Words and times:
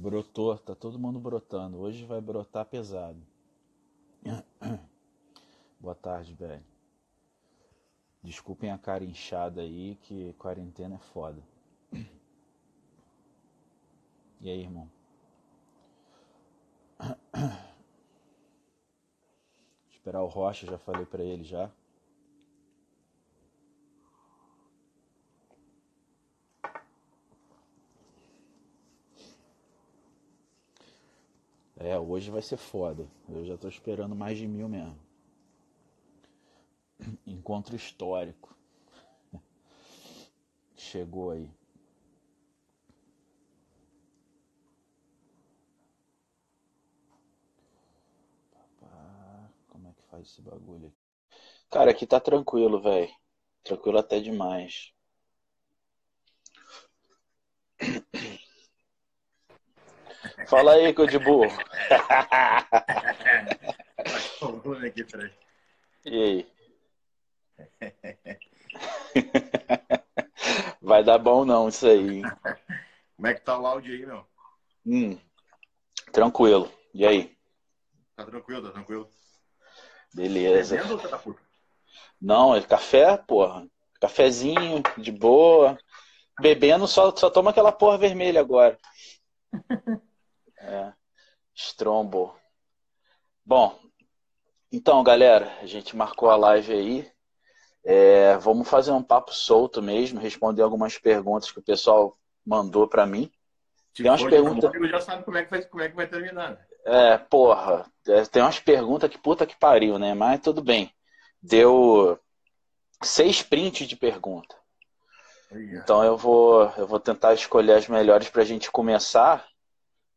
Brotou, 0.00 0.56
tá 0.56 0.74
todo 0.74 0.98
mundo 0.98 1.20
brotando. 1.20 1.78
Hoje 1.78 2.06
vai 2.06 2.22
brotar 2.22 2.64
pesado. 2.64 3.20
Boa 5.78 5.94
tarde, 5.94 6.32
velho. 6.32 6.64
Desculpem 8.22 8.70
a 8.70 8.78
cara 8.78 9.04
inchada 9.04 9.60
aí, 9.60 9.96
que 9.96 10.32
quarentena 10.38 10.94
é 10.94 10.98
foda. 10.98 11.42
E 14.40 14.48
aí, 14.48 14.62
irmão? 14.62 14.90
Esperar 19.90 20.22
o 20.22 20.28
Rocha, 20.28 20.66
já 20.66 20.78
falei 20.78 21.04
pra 21.04 21.22
ele 21.22 21.44
já. 21.44 21.70
É, 31.80 31.98
hoje 31.98 32.30
vai 32.30 32.42
ser 32.42 32.56
foda. 32.56 33.08
Eu 33.28 33.44
já 33.44 33.56
tô 33.58 33.66
esperando 33.66 34.14
mais 34.14 34.38
de 34.38 34.46
mil 34.46 34.68
mesmo. 34.68 34.96
Encontro 37.26 37.74
histórico. 37.74 38.54
Chegou 40.76 41.30
aí. 41.30 41.48
Como 49.68 49.88
é 49.88 49.92
que 49.92 50.02
faz 50.10 50.26
esse 50.28 50.42
bagulho 50.42 50.88
aqui? 50.88 50.96
Cara, 51.70 51.90
aqui 51.92 52.06
tá 52.06 52.20
tranquilo, 52.20 52.80
velho. 52.82 53.10
Tranquilo 53.64 53.98
até 53.98 54.20
demais. 54.20 54.92
Fala 60.50 60.72
aí, 60.72 60.92
burro. 61.20 61.46
aqui, 64.84 65.04
peraí. 65.04 65.30
E 66.04 66.22
aí? 66.22 66.44
Vai 70.82 71.04
dar 71.04 71.18
bom 71.18 71.44
não 71.44 71.68
isso 71.68 71.86
aí. 71.86 72.22
Como 73.14 73.28
é 73.28 73.34
que 73.34 73.42
tá 73.42 73.60
o 73.60 73.64
áudio 73.64 73.94
aí, 73.94 74.04
meu? 74.04 74.26
Hum, 74.84 75.16
tranquilo. 76.12 76.68
E 76.92 77.06
aí? 77.06 77.32
Tá 78.16 78.24
tranquilo, 78.24 78.62
tá 78.66 78.72
tranquilo. 78.72 79.08
Beleza. 80.12 80.74
Bebendo 80.74 80.94
ou 80.94 81.00
tá? 81.00 81.22
Não, 82.20 82.56
é 82.56 82.62
café, 82.62 83.16
porra. 83.16 83.68
Cafezinho, 84.00 84.82
de 84.98 85.12
boa. 85.12 85.78
Bebendo, 86.40 86.88
só, 86.88 87.14
só 87.14 87.30
toma 87.30 87.52
aquela 87.52 87.70
porra 87.70 87.98
vermelha 87.98 88.40
agora. 88.40 88.76
É. 90.70 90.92
Strombo. 91.54 92.34
Bom, 93.44 93.78
então, 94.70 95.02
galera, 95.02 95.52
a 95.60 95.66
gente 95.66 95.96
marcou 95.96 96.30
a 96.30 96.36
live 96.36 96.72
aí. 96.72 97.12
É, 97.84 98.36
vamos 98.36 98.68
fazer 98.68 98.92
um 98.92 99.02
papo 99.02 99.32
solto 99.34 99.82
mesmo, 99.82 100.20
responder 100.20 100.62
algumas 100.62 100.96
perguntas 100.98 101.50
que 101.50 101.58
o 101.58 101.62
pessoal 101.62 102.16
mandou 102.46 102.86
pra 102.86 103.06
mim. 103.06 103.30
Se 103.94 104.02
Tem 104.02 104.10
umas 104.10 104.22
perguntas- 104.22 104.70
comigo, 104.70 104.88
já 104.88 105.00
sabe 105.00 105.24
como 105.24 105.36
é 105.38 105.44
que 105.44 105.50
vai, 105.50 105.62
como 105.62 105.82
é 105.82 105.88
que 105.88 105.96
vai 105.96 106.06
terminar. 106.06 106.50
né? 106.50 106.58
É, 106.84 107.18
porra, 107.18 107.90
é, 108.06 108.22
tem 108.26 108.42
umas 108.42 108.60
perguntas 108.60 109.10
que 109.10 109.18
puta 109.18 109.46
que 109.46 109.56
pariu, 109.58 109.98
né? 109.98 110.14
Mas 110.14 110.40
tudo 110.40 110.62
bem. 110.62 110.92
Deu 111.42 112.18
seis 113.02 113.42
prints 113.42 113.88
de 113.88 113.96
pergunta. 113.96 114.54
Então 115.52 116.04
eu 116.04 116.16
vou, 116.16 116.70
eu 116.76 116.86
vou 116.86 117.00
tentar 117.00 117.34
escolher 117.34 117.72
as 117.72 117.88
melhores 117.88 118.28
pra 118.30 118.44
gente 118.44 118.70
começar, 118.70 119.44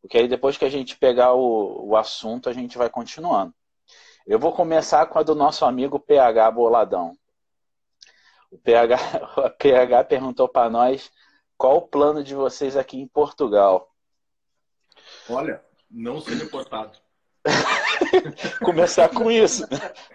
porque 0.04 0.18
aí 0.18 0.28
depois 0.28 0.58
que 0.58 0.66
a 0.66 0.70
gente 0.70 0.98
pegar 0.98 1.34
o, 1.34 1.92
o 1.92 1.96
assunto, 1.96 2.50
a 2.50 2.54
gente 2.54 2.78
vai 2.78 2.90
continuando. 2.90 3.54
Eu 4.28 4.38
vou 4.38 4.52
começar 4.52 5.06
com 5.06 5.18
a 5.18 5.24
do 5.24 5.34
nosso 5.34 5.64
amigo 5.64 5.98
PH 5.98 6.52
Boladão. 6.52 7.18
O 8.52 8.58
PH, 8.58 8.98
o 9.48 9.50
PH 9.52 10.04
perguntou 10.04 10.50
pra 10.50 10.70
nós 10.70 11.10
qual 11.58 11.78
o 11.78 11.88
plano 11.88 12.22
de 12.22 12.36
vocês 12.36 12.76
aqui 12.76 13.00
em 13.00 13.08
Portugal. 13.08 13.96
Olha, 15.30 15.64
não 15.90 16.20
ser 16.20 16.36
deportado. 16.36 17.00
Começar 18.60 19.08
com 19.08 19.32
isso. 19.32 19.66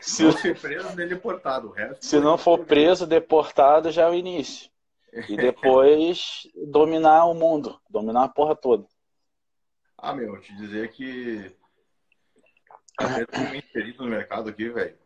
Se, 0.02 0.24
Não 0.24 0.32
ser 0.32 0.60
preso 0.60 0.94
nem 0.96 1.08
deportado. 1.08 1.68
O 1.68 1.72
resto. 1.72 2.04
se 2.04 2.20
não 2.20 2.36
for 2.36 2.58
preso, 2.66 3.06
deportado, 3.06 3.90
já 3.90 4.02
é 4.02 4.10
o 4.10 4.14
início. 4.14 4.70
E 5.30 5.36
depois 5.36 6.46
dominar 6.70 7.24
o 7.24 7.32
mundo, 7.32 7.80
dominar 7.88 8.24
a 8.24 8.28
porra 8.28 8.54
toda. 8.54 8.86
Ah, 9.98 10.14
meu, 10.14 10.34
eu 10.36 10.40
te 10.40 10.54
dizer 10.56 10.90
que. 10.92 11.54
Eu 13.00 13.26
tô 13.26 13.54
inserido 13.54 14.04
no 14.04 14.10
mercado 14.10 14.48
aqui, 14.48 14.68
velho. 14.68 14.96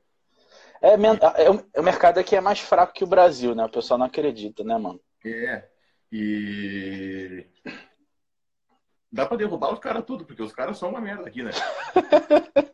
É, 0.81 0.97
men- 0.97 1.19
é, 1.37 1.51
o- 1.51 1.65
o 1.81 1.83
mercado 1.83 2.19
aqui 2.19 2.35
é 2.37 2.41
mais 2.41 2.61
fraco 2.61 2.93
que 2.93 3.05
o 3.05 3.07
Brasil, 3.07 3.55
né? 3.55 3.65
O 3.65 3.71
pessoal 3.71 3.99
não 3.99 4.07
acredita, 4.07 4.63
né, 4.65 4.77
mano? 4.77 5.01
É. 5.25 5.69
E. 6.11 7.47
Dá 9.11 9.27
pra 9.27 9.37
derrubar 9.37 9.73
os 9.73 9.79
caras 9.79 10.05
tudo, 10.05 10.25
porque 10.25 10.43
os 10.43 10.53
caras 10.53 10.79
são 10.79 10.89
uma 10.91 11.01
merda 11.01 11.27
aqui, 11.27 11.43
né? 11.43 11.51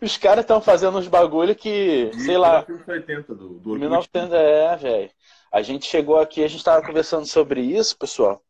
Os 0.00 0.16
caras 0.16 0.44
estão 0.44 0.62
fazendo 0.62 0.96
uns 0.96 1.08
bagulho 1.08 1.54
que, 1.56 2.06
De 2.10 2.20
sei 2.20 2.38
lá, 2.38 2.64
1980 2.68 3.34
do, 3.34 3.48
do 3.58 3.70
Orkut. 3.72 3.80
1900, 3.80 4.32
é, 4.32 4.76
velho. 4.76 5.10
A 5.52 5.60
gente 5.60 5.86
chegou 5.86 6.18
aqui, 6.18 6.42
a 6.44 6.48
gente 6.48 6.62
tava 6.62 6.86
conversando 6.86 7.26
sobre 7.26 7.60
isso, 7.60 7.98
pessoal. 7.98 8.40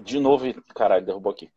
De 0.00 0.18
novo, 0.18 0.46
caralho, 0.74 1.04
derrubou 1.04 1.30
aqui. 1.32 1.50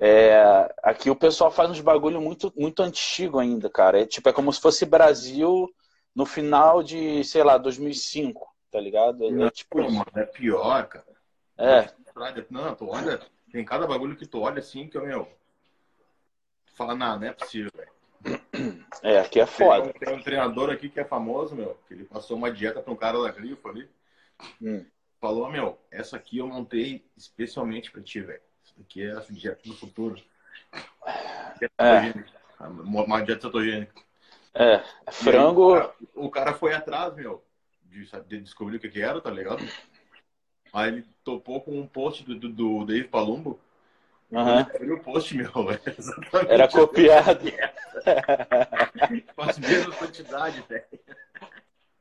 É, 0.00 0.72
aqui 0.82 1.10
o 1.10 1.16
pessoal 1.16 1.50
faz 1.50 1.70
uns 1.70 1.80
bagulho 1.80 2.20
muito, 2.20 2.52
muito 2.56 2.82
antigo 2.82 3.38
ainda, 3.38 3.68
cara. 3.68 4.00
É 4.00 4.06
tipo, 4.06 4.28
é 4.28 4.32
como 4.32 4.52
se 4.52 4.60
fosse 4.60 4.86
Brasil 4.86 5.68
no 6.14 6.24
final 6.24 6.82
de, 6.82 7.24
sei 7.24 7.42
lá, 7.42 7.58
2005, 7.58 8.48
tá 8.70 8.80
ligado? 8.80 9.24
É, 9.24 9.46
é 9.46 9.50
tipo 9.50 9.80
isso. 9.80 10.04
é 10.14 10.24
pior, 10.24 10.86
cara. 10.86 11.06
É, 11.58 11.90
Não, 12.48 12.74
tu 12.76 12.88
olha, 12.88 13.20
tem 13.50 13.64
cada 13.64 13.86
bagulho 13.86 14.16
que 14.16 14.26
tu 14.26 14.40
olha 14.40 14.60
assim 14.60 14.88
que 14.88 14.96
eu, 14.96 15.04
meu. 15.04 15.24
Tu 16.66 16.74
fala, 16.76 16.94
não, 16.94 17.18
não 17.18 17.26
é 17.26 17.32
possível, 17.32 17.72
velho. 17.74 17.90
é, 19.02 19.18
aqui 19.18 19.40
é 19.40 19.46
foda. 19.46 19.92
Tem 19.92 20.08
um, 20.08 20.10
tem 20.10 20.14
um 20.20 20.22
treinador 20.22 20.70
aqui 20.70 20.88
que 20.88 21.00
é 21.00 21.04
famoso, 21.04 21.56
meu, 21.56 21.76
que 21.88 21.94
ele 21.94 22.04
passou 22.04 22.36
uma 22.36 22.52
dieta 22.52 22.80
pra 22.80 22.92
um 22.92 22.96
cara 22.96 23.20
da 23.20 23.32
Grifo 23.32 23.68
ali. 23.68 23.90
Hum. 24.62 24.86
Falou, 25.20 25.50
meu, 25.50 25.76
essa 25.90 26.16
aqui 26.16 26.38
eu 26.38 26.46
montei 26.46 27.04
especialmente 27.16 27.90
pra 27.90 28.00
ti, 28.00 28.20
velho. 28.20 28.40
Daqui 28.78 29.04
é 29.04 29.12
a 29.12 29.20
dieta 29.20 29.60
do 29.64 29.74
futuro. 29.74 30.22
Dieta 31.58 31.74
É. 31.78 32.14
Uma 32.64 33.20
dieta 33.20 33.42
cetogênica. 33.42 33.92
É, 34.54 34.76
aí, 35.06 35.12
frango. 35.12 35.72
o, 35.72 35.74
cara, 35.74 35.94
o 36.14 36.30
cara 36.30 36.54
foi 36.54 36.74
atrás, 36.74 37.14
meu, 37.14 37.44
de, 37.84 38.08
de 38.26 38.40
descobrir 38.40 38.76
o 38.76 38.80
que, 38.80 38.88
que 38.88 39.00
era, 39.00 39.20
tá 39.20 39.30
ligado? 39.30 39.64
Aí 40.72 40.88
ele 40.88 41.06
topou 41.22 41.60
com 41.60 41.78
um 41.78 41.86
post 41.86 42.24
do, 42.24 42.34
do, 42.34 42.48
do 42.48 42.84
Dave 42.84 43.08
Palumbo. 43.08 43.60
abriu 44.76 44.96
o 44.96 45.00
post, 45.00 45.34
meu. 45.36 45.48
é 45.72 46.54
Era 46.54 46.68
copiado. 46.68 47.50
Faz 49.34 49.58
menos 49.58 49.96
quantidade, 49.96 50.62
velho. 50.68 50.84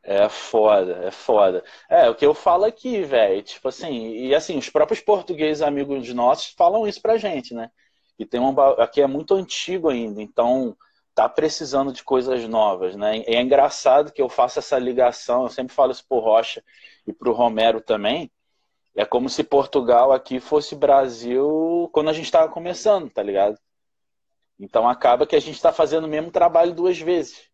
É 0.09 0.29
foda, 0.29 1.05
é 1.05 1.11
foda. 1.11 1.61
É, 1.89 2.09
o 2.09 2.15
que 2.15 2.25
eu 2.25 2.33
falo 2.33 2.63
aqui, 2.63 3.01
velho, 3.03 3.43
tipo 3.43 3.67
assim, 3.67 4.07
e 4.13 4.33
assim, 4.33 4.57
os 4.57 4.69
próprios 4.69 5.01
portugueses 5.01 5.61
amigos 5.61 6.13
nossos 6.13 6.53
falam 6.57 6.87
isso 6.87 7.01
pra 7.01 7.17
gente, 7.17 7.53
né? 7.53 7.69
E 8.17 8.25
tem 8.25 8.39
um, 8.39 8.57
aqui 8.79 9.01
é 9.01 9.07
muito 9.07 9.35
antigo 9.35 9.89
ainda, 9.89 10.21
então 10.21 10.77
tá 11.13 11.27
precisando 11.27 11.91
de 11.91 12.05
coisas 12.05 12.47
novas, 12.47 12.95
né? 12.95 13.17
E 13.27 13.35
é 13.35 13.41
engraçado 13.41 14.13
que 14.13 14.21
eu 14.21 14.29
faço 14.29 14.59
essa 14.59 14.79
ligação, 14.79 15.43
eu 15.43 15.49
sempre 15.49 15.73
falo 15.75 15.91
isso 15.91 16.05
pro 16.07 16.19
Rocha 16.19 16.63
e 17.05 17.11
pro 17.11 17.33
Romero 17.33 17.81
também, 17.81 18.31
é 18.95 19.03
como 19.05 19.29
se 19.29 19.43
Portugal 19.43 20.13
aqui 20.13 20.39
fosse 20.39 20.73
Brasil 20.73 21.89
quando 21.91 22.09
a 22.09 22.13
gente 22.13 22.31
tava 22.31 22.49
começando, 22.49 23.09
tá 23.09 23.21
ligado? 23.21 23.59
Então 24.57 24.87
acaba 24.87 25.27
que 25.27 25.35
a 25.35 25.41
gente 25.41 25.61
tá 25.61 25.73
fazendo 25.73 26.05
o 26.05 26.07
mesmo 26.07 26.31
trabalho 26.31 26.73
duas 26.73 26.97
vezes. 26.97 27.49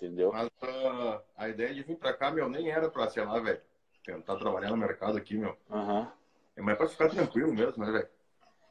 Entendeu? 0.00 0.30
Mas 0.32 0.48
ah, 0.62 1.20
a 1.36 1.48
ideia 1.48 1.74
de 1.74 1.82
vir 1.82 1.96
pra 1.96 2.14
cá, 2.14 2.30
meu, 2.30 2.48
nem 2.48 2.70
era 2.70 2.88
pra, 2.88 3.10
sei 3.10 3.24
lá, 3.24 3.40
velho, 3.40 3.60
tentar 4.04 4.36
trabalhar 4.36 4.70
no 4.70 4.76
mercado 4.76 5.18
aqui, 5.18 5.36
meu. 5.36 5.56
Aham. 5.68 6.10
É 6.56 6.62
mais 6.62 6.78
pra 6.78 6.88
ficar 6.88 7.08
tranquilo 7.08 7.52
mesmo, 7.52 7.84
né, 7.84 7.90
velho? 7.90 8.08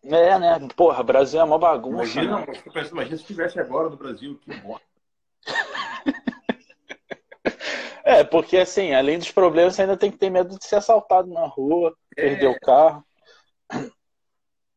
É, 0.04 0.40
né? 0.40 0.68
Porra, 0.74 1.04
Brasil 1.04 1.42
é 1.42 1.44
uma 1.44 1.60
bagunça. 1.60 2.22
Imagina, 2.22 2.40
né? 2.40 2.46
pensando, 2.46 2.92
imagina 2.92 3.18
se 3.18 3.24
estivesse 3.24 3.60
agora 3.60 3.90
no 3.90 3.98
Brasil, 3.98 4.40
que 4.40 4.54
bosta. 4.56 4.88
É, 8.04 8.24
porque 8.24 8.56
assim, 8.56 8.94
além 8.94 9.20
dos 9.20 9.32
problemas, 9.32 9.76
você 9.76 9.82
ainda 9.82 9.98
tem 9.98 10.10
que 10.10 10.18
ter 10.18 10.30
medo 10.30 10.58
de 10.58 10.66
ser 10.66 10.78
assaltado 10.78 11.28
na 11.28 11.46
rua, 11.46 11.94
perder 12.16 12.48
o 12.48 12.58
carro. 12.58 13.06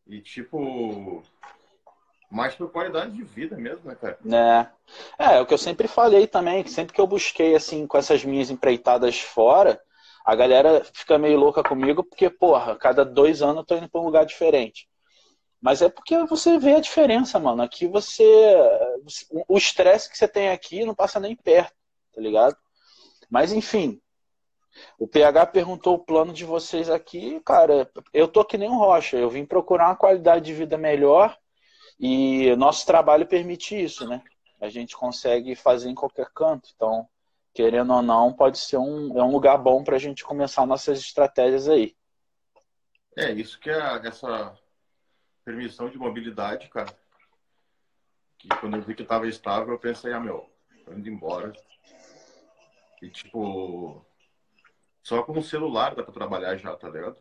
E 0.05 0.21
tipo. 0.21 1.23
Mais 2.31 2.55
por 2.55 2.71
qualidade 2.71 3.11
de 3.11 3.25
vida 3.25 3.57
mesmo, 3.57 3.81
né, 3.85 3.97
cara? 4.01 4.19
Né? 4.25 4.71
É, 5.19 5.37
é 5.37 5.41
o 5.41 5.47
que 5.47 5.53
eu 5.53 5.59
sempre 5.59 5.89
falei 5.89 6.29
também, 6.29 6.63
que 6.63 6.71
sempre 6.71 6.95
que 6.95 7.01
eu 7.01 7.07
busquei, 7.07 7.57
assim, 7.57 7.87
com 7.89 7.99
essas 7.99 8.25
minhas 8.25 8.51
empreitadas 8.51 9.21
fora, 9.21 9.81
a 10.25 10.35
galera 10.37 10.85
fica 10.95 11.19
meio 11.19 11.39
louca 11.39 11.63
comigo, 11.63 12.05
porque, 12.05 12.31
porra, 12.31 12.77
cada 12.77 13.05
dois 13.05 13.43
anos 13.43 13.57
eu 13.57 13.65
tô 13.65 13.77
indo 13.77 13.89
pra 13.89 14.01
um 14.01 14.05
lugar 14.05 14.25
diferente. 14.25 14.89
Mas 15.61 15.83
é 15.83 15.89
porque 15.89 16.17
você 16.25 16.57
vê 16.57 16.77
a 16.77 16.81
diferença, 16.81 17.39
mano. 17.39 17.63
Aqui 17.63 17.87
você. 17.87 18.25
O 19.49 19.59
estresse 19.59 20.09
que 20.09 20.17
você 20.17 20.27
tem 20.27 20.49
aqui 20.51 20.85
não 20.85 20.95
passa 20.95 21.21
nem 21.21 21.37
perto, 21.37 21.75
tá 22.15 22.21
ligado? 22.21 22.57
Mas 23.29 23.53
enfim. 23.53 24.01
O 24.99 25.07
PH 25.07 25.47
perguntou 25.47 25.97
o 25.97 26.05
plano 26.05 26.33
de 26.33 26.45
vocês 26.45 26.89
aqui, 26.89 27.41
cara. 27.45 27.91
Eu 28.15 28.29
tô 28.29 28.45
que 28.45 28.57
nem 28.57 28.71
um 28.71 28.79
rocha. 28.79 29.17
Eu 29.17 29.29
vim 29.29 29.45
procurar 29.45 29.89
uma 29.89 29.97
qualidade 29.97 30.45
de 30.45 30.55
vida 30.55 30.79
melhor 30.79 31.37
e 32.01 32.57
nosso 32.57 32.87
trabalho 32.87 33.27
permite 33.27 33.79
isso, 33.79 34.09
né? 34.09 34.23
A 34.59 34.71
gente 34.71 34.97
consegue 34.97 35.55
fazer 35.55 35.91
em 35.91 35.95
qualquer 35.95 36.31
canto. 36.31 36.71
Então, 36.75 37.07
querendo 37.53 37.93
ou 37.93 38.01
não, 38.01 38.33
pode 38.33 38.59
ser 38.59 38.79
um, 38.79 39.19
é 39.19 39.23
um 39.23 39.31
lugar 39.31 39.59
bom 39.59 39.85
para 39.85 39.97
a 39.97 39.99
gente 39.99 40.25
começar 40.25 40.65
nossas 40.65 40.99
estratégias 40.99 41.69
aí. 41.69 41.95
É, 43.15 43.31
isso 43.33 43.61
que 43.61 43.69
é 43.69 44.07
essa 44.07 44.59
permissão 45.45 45.91
de 45.91 45.99
mobilidade, 45.99 46.71
cara. 46.71 46.91
Que 48.39 48.49
quando 48.49 48.79
eu 48.79 48.83
vi 48.83 48.95
que 48.95 49.03
estava 49.03 49.29
estável, 49.29 49.75
eu 49.75 49.79
pensei, 49.79 50.15
ah, 50.15 50.21
meu, 50.21 50.51
tô 50.87 50.95
indo 50.95 51.11
embora. 51.11 51.53
E, 53.03 53.11
tipo, 53.11 54.03
só 55.03 55.23
com 55.23 55.39
o 55.39 55.43
celular 55.43 55.95
dá 55.95 56.03
pra 56.03 56.15
trabalhar 56.15 56.57
já, 56.57 56.75
tá 56.75 56.89
ligado? 56.89 57.19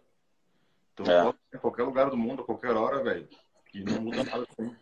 Então, 0.94 1.06
é. 1.06 1.58
em 1.58 1.60
qualquer 1.60 1.84
lugar 1.84 2.10
do 2.10 2.16
mundo, 2.16 2.44
a 2.44 2.46
qualquer 2.46 2.78
hora, 2.78 3.04
velho. 3.04 3.28
E 3.74 3.83
não 3.83 4.01
muda 4.01 4.24
nada 4.24 4.45
assim. 4.50 4.75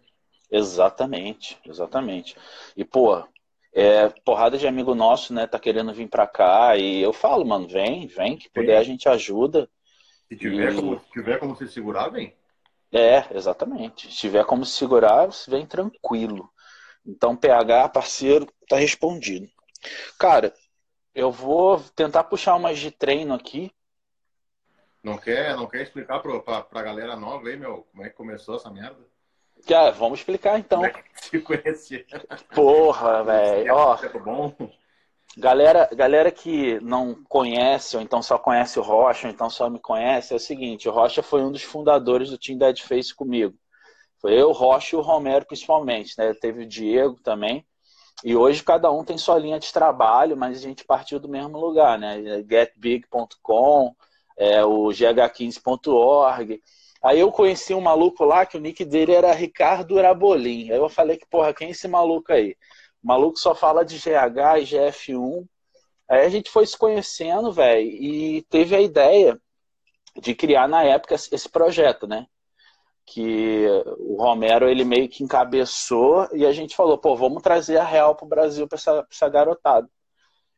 Exatamente, 0.49 1.59
exatamente. 1.65 2.35
E, 2.75 2.85
pô, 2.85 3.23
é, 3.73 4.09
porrada 4.25 4.57
de 4.57 4.67
amigo 4.67 4.95
nosso, 4.95 5.33
né, 5.33 5.45
tá 5.45 5.59
querendo 5.59 5.93
vir 5.93 6.07
pra 6.07 6.25
cá. 6.25 6.75
E 6.77 7.01
eu 7.01 7.13
falo, 7.13 7.45
mano, 7.45 7.67
vem, 7.67 8.07
vem, 8.07 8.37
que 8.37 8.49
puder 8.49 8.77
a 8.77 8.83
gente 8.83 9.07
ajuda. 9.09 9.69
Se 10.27 10.35
tiver, 10.35 10.73
e... 10.73 10.75
como, 10.75 10.99
se 10.99 11.11
tiver 11.11 11.39
como 11.39 11.55
se 11.55 11.67
segurar, 11.67 12.09
vem. 12.09 12.33
É, 12.91 13.25
exatamente. 13.35 14.11
Se 14.11 14.17
tiver 14.17 14.45
como 14.45 14.65
se 14.65 14.73
segurar, 14.73 15.29
vem 15.47 15.65
tranquilo. 15.65 16.49
Então, 17.05 17.35
PH, 17.35 17.89
parceiro, 17.89 18.47
tá 18.67 18.77
respondido. 18.77 19.47
Cara, 20.17 20.53
eu 21.13 21.31
vou 21.31 21.79
tentar 21.95 22.23
puxar 22.25 22.55
umas 22.55 22.79
de 22.79 22.91
treino 22.91 23.33
aqui. 23.33 23.71
Não 25.07 25.17
quer, 25.17 25.55
não 25.55 25.67
quer 25.67 25.83
explicar 25.83 26.19
pra, 26.19 26.37
pra, 26.41 26.61
pra 26.61 26.83
galera 26.83 27.15
nova 27.15 27.47
aí, 27.47 27.55
meu, 27.55 27.87
como 27.93 28.03
é 28.03 28.09
que 28.09 28.15
começou 28.15 28.57
essa 28.57 28.69
merda? 28.69 28.97
Vamos 29.97 30.19
explicar 30.19 30.59
então. 30.59 30.79
Como 30.79 30.85
é 30.85 31.01
que 31.01 31.25
se 31.25 31.39
conhecia? 31.39 32.05
Porra, 32.53 33.23
velho. 33.23 33.73
Ó, 33.73 33.97
bom. 34.19 34.53
Galera, 35.37 35.87
galera 35.95 36.29
que 36.29 36.77
não 36.81 37.15
conhece, 37.29 37.95
ou 37.95 38.01
então 38.01 38.21
só 38.21 38.37
conhece 38.37 38.79
o 38.79 38.83
Rocha, 38.83 39.27
ou 39.27 39.33
então 39.33 39.49
só 39.49 39.69
me 39.69 39.79
conhece, 39.79 40.33
é 40.33 40.35
o 40.35 40.39
seguinte, 40.39 40.89
o 40.89 40.91
Rocha 40.91 41.23
foi 41.23 41.41
um 41.41 41.51
dos 41.51 41.63
fundadores 41.63 42.29
do 42.29 42.37
Team 42.37 42.57
Dead 42.57 42.77
Face 42.81 43.15
comigo. 43.15 43.55
Foi 44.19 44.33
eu, 44.33 44.49
o 44.49 44.53
Rocha 44.53 44.93
e 44.93 44.99
o 44.99 45.01
Romero 45.01 45.45
principalmente, 45.45 46.15
né? 46.17 46.33
Teve 46.33 46.63
o 46.63 46.67
Diego 46.67 47.17
também. 47.23 47.65
E 48.25 48.35
hoje 48.35 48.61
cada 48.61 48.91
um 48.91 49.05
tem 49.05 49.17
sua 49.17 49.39
linha 49.39 49.57
de 49.57 49.71
trabalho, 49.71 50.35
mas 50.35 50.57
a 50.57 50.61
gente 50.61 50.83
partiu 50.83 51.17
do 51.17 51.29
mesmo 51.29 51.57
lugar, 51.57 51.97
né? 51.97 52.21
Getbig.com, 52.49 53.95
é, 54.37 54.63
o 54.63 54.85
gh15.org. 54.87 56.61
Aí 57.03 57.19
eu 57.19 57.31
conheci 57.31 57.73
um 57.73 57.81
maluco 57.81 58.23
lá 58.23 58.45
que 58.45 58.57
o 58.57 58.59
nick 58.59 58.83
dele 58.85 59.13
era 59.13 59.31
Ricardo 59.33 59.95
Urabolim. 59.95 60.71
Aí 60.71 60.77
eu 60.77 60.89
falei 60.89 61.17
que, 61.17 61.27
porra, 61.27 61.53
quem 61.53 61.69
é 61.69 61.71
esse 61.71 61.87
maluco 61.87 62.31
aí? 62.31 62.55
O 63.03 63.07
maluco 63.07 63.39
só 63.39 63.55
fala 63.55 63.85
de 63.85 63.97
GH 63.97 64.59
e 64.59 64.63
GF1. 64.63 65.47
Aí 66.09 66.25
a 66.25 66.29
gente 66.29 66.49
foi 66.49 66.65
se 66.65 66.77
conhecendo, 66.77 67.51
velho, 67.51 67.81
e 67.81 68.41
teve 68.49 68.75
a 68.75 68.81
ideia 68.81 69.39
de 70.21 70.33
criar 70.33 70.67
na 70.67 70.83
época 70.83 71.15
esse 71.15 71.49
projeto, 71.49 72.07
né? 72.07 72.25
Que 73.05 73.67
o 73.99 74.21
Romero 74.21 74.69
ele 74.69 74.83
meio 74.83 75.09
que 75.09 75.23
encabeçou 75.23 76.27
e 76.33 76.45
a 76.45 76.51
gente 76.51 76.75
falou, 76.75 76.97
pô, 76.97 77.15
vamos 77.15 77.43
trazer 77.43 77.77
a 77.77 77.83
real 77.83 78.15
pro 78.15 78.25
Brasil 78.25 78.67
pra 78.67 78.77
essa, 78.77 78.91
pra 78.93 79.07
essa 79.11 79.29
garotada. 79.29 79.89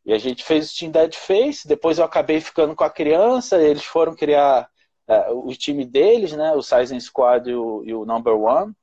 E 0.05 0.13
a 0.13 0.17
gente 0.17 0.43
fez 0.43 0.71
o 0.71 0.77
Team 0.77 0.91
Dead 0.91 1.13
Face, 1.13 1.67
depois 1.67 1.99
eu 1.99 2.05
acabei 2.05 2.39
ficando 2.39 2.75
com 2.75 2.83
a 2.83 2.89
criança, 2.89 3.61
eles 3.61 3.83
foram 3.83 4.15
criar 4.15 4.69
uh, 5.07 5.47
o 5.47 5.53
time 5.55 5.85
deles, 5.85 6.31
né? 6.33 6.53
O 6.53 6.61
Sizen 6.61 6.99
Squad 6.99 7.49
e 7.49 7.55
o, 7.55 7.83
e 7.85 7.93
o 7.93 8.05
Number 8.05 8.35
One. 8.35 8.73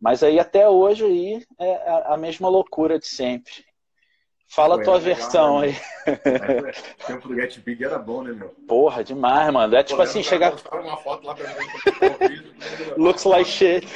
Mas 0.00 0.22
aí 0.22 0.38
até 0.38 0.68
hoje 0.68 1.04
aí 1.04 1.44
é 1.58 2.02
a 2.06 2.16
mesma 2.16 2.48
loucura 2.48 2.98
de 2.98 3.06
sempre. 3.06 3.64
Fala 4.46 4.76
Pô, 4.76 4.82
a 4.82 4.84
tua 4.84 4.94
legal, 4.98 5.16
versão 5.16 5.60
né, 5.60 5.66
aí. 5.66 5.74
O 7.02 7.06
tempo 7.06 7.28
do 7.28 7.34
Get 7.34 7.58
Big 7.60 7.82
era 7.82 7.98
bom, 7.98 8.22
né, 8.22 8.32
meu? 8.32 8.50
Porra, 8.68 9.02
demais, 9.02 9.52
mano. 9.52 9.74
É 9.74 9.82
tipo 9.82 9.96
Pô, 9.96 10.02
assim, 10.02 10.22
chegar. 10.22 10.54
uma 10.72 10.96
foto 10.98 11.26
lá 11.26 11.34
pra 11.34 11.48
mim. 11.48 12.44
Looks 12.96 13.24
like 13.24 13.50
shit. 13.50 13.88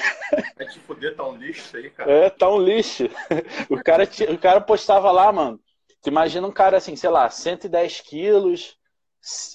É 0.58 0.68
fuder, 0.84 1.14
tá 1.14 1.24
um 1.24 1.36
lixo 1.36 1.76
aí, 1.76 1.90
cara. 1.90 2.10
É, 2.10 2.30
tá 2.30 2.50
um 2.50 2.58
lixo. 2.58 3.08
O 3.70 3.82
cara, 3.82 4.08
o 4.32 4.38
cara 4.38 4.60
postava 4.60 5.12
lá, 5.12 5.30
mano. 5.30 5.60
Tu 6.02 6.08
imagina 6.08 6.46
um 6.46 6.52
cara 6.52 6.76
assim, 6.76 6.94
sei 6.94 7.10
lá, 7.10 7.28
110 7.28 8.00
quilos, 8.02 8.78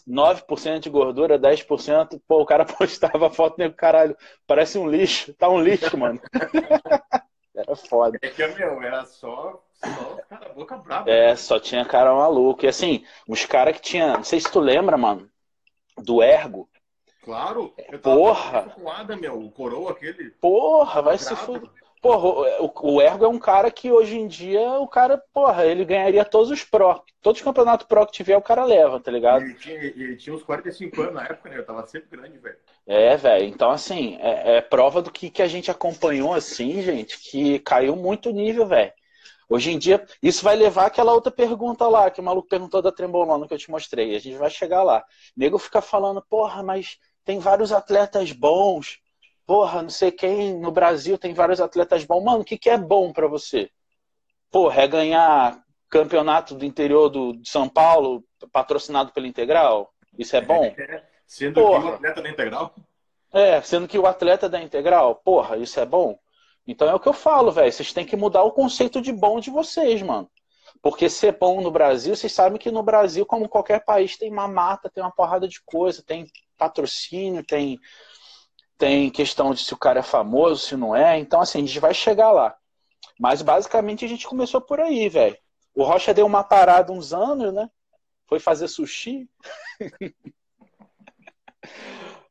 9% 0.07 0.79
de 0.79 0.89
gordura, 0.89 1.39
10%. 1.39 2.21
Pô, 2.27 2.41
o 2.41 2.45
cara 2.45 2.65
postava 2.65 3.29
foto 3.29 3.57
nego, 3.57 3.75
caralho, 3.75 4.15
parece 4.45 4.77
um 4.77 4.89
lixo. 4.89 5.33
Tá 5.33 5.49
um 5.49 5.61
lixo, 5.61 5.97
mano. 5.97 6.19
era 7.55 7.75
foda. 7.75 8.17
É 8.21 8.29
que, 8.29 8.45
meu, 8.47 8.81
era 8.81 9.05
só, 9.05 9.63
só 9.73 10.17
cara 10.29 10.49
boca 10.49 10.77
brava. 10.77 11.09
É, 11.09 11.29
né? 11.29 11.35
só 11.35 11.59
tinha 11.59 11.85
cara 11.85 12.13
maluco. 12.13 12.65
E 12.65 12.67
assim, 12.67 13.05
os 13.27 13.45
caras 13.45 13.75
que 13.75 13.81
tinha. 13.81 14.13
Não 14.13 14.23
sei 14.23 14.39
se 14.39 14.51
tu 14.51 14.59
lembra, 14.59 14.97
mano, 14.97 15.29
do 15.97 16.21
Ergo. 16.21 16.69
Claro, 17.23 17.73
eu 17.89 18.01
tava 18.01 18.17
Porra! 18.17 18.75
Meu, 19.19 19.39
o 19.39 19.49
coroa 19.49 19.91
aquele. 19.91 20.31
Porra, 20.31 21.01
vai 21.01 21.17
se 21.17 21.33
fuder. 21.37 21.69
Porra, 22.03 22.59
o, 22.81 23.01
Ergo 23.01 23.23
é 23.23 23.27
um 23.29 23.39
cara 23.39 23.71
que 23.71 23.89
hoje 23.89 24.17
em 24.17 24.27
dia 24.27 24.59
o 24.73 24.85
cara, 24.85 25.23
porra, 25.33 25.65
ele 25.65 25.85
ganharia 25.85 26.25
todos 26.25 26.51
os 26.51 26.61
Pro. 26.61 27.01
Todos 27.21 27.39
os 27.39 27.45
campeonatos 27.45 27.87
Pro 27.87 28.05
que 28.05 28.11
tiver, 28.11 28.35
o 28.35 28.41
cara 28.41 28.65
leva, 28.65 28.99
tá 28.99 29.09
ligado? 29.09 29.41
Ele 29.41 29.53
tinha, 29.53 29.75
ele 29.77 30.17
tinha 30.17 30.35
uns 30.35 30.43
45 30.43 31.01
anos 31.01 31.13
na 31.13 31.23
época, 31.23 31.49
né? 31.49 31.57
Eu 31.57 31.65
tava 31.65 31.87
sempre 31.87 32.17
grande, 32.17 32.37
velho. 32.39 32.57
É, 32.85 33.15
velho. 33.15 33.45
Então, 33.45 33.71
assim, 33.71 34.17
é, 34.19 34.57
é, 34.57 34.61
prova 34.61 35.01
do 35.01 35.09
que, 35.09 35.29
que 35.29 35.41
a 35.41 35.47
gente 35.47 35.71
acompanhou, 35.71 36.33
assim, 36.33 36.81
gente, 36.81 37.17
que 37.17 37.59
caiu 37.59 37.95
muito 37.95 38.31
o 38.31 38.33
nível, 38.33 38.67
velho. 38.67 38.91
Hoje 39.47 39.71
em 39.71 39.79
dia, 39.79 40.05
isso 40.21 40.43
vai 40.43 40.57
levar 40.57 40.87
aquela 40.87 41.13
outra 41.13 41.31
pergunta 41.31 41.87
lá, 41.87 42.11
que 42.11 42.19
o 42.19 42.23
maluco 42.23 42.49
perguntou 42.49 42.81
da 42.81 42.91
Trembolona 42.91 43.47
que 43.47 43.53
eu 43.53 43.57
te 43.57 43.71
mostrei. 43.71 44.13
A 44.13 44.19
gente 44.19 44.35
vai 44.35 44.49
chegar 44.49 44.83
lá. 44.83 44.99
O 45.37 45.39
nego 45.39 45.57
fica 45.57 45.81
falando, 45.81 46.21
porra, 46.21 46.61
mas 46.61 46.97
tem 47.23 47.39
vários 47.39 47.71
atletas 47.71 48.33
bons 48.33 49.01
porra, 49.45 49.81
não 49.81 49.89
sei 49.89 50.11
quem, 50.11 50.57
no 50.57 50.71
Brasil 50.71 51.17
tem 51.17 51.33
vários 51.33 51.61
atletas 51.61 52.03
bons. 52.05 52.23
Mano, 52.23 52.41
o 52.41 52.45
que, 52.45 52.57
que 52.57 52.69
é 52.69 52.77
bom 52.77 53.11
para 53.11 53.27
você? 53.27 53.69
Porra, 54.51 54.83
é 54.83 54.87
ganhar 54.87 55.63
campeonato 55.89 56.55
do 56.55 56.65
interior 56.65 57.09
do, 57.09 57.33
de 57.33 57.49
São 57.49 57.67
Paulo, 57.69 58.23
patrocinado 58.51 59.11
pela 59.11 59.27
Integral? 59.27 59.93
Isso 60.17 60.35
é 60.35 60.41
bom? 60.41 60.65
É, 60.65 61.03
sendo 61.27 61.61
porra. 61.61 61.81
que 61.81 61.87
o 61.87 61.93
atleta 61.93 62.21
da 62.21 62.29
Integral? 62.29 62.75
É, 63.31 63.61
sendo 63.61 63.87
que 63.87 63.97
o 63.97 64.05
atleta 64.05 64.49
da 64.49 64.61
Integral, 64.61 65.15
porra, 65.15 65.57
isso 65.57 65.79
é 65.79 65.85
bom? 65.85 66.17
Então 66.65 66.87
é 66.87 66.93
o 66.93 66.99
que 66.99 67.09
eu 67.09 67.13
falo, 67.13 67.51
velho. 67.51 67.71
Vocês 67.71 67.91
têm 67.91 68.05
que 68.05 68.15
mudar 68.15 68.43
o 68.43 68.51
conceito 68.51 69.01
de 69.01 69.11
bom 69.11 69.39
de 69.39 69.49
vocês, 69.49 70.01
mano. 70.01 70.29
Porque 70.81 71.09
ser 71.09 71.37
bom 71.37 71.61
no 71.61 71.71
Brasil, 71.71 72.15
vocês 72.15 72.31
sabem 72.31 72.57
que 72.57 72.71
no 72.71 72.83
Brasil, 72.83 73.25
como 73.25 73.49
qualquer 73.49 73.83
país, 73.83 74.17
tem 74.17 74.31
uma 74.31 74.47
mata, 74.47 74.89
tem 74.89 75.03
uma 75.03 75.11
porrada 75.11 75.47
de 75.47 75.61
coisa, 75.63 76.03
tem 76.05 76.27
patrocínio, 76.57 77.43
tem 77.43 77.79
tem 78.83 79.09
questão 79.09 79.53
de 79.53 79.63
se 79.63 79.73
o 79.73 79.77
cara 79.77 80.01
é 80.01 80.03
famoso, 80.03 80.65
se 80.65 80.75
não 80.75 80.93
é. 80.93 81.17
Então, 81.17 81.39
assim, 81.39 81.59
a 81.59 81.65
gente 81.65 81.79
vai 81.79 81.93
chegar 81.93 82.33
lá. 82.33 82.53
Mas 83.17 83.41
basicamente 83.41 84.03
a 84.03 84.07
gente 84.09 84.27
começou 84.27 84.59
por 84.59 84.81
aí, 84.81 85.07
velho. 85.07 85.37
O 85.73 85.85
Rocha 85.85 86.13
deu 86.13 86.25
uma 86.25 86.43
parada 86.43 86.91
uns 86.91 87.13
anos, 87.13 87.53
né? 87.53 87.69
Foi 88.27 88.41
fazer 88.41 88.67
sushi. 88.67 89.29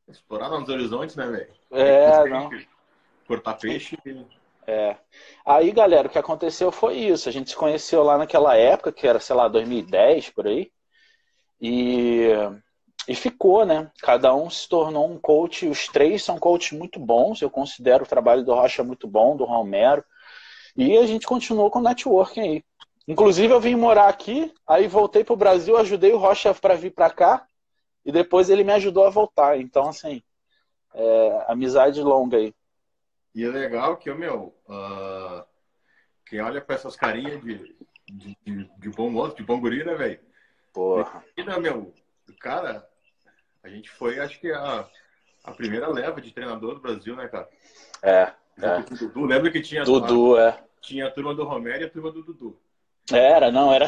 Explorar 0.07 0.49
nos 0.49 0.69
horizontes, 0.69 1.15
né, 1.15 1.25
velho? 1.25 1.51
É, 1.71 2.29
não. 2.29 2.51
Cortar 3.27 3.55
peixe. 3.55 3.97
É. 4.67 4.95
Aí, 5.43 5.71
galera, 5.71 6.07
o 6.07 6.11
que 6.11 6.19
aconteceu 6.19 6.71
foi 6.71 6.97
isso. 6.97 7.27
A 7.27 7.31
gente 7.31 7.49
se 7.49 7.55
conheceu 7.55 8.03
lá 8.03 8.15
naquela 8.15 8.55
época, 8.55 8.91
que 8.91 9.07
era, 9.07 9.19
sei 9.19 9.35
lá, 9.35 9.47
2010, 9.47 10.29
por 10.29 10.45
aí. 10.45 10.71
E 11.59 12.27
e 13.07 13.15
ficou, 13.15 13.65
né? 13.65 13.91
Cada 14.01 14.33
um 14.33 14.49
se 14.49 14.67
tornou 14.67 15.09
um 15.09 15.19
coach. 15.19 15.67
Os 15.67 15.87
três 15.87 16.23
são 16.23 16.37
coaches 16.37 16.77
muito 16.77 16.99
bons. 16.99 17.41
Eu 17.41 17.49
considero 17.49 18.03
o 18.03 18.07
trabalho 18.07 18.43
do 18.43 18.53
Rocha 18.53 18.83
muito 18.83 19.07
bom, 19.07 19.35
do 19.35 19.43
Romero. 19.43 20.03
E 20.75 20.97
a 20.97 21.05
gente 21.05 21.27
continuou 21.27 21.69
com 21.69 21.79
o 21.79 21.83
networking 21.83 22.41
aí. 22.41 22.63
Inclusive, 23.07 23.53
eu 23.53 23.59
vim 23.59 23.75
morar 23.75 24.07
aqui, 24.07 24.53
aí 24.65 24.87
voltei 24.87 25.23
para 25.23 25.33
o 25.33 25.37
Brasil, 25.37 25.77
ajudei 25.77 26.13
o 26.13 26.17
Rocha 26.17 26.53
para 26.53 26.75
vir 26.75 26.91
para 26.91 27.09
cá, 27.09 27.45
e 28.05 28.11
depois 28.13 28.49
ele 28.49 28.63
me 28.63 28.71
ajudou 28.71 29.05
a 29.05 29.09
voltar. 29.09 29.59
Então, 29.59 29.89
assim, 29.89 30.23
é, 30.93 31.45
amizade 31.47 32.01
longa 32.01 32.37
aí. 32.37 32.53
E 33.35 33.43
é 33.43 33.49
legal 33.49 33.97
que, 33.97 34.13
meu, 34.13 34.55
uh, 34.69 35.43
quem 36.25 36.39
olha 36.39 36.61
para 36.61 36.75
essas 36.75 36.95
carinhas 36.95 37.41
de, 37.41 37.75
de, 38.07 38.37
de, 38.45 38.71
de, 38.77 38.89
bom 38.89 39.09
moço, 39.09 39.35
de 39.35 39.43
bom 39.43 39.59
guri, 39.59 39.83
né, 39.83 39.95
velho? 39.95 40.19
Porra. 40.71 41.23
E, 41.35 41.43
meu, 41.59 41.93
cara, 42.39 42.87
a 43.63 43.69
gente 43.69 43.89
foi, 43.89 44.19
acho 44.19 44.39
que 44.39 44.51
há 44.51 44.87
a 45.43 45.51
primeira 45.51 45.87
leva 45.87 46.21
de 46.21 46.31
treinador 46.31 46.75
do 46.75 46.81
Brasil, 46.81 47.15
né, 47.15 47.27
cara? 47.27 47.47
É. 48.01 48.31
é. 48.61 48.81
Dudu, 48.97 49.25
lembra 49.25 49.51
que 49.51 49.61
tinha 49.61 49.83
Dudu, 49.83 50.35
a, 50.35 50.49
é. 50.49 50.63
Tinha 50.81 51.07
a 51.07 51.11
turma 51.11 51.33
do 51.33 51.45
Romero 51.45 51.81
e 51.81 51.85
a 51.85 51.89
turma 51.89 52.11
do 52.11 52.21
Dudu. 52.21 52.59
Era, 53.11 53.51
não, 53.51 53.73
era. 53.73 53.87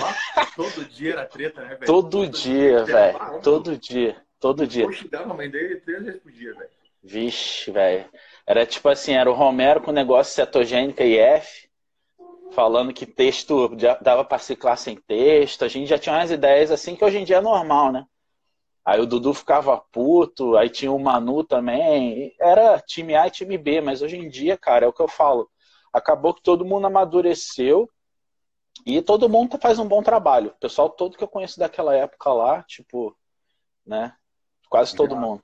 Todo 0.56 0.86
dia 0.86 1.14
era 1.14 1.26
treta, 1.26 1.62
né, 1.62 1.76
velho? 1.76 1.86
Todo, 1.86 2.10
Todo, 2.10 2.30
dia, 2.30 2.84
velho. 2.84 3.42
Todo 3.42 3.78
dia. 3.78 4.22
Todo 4.40 4.68
dia. 4.68 4.86
Eu 4.86 5.20
a 5.20 5.34
mãe 5.34 5.50
dele 5.50 5.78
três 5.78 6.04
vezes 6.04 6.22
por 6.22 6.32
dia, 6.32 6.54
velho. 6.54 6.70
Vixe, 7.04 7.72
velho. 7.72 8.06
Era 8.46 8.66
tipo 8.66 8.90
assim, 8.90 9.14
era 9.14 9.30
o 9.30 9.34
Romero 9.34 9.82
com 9.82 9.92
negócio 9.92 10.34
cetogênica 10.34 11.04
e 11.04 11.18
F, 11.18 11.70
falando 12.52 12.94
que 12.94 13.06
texto 13.06 13.70
dava 14.02 14.26
para 14.26 14.40
ciclar 14.40 14.78
sem 14.78 14.96
texto. 14.96 15.64
A 15.64 15.68
gente 15.68 15.88
já 15.88 15.98
tinha 15.98 16.16
umas 16.16 16.32
ideias 16.32 16.72
assim 16.72 16.96
que 16.96 17.04
hoje 17.04 17.18
em 17.18 17.24
dia 17.24 17.38
é 17.38 17.42
normal, 17.42 17.92
né? 17.92 18.06
Aí 18.86 19.02
o 19.02 19.08
Dudu 19.08 19.34
ficava 19.34 19.78
puto, 19.78 20.56
aí 20.56 20.70
tinha 20.70 20.92
o 20.92 21.00
Manu 21.00 21.44
também. 21.44 22.36
Era 22.40 22.80
time 22.80 23.16
A 23.16 23.26
e 23.26 23.32
time 23.32 23.58
B, 23.58 23.82
mas 23.82 24.04
hoje 24.04 24.16
em 24.16 24.30
dia, 24.30 24.56
cara, 24.56 24.86
é 24.86 24.88
o 24.88 24.94
que 24.94 25.02
eu 25.02 25.08
falo. 25.08 25.50
Acabou 25.92 26.36
que 26.36 26.44
todo 26.44 26.64
mundo 26.64 26.86
amadureceu 26.86 27.90
e 28.86 29.02
todo 29.02 29.28
mundo 29.28 29.58
faz 29.60 29.80
um 29.80 29.88
bom 29.88 30.04
trabalho. 30.04 30.52
O 30.52 30.60
pessoal 30.60 30.90
todo 30.90 31.18
que 31.18 31.24
eu 31.24 31.28
conheço 31.28 31.60
daquela 31.60 31.96
época 31.96 32.32
lá, 32.32 32.62
tipo, 32.64 33.18
né? 33.84 34.16
Quase 34.70 34.96
todo 34.96 35.16
mundo. 35.16 35.42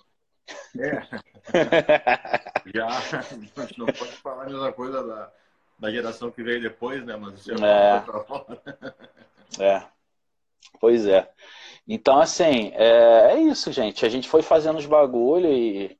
É. 0.78 1.02
Já, 2.76 2.88
a 2.88 3.22
gente 3.22 3.80
não 3.80 3.88
pode 3.88 4.12
falar 4.18 4.44
a 4.44 4.50
mesma 4.50 4.72
coisa 4.72 5.04
da, 5.04 5.32
da 5.80 5.92
geração 5.92 6.30
que 6.30 6.44
veio 6.44 6.62
depois, 6.62 7.04
né? 7.04 7.16
Mas 7.16 7.40
isso 7.40 7.52
é, 7.66 8.04
é. 9.60 9.66
é. 9.66 9.88
Pois 10.80 11.08
é. 11.08 11.28
Então, 11.88 12.20
assim, 12.20 12.72
é, 12.74 13.34
é 13.34 13.40
isso, 13.40 13.72
gente. 13.72 14.06
A 14.06 14.10
gente 14.10 14.30
foi 14.30 14.42
fazendo 14.42 14.78
os 14.78 14.86
bagulho 14.86 15.52
e 15.52 15.98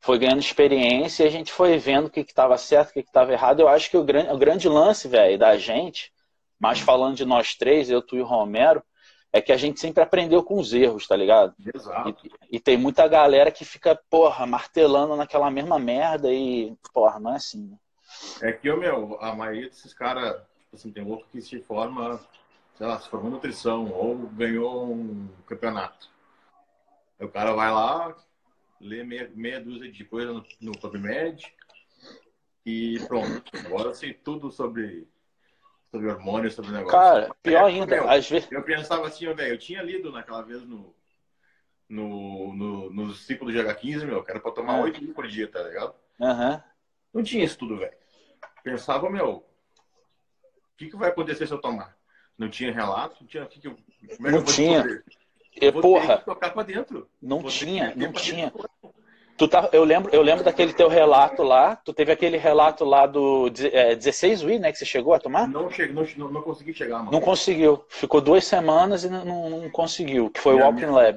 foi 0.00 0.18
ganhando 0.18 0.40
experiência 0.40 1.24
e 1.24 1.26
a 1.26 1.30
gente 1.30 1.52
foi 1.52 1.78
vendo 1.78 2.06
o 2.06 2.10
que 2.10 2.20
estava 2.20 2.56
certo, 2.58 2.90
o 2.90 2.92
que 2.92 3.00
estava 3.00 3.32
errado. 3.32 3.60
Eu 3.60 3.68
acho 3.68 3.90
que 3.90 3.96
o 3.96 4.04
grande, 4.04 4.30
o 4.30 4.38
grande 4.38 4.68
lance, 4.68 5.06
velho, 5.06 5.38
da 5.38 5.56
gente, 5.56 6.12
mas 6.58 6.80
falando 6.80 7.16
de 7.16 7.24
nós 7.24 7.54
três, 7.54 7.90
eu, 7.90 8.02
tu 8.02 8.16
e 8.16 8.20
o 8.20 8.24
Romero, 8.24 8.82
é 9.32 9.40
que 9.40 9.52
a 9.52 9.56
gente 9.56 9.80
sempre 9.80 10.02
aprendeu 10.02 10.42
com 10.42 10.58
os 10.58 10.74
erros, 10.74 11.06
tá 11.06 11.16
ligado? 11.16 11.54
Exato. 11.74 12.16
E, 12.50 12.56
e, 12.56 12.60
tem 12.60 12.76
muita 12.76 13.08
galera 13.08 13.50
que 13.50 13.64
fica, 13.64 13.98
porra, 14.10 14.44
martelando 14.44 15.16
naquela 15.16 15.50
mesma 15.50 15.78
merda 15.78 16.30
e, 16.32 16.76
porra, 16.92 17.18
não 17.18 17.32
é 17.32 17.36
assim, 17.36 17.66
né? 17.66 17.78
É 18.42 18.52
que, 18.52 18.70
meu, 18.74 19.16
a 19.20 19.34
maioria 19.34 19.68
desses 19.68 19.94
caras, 19.94 20.32
tipo 20.58 20.74
assim, 20.74 20.92
tem 20.92 21.02
louco 21.02 21.26
que 21.32 21.40
se 21.40 21.60
forma 21.60 22.20
sei 22.82 22.88
lá, 22.88 22.98
se 22.98 23.08
formou 23.08 23.30
nutrição 23.30 23.92
ou 23.92 24.16
ganhou 24.30 24.92
um 24.92 25.28
campeonato. 25.46 26.10
Aí 27.16 27.24
o 27.24 27.30
cara 27.30 27.52
vai 27.52 27.70
lá, 27.70 28.12
lê 28.80 29.04
meia, 29.04 29.30
meia 29.36 29.60
dúzia 29.60 29.88
de 29.88 30.04
coisa 30.04 30.32
no, 30.32 30.44
no 30.60 30.72
PubMed 30.72 31.54
e 32.66 32.98
pronto. 33.06 33.56
Agora 33.64 33.94
sei 33.94 34.12
tudo 34.12 34.50
sobre, 34.50 35.06
sobre 35.92 36.10
hormônios, 36.10 36.54
sobre 36.54 36.72
negócio. 36.72 36.98
Cara, 36.98 37.32
pior 37.40 37.70
é, 37.70 37.72
ainda, 37.72 37.86
meu, 37.86 38.10
às 38.10 38.28
vezes. 38.28 38.50
Eu 38.50 38.64
pensava 38.64 39.06
assim, 39.06 39.32
velho, 39.32 39.54
eu 39.54 39.58
tinha 39.58 39.80
lido 39.80 40.10
naquela 40.10 40.42
vez 40.42 40.64
no, 40.64 40.92
no, 41.88 42.52
no, 42.52 42.90
no 42.90 43.14
ciclo 43.14 43.46
do 43.46 43.56
GH15, 43.56 44.04
meu, 44.04 44.24
que 44.24 44.30
era 44.32 44.40
pra 44.40 44.50
tomar 44.50 44.80
8 44.80 45.00
mil 45.00 45.14
por 45.14 45.28
dia, 45.28 45.46
tá 45.46 45.62
ligado? 45.62 45.94
Uhum. 46.18 46.60
Não 47.14 47.22
tinha 47.22 47.44
isso 47.44 47.58
tudo, 47.58 47.78
velho. 47.78 47.96
Pensava, 48.64 49.08
meu, 49.08 49.34
o 49.36 49.44
que, 50.76 50.90
que 50.90 50.96
vai 50.96 51.10
acontecer 51.10 51.46
se 51.46 51.54
eu 51.54 51.60
tomar? 51.60 52.01
Não 52.42 52.48
tinha 52.48 52.72
relato? 52.72 53.16
Não 53.20 53.28
tinha. 53.28 53.46
Que, 53.46 53.60
como 54.16 54.28
é 54.28 54.30
não 54.32 54.42
tinha. 54.42 55.02
E, 55.60 55.70
porra, 55.70 56.18
tocar 56.18 56.50
pra 56.50 56.64
dentro. 56.64 57.08
Não 57.22 57.38
Vou 57.38 57.50
tinha, 57.50 57.92
não 57.94 58.12
tinha. 58.12 58.52
Tu 59.36 59.46
tá, 59.46 59.68
eu, 59.72 59.84
lembro, 59.84 60.12
eu 60.12 60.22
lembro 60.22 60.42
daquele 60.42 60.72
teu 60.72 60.88
relato 60.88 61.44
lá. 61.44 61.76
Tu 61.76 61.92
teve 61.92 62.10
aquele 62.10 62.36
relato 62.36 62.84
lá 62.84 63.06
do 63.06 63.50
é, 63.72 63.94
16 63.94 64.42
Wii, 64.42 64.58
né? 64.58 64.72
Que 64.72 64.78
você 64.78 64.84
chegou 64.84 65.14
a 65.14 65.20
tomar? 65.20 65.46
Não, 65.46 65.70
cheguei, 65.70 65.94
não, 65.94 66.04
não, 66.16 66.32
não 66.32 66.42
consegui 66.42 66.74
chegar, 66.74 66.98
mano. 66.98 67.12
Não 67.12 67.20
conseguiu. 67.20 67.84
Ficou 67.88 68.20
duas 68.20 68.44
semanas 68.44 69.04
e 69.04 69.08
não, 69.08 69.50
não 69.50 69.70
conseguiu. 69.70 70.28
Que 70.28 70.40
foi 70.40 70.54
o 70.54 70.58
Walking 70.58 70.86
Lab. 70.86 71.16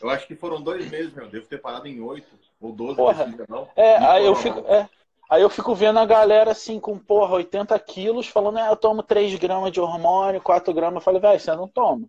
Eu 0.00 0.08
acho 0.08 0.26
que 0.26 0.36
foram 0.36 0.62
dois 0.62 0.88
meses, 0.88 1.12
meu. 1.12 1.28
Devo 1.28 1.46
ter 1.46 1.58
parado 1.58 1.88
em 1.88 2.00
oito 2.00 2.28
ou 2.60 2.72
doze. 2.72 2.94
Porra. 2.94 3.34
Não. 3.48 3.68
É, 3.74 3.96
aí 3.96 4.24
eu 4.24 4.36
fico. 4.36 4.60
É, 4.68 4.88
Aí 5.30 5.42
eu 5.42 5.48
fico 5.48 5.76
vendo 5.76 6.00
a 6.00 6.04
galera 6.04 6.50
assim 6.50 6.80
com, 6.80 6.98
porra, 6.98 7.34
80 7.34 7.78
quilos, 7.78 8.26
falando, 8.26 8.58
é, 8.58 8.68
eu 8.68 8.74
tomo 8.76 9.00
3 9.00 9.32
gramas 9.36 9.70
de 9.70 9.80
hormônio, 9.80 10.42
4 10.42 10.74
gramas. 10.74 10.96
Eu 10.96 11.00
falei, 11.04 11.20
velho, 11.20 11.38
você 11.38 11.54
não 11.54 11.68
toma. 11.68 12.08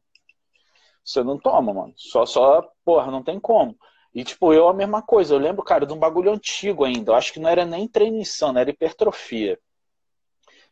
Você 1.05 1.23
não 1.23 1.37
toma, 1.37 1.71
mano. 1.71 1.93
Só, 1.95 2.25
só, 2.25 2.67
porra, 2.83 3.11
não 3.11 3.21
tem 3.21 3.39
como. 3.39 3.77
E, 4.11 4.23
tipo, 4.23 4.51
eu 4.51 4.67
a 4.67 4.73
mesma 4.73 5.03
coisa. 5.03 5.35
Eu 5.35 5.39
lembro, 5.39 5.63
cara, 5.63 5.85
de 5.85 5.93
um 5.93 5.99
bagulho 5.99 6.31
antigo 6.31 6.83
ainda. 6.83 7.11
Eu 7.11 7.15
acho 7.15 7.31
que 7.31 7.39
não 7.39 7.47
era 7.47 7.63
nem 7.63 7.87
treino 7.87 8.17
insano, 8.17 8.57
era 8.57 8.71
hipertrofia. 8.71 9.59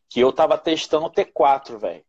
Que 0.10 0.20
eu 0.20 0.34
tava 0.34 0.58
testando 0.58 1.06
o 1.06 1.12
T4, 1.12 1.78
velho. 1.78 2.04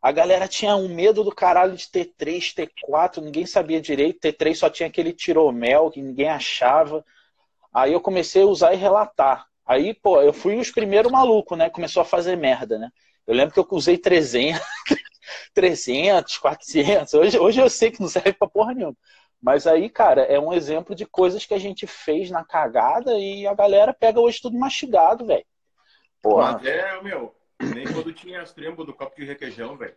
A 0.00 0.10
galera 0.12 0.48
tinha 0.48 0.76
um 0.76 0.88
medo 0.88 1.22
do 1.22 1.34
caralho 1.34 1.76
de 1.76 1.84
T3, 1.84 2.54
T4, 2.54 3.22
ninguém 3.22 3.44
sabia 3.44 3.82
direito. 3.82 4.20
T3 4.20 4.54
só 4.54 4.70
tinha 4.70 4.88
aquele 4.88 5.12
tiromel 5.12 5.90
que 5.90 6.00
ninguém 6.00 6.30
achava. 6.30 7.04
Aí 7.72 7.92
eu 7.92 8.00
comecei 8.00 8.42
a 8.42 8.46
usar 8.46 8.72
e 8.72 8.76
relatar. 8.76 9.46
Aí, 9.66 9.94
pô, 9.94 10.20
eu 10.20 10.32
fui 10.32 10.56
os 10.56 10.70
primeiros 10.70 11.10
malucos, 11.10 11.56
né? 11.56 11.70
Começou 11.70 12.02
a 12.02 12.04
fazer 12.04 12.36
merda, 12.36 12.78
né? 12.78 12.90
Eu 13.26 13.34
lembro 13.34 13.54
que 13.54 13.60
eu 13.60 13.66
usei 13.70 13.96
300, 13.96 14.60
300, 15.54 16.36
400. 16.38 17.14
Hoje, 17.14 17.38
hoje 17.38 17.60
eu 17.60 17.70
sei 17.70 17.90
que 17.90 18.00
não 18.00 18.08
serve 18.08 18.34
pra 18.34 18.48
porra 18.48 18.74
nenhuma. 18.74 18.96
Mas 19.40 19.66
aí, 19.66 19.90
cara, 19.90 20.22
é 20.22 20.38
um 20.38 20.52
exemplo 20.52 20.94
de 20.94 21.06
coisas 21.06 21.44
que 21.44 21.54
a 21.54 21.58
gente 21.58 21.86
fez 21.86 22.30
na 22.30 22.44
cagada 22.44 23.18
e 23.18 23.46
a 23.46 23.54
galera 23.54 23.92
pega 23.92 24.20
hoje 24.20 24.40
tudo 24.40 24.58
mastigado, 24.58 25.26
velho. 25.26 25.44
Porra. 26.22 26.52
Mas 26.52 26.66
é, 26.66 27.02
meu, 27.02 27.34
nem 27.60 27.84
quando 27.84 28.12
tinha 28.12 28.40
as 28.40 28.52
trembos 28.52 28.86
do 28.86 28.94
copo 28.94 29.16
de 29.16 29.24
requeijão, 29.24 29.76
velho. 29.76 29.94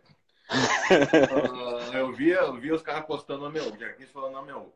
uh, 0.50 1.92
eu, 1.96 2.12
via, 2.12 2.36
eu 2.36 2.54
via 2.60 2.74
os 2.74 2.82
caras 2.82 3.06
postando, 3.06 3.50
meu, 3.50 3.72
quis 3.96 4.10
falando, 4.10 4.44
meu, 4.44 4.72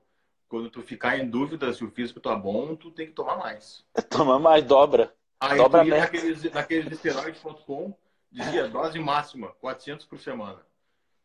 quando 0.53 0.69
tu 0.69 0.83
ficar 0.83 1.19
em 1.19 1.27
dúvida 1.27 1.73
se 1.73 1.83
o 1.83 1.91
físico 1.91 2.21
tá 2.21 2.37
bom, 2.37 2.77
tu 2.77 2.91
tem 2.91 3.07
que 3.07 3.15
tomar 3.15 3.39
mais. 3.39 3.83
Toma 4.11 4.39
mais, 4.39 4.63
dobra. 4.63 5.11
Aí 5.41 5.57
dobra 5.57 5.81
tu 5.81 5.89
ia 5.89 5.99
naqueles, 5.99 6.53
naqueles 6.53 6.93
esteroides.com, 6.93 7.97
dizia 8.31 8.69
dose 8.69 8.99
máxima, 8.99 9.49
400 9.63 10.05
por 10.05 10.19
semana. 10.19 10.59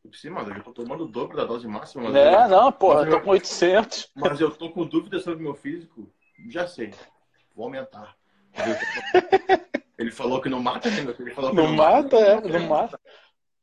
Eu 0.02 0.12
pensei, 0.12 0.32
mano, 0.32 0.56
eu 0.56 0.64
tô 0.64 0.72
tomando 0.72 1.04
o 1.04 1.08
dobro 1.10 1.36
da 1.36 1.44
dose 1.44 1.68
máxima. 1.68 2.18
é, 2.18 2.46
eu, 2.46 2.48
não, 2.48 2.72
porra, 2.72 3.02
eu 3.02 3.10
tô 3.10 3.20
com 3.20 3.32
800. 3.32 4.12
Mas 4.16 4.40
eu 4.40 4.50
tô 4.50 4.70
com 4.70 4.86
dúvida 4.86 5.20
sobre 5.20 5.40
o 5.40 5.44
meu 5.44 5.56
físico, 5.56 6.10
já 6.48 6.66
sei, 6.66 6.94
vou 7.54 7.66
aumentar. 7.66 8.16
Ele 10.00 10.10
falou 10.10 10.40
que 10.40 10.48
não 10.48 10.64
mata, 10.64 10.90
né? 10.90 11.00
Ele 11.20 11.32
falou 11.32 11.54
não, 11.54 11.66
não 11.66 11.76
mata, 11.76 12.02
mata, 12.02 12.18
é, 12.18 12.60
não 12.60 12.68
mata. 12.68 13.00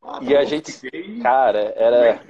Ah, 0.03 0.19
e 0.21 0.35
tá 0.35 0.41
a 0.41 0.45
gente, 0.45 0.73
fiquei... 0.73 1.21
cara, 1.21 1.73
era... 1.75 2.23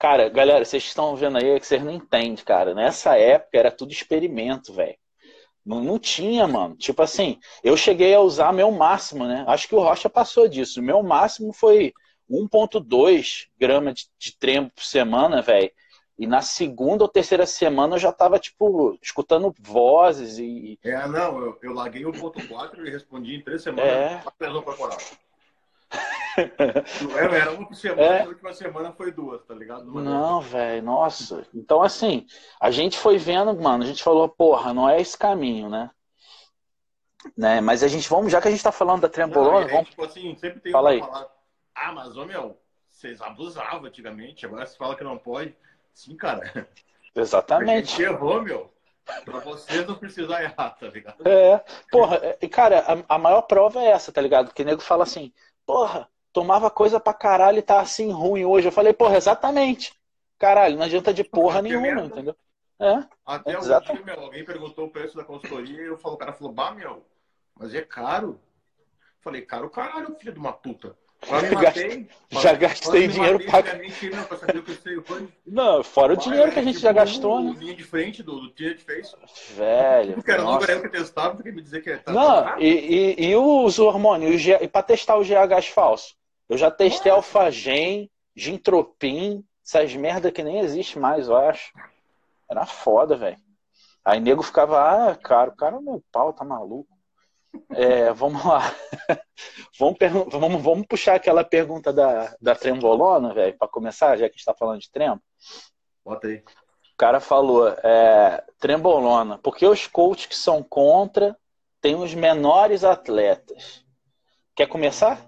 Cara, 0.00 0.30
galera, 0.30 0.64
vocês 0.64 0.82
estão 0.82 1.14
vendo 1.14 1.36
aí 1.36 1.50
é 1.50 1.60
que 1.60 1.66
vocês 1.66 1.84
não 1.84 1.92
entendem, 1.92 2.42
cara. 2.42 2.74
Nessa 2.74 3.18
época 3.18 3.58
era 3.58 3.70
tudo 3.70 3.92
experimento, 3.92 4.72
velho. 4.72 4.96
Não, 5.64 5.82
não 5.82 5.98
tinha, 5.98 6.48
mano. 6.48 6.74
Tipo 6.74 7.02
assim, 7.02 7.38
eu 7.62 7.76
cheguei 7.76 8.14
a 8.14 8.20
usar 8.20 8.50
meu 8.50 8.70
máximo, 8.70 9.26
né? 9.26 9.44
Acho 9.46 9.68
que 9.68 9.74
o 9.74 9.78
Rocha 9.78 10.08
passou 10.08 10.48
disso. 10.48 10.80
O 10.80 10.82
meu 10.82 11.02
máximo 11.02 11.52
foi 11.52 11.92
1,2 12.30 13.48
gramas 13.58 13.94
de, 13.94 14.06
de 14.18 14.38
trembo 14.38 14.70
por 14.74 14.84
semana, 14.84 15.42
velho. 15.42 15.70
E 16.18 16.26
na 16.26 16.40
segunda 16.40 17.04
ou 17.04 17.08
terceira 17.08 17.44
semana 17.44 17.96
eu 17.96 17.98
já 17.98 18.10
tava, 18.10 18.38
tipo, 18.38 18.98
escutando 19.02 19.54
vozes 19.60 20.38
e. 20.38 20.78
É, 20.82 21.06
não, 21.08 21.38
eu, 21.40 21.58
eu 21.62 21.74
larguei 21.74 22.04
1,4 22.04 22.86
e 22.86 22.90
respondi 22.90 23.36
em 23.36 23.42
três 23.42 23.62
semanas. 23.62 23.86
É. 23.86 24.22
Perdão 24.38 24.62
corporal. 24.62 24.96
Não 27.02 27.18
era, 27.18 27.36
era 27.36 27.52
uma 27.52 27.66
por 27.66 27.74
semana, 27.74 28.02
é. 28.02 28.22
a 28.22 28.28
última 28.28 28.52
semana 28.52 28.92
foi 28.92 29.10
duas, 29.10 29.44
tá 29.44 29.54
ligado? 29.54 29.90
Uma 29.90 30.02
não, 30.02 30.40
velho, 30.40 30.82
nossa. 30.82 31.46
Então, 31.52 31.82
assim, 31.82 32.26
a 32.60 32.70
gente 32.70 32.98
foi 32.98 33.18
vendo, 33.18 33.54
mano, 33.60 33.82
a 33.82 33.86
gente 33.86 34.02
falou, 34.02 34.28
porra, 34.28 34.72
não 34.72 34.88
é 34.88 35.00
esse 35.00 35.18
caminho, 35.18 35.68
né? 35.68 35.90
né? 37.36 37.60
Mas 37.60 37.82
a 37.82 37.88
gente, 37.88 38.08
vamos, 38.08 38.30
já 38.30 38.40
que 38.40 38.48
a 38.48 38.50
gente 38.50 38.62
tá 38.62 38.72
falando 38.72 39.02
da 39.02 39.08
trembolona, 39.08 39.66
é, 39.66 39.68
vamos... 39.68 39.90
Tipo 39.90 40.04
assim, 40.04 40.36
sempre 40.36 40.60
tem 40.60 40.72
Fala 40.72 40.90
aí. 40.90 41.00
Falar, 41.00 41.28
ah, 41.74 41.92
mas, 41.92 42.16
ô, 42.16 42.24
meu, 42.24 42.56
vocês 42.88 43.20
abusavam 43.20 43.86
antigamente, 43.86 44.46
agora 44.46 44.66
você 44.66 44.76
fala 44.76 44.96
que 44.96 45.04
não 45.04 45.18
pode. 45.18 45.54
Sim, 45.94 46.16
cara. 46.16 46.68
Exatamente. 47.14 47.94
A 47.94 47.96
gente 47.96 48.02
errou, 48.02 48.42
meu. 48.42 48.72
Pra 49.24 49.40
vocês 49.40 49.86
não 49.86 49.96
precisar 49.96 50.42
errar, 50.42 50.70
tá 50.70 50.86
ligado? 50.86 51.26
É, 51.26 51.64
porra, 51.90 52.36
e 52.40 52.48
cara, 52.48 52.84
a, 53.08 53.14
a 53.16 53.18
maior 53.18 53.42
prova 53.42 53.80
é 53.80 53.86
essa, 53.86 54.12
tá 54.12 54.20
ligado? 54.20 54.52
Que 54.52 54.62
o 54.62 54.64
nego 54.64 54.80
fala 54.80 55.02
assim, 55.02 55.32
porra, 55.70 56.10
tomava 56.32 56.68
coisa 56.68 56.98
pra 56.98 57.14
caralho 57.14 57.58
e 57.58 57.62
tá 57.62 57.80
assim 57.80 58.10
ruim 58.10 58.44
hoje. 58.44 58.66
Eu 58.66 58.72
falei, 58.72 58.92
porra, 58.92 59.16
exatamente. 59.16 59.94
Caralho, 60.36 60.76
não 60.76 60.84
adianta 60.84 61.14
de 61.14 61.22
porra 61.22 61.62
nenhuma, 61.62 62.06
entendeu? 62.06 62.34
É, 62.80 63.04
Até 63.24 63.56
o 63.56 63.60
dia, 63.60 64.02
meu, 64.04 64.20
alguém 64.20 64.44
perguntou 64.44 64.86
o 64.86 64.90
preço 64.90 65.16
da 65.16 65.22
consultoria 65.22 65.82
e 65.82 65.86
eu 65.86 65.98
falo, 65.98 66.14
o 66.14 66.18
cara 66.18 66.32
falou, 66.32 66.52
bah, 66.52 66.72
meu, 66.72 67.04
mas 67.54 67.72
é 67.74 67.82
caro. 67.82 68.40
Falei, 69.20 69.42
caro 69.42 69.70
caralho, 69.70 70.16
filho 70.18 70.32
de 70.32 70.38
uma 70.40 70.52
puta. 70.52 70.96
Matei, 71.28 72.08
já 72.30 72.54
gastei 72.54 73.08
dinheiro 73.08 73.38
pra... 73.44 73.62
Não, 75.46 75.84
fora 75.84 76.14
o 76.14 76.16
dinheiro 76.16 76.50
que 76.50 76.58
a 76.58 76.62
gente 76.62 76.76
tipo, 76.76 76.86
já 76.86 76.92
gastou, 76.92 77.42
né? 77.42 77.54
linha 77.58 77.74
de 77.74 77.84
frente 77.84 78.22
do, 78.22 78.40
do 78.40 78.52
que 78.52 78.74
fez. 78.76 79.14
Velho. 79.54 80.22
Que 80.22 80.88
testava, 80.88 81.42
quer 81.42 81.52
me 81.52 81.60
dizer 81.60 81.82
que 81.82 81.90
é. 81.90 81.98
Tá 81.98 82.12
não, 82.12 82.58
e, 82.58 83.16
e, 83.18 83.30
e, 83.30 83.36
os 83.36 83.78
hormônios, 83.78 84.42
e 84.46 84.68
pra 84.68 84.82
testar 84.82 85.16
o 85.16 85.24
GH 85.24 85.62
falso? 85.72 86.14
Eu 86.48 86.56
já 86.56 86.70
testei 86.70 87.12
Nossa. 87.12 87.26
Alfagen, 87.26 88.10
Gintropin, 88.34 89.44
essas 89.64 89.94
merda 89.94 90.32
que 90.32 90.42
nem 90.42 90.60
existe 90.60 90.98
mais, 90.98 91.28
eu 91.28 91.36
acho. 91.36 91.72
Era 92.50 92.66
foda, 92.66 93.16
velho. 93.16 93.38
Aí 94.04 94.18
nego 94.18 94.42
ficava, 94.42 94.80
ah, 94.80 95.14
cara, 95.14 95.50
o 95.50 95.56
cara 95.56 95.76
é 95.76 95.80
meu 95.80 96.02
pau, 96.10 96.32
tá 96.32 96.44
maluco. 96.44 96.88
É, 97.70 98.12
vamos 98.12 98.44
lá. 98.44 98.60
vamos, 99.78 99.98
vamos, 100.30 100.62
vamos 100.62 100.86
puxar 100.86 101.14
aquela 101.14 101.44
pergunta 101.44 101.92
da, 101.92 102.34
da 102.40 102.54
trembolona, 102.54 103.32
velho, 103.34 103.56
para 103.56 103.68
começar, 103.68 104.16
já 104.16 104.28
que 104.28 104.34
a 104.34 104.36
gente 104.36 104.44
tá 104.44 104.54
falando 104.54 104.80
de 104.80 104.90
trembo. 104.90 105.22
Bota 106.04 106.28
aí. 106.28 106.36
O 106.36 106.96
cara 106.96 107.20
falou, 107.20 107.68
é, 107.68 108.44
trembolona, 108.58 109.38
porque 109.38 109.66
os 109.66 109.86
coaches 109.86 110.26
que 110.26 110.36
são 110.36 110.62
contra 110.62 111.36
têm 111.80 111.94
os 111.94 112.14
menores 112.14 112.84
atletas. 112.84 113.84
Quer 114.54 114.66
começar? 114.66 115.26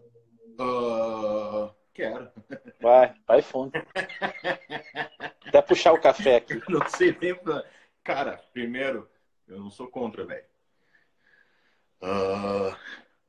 Uh, 0.61 1.73
quero. 1.95 2.31
Vai, 2.83 3.14
vai 3.26 3.41
fundo. 3.41 3.73
Até 5.47 5.62
puxar 5.62 5.93
o 5.93 6.00
café 6.00 6.37
aqui. 6.37 6.61
Não 6.69 6.87
sei 6.88 7.17
nem. 7.21 7.38
Cara, 8.02 8.43
primeiro, 8.52 9.09
eu 9.47 9.61
não 9.61 9.71
sou 9.71 9.87
contra, 9.87 10.25
velho. 10.25 10.45
Uh, 12.02 12.76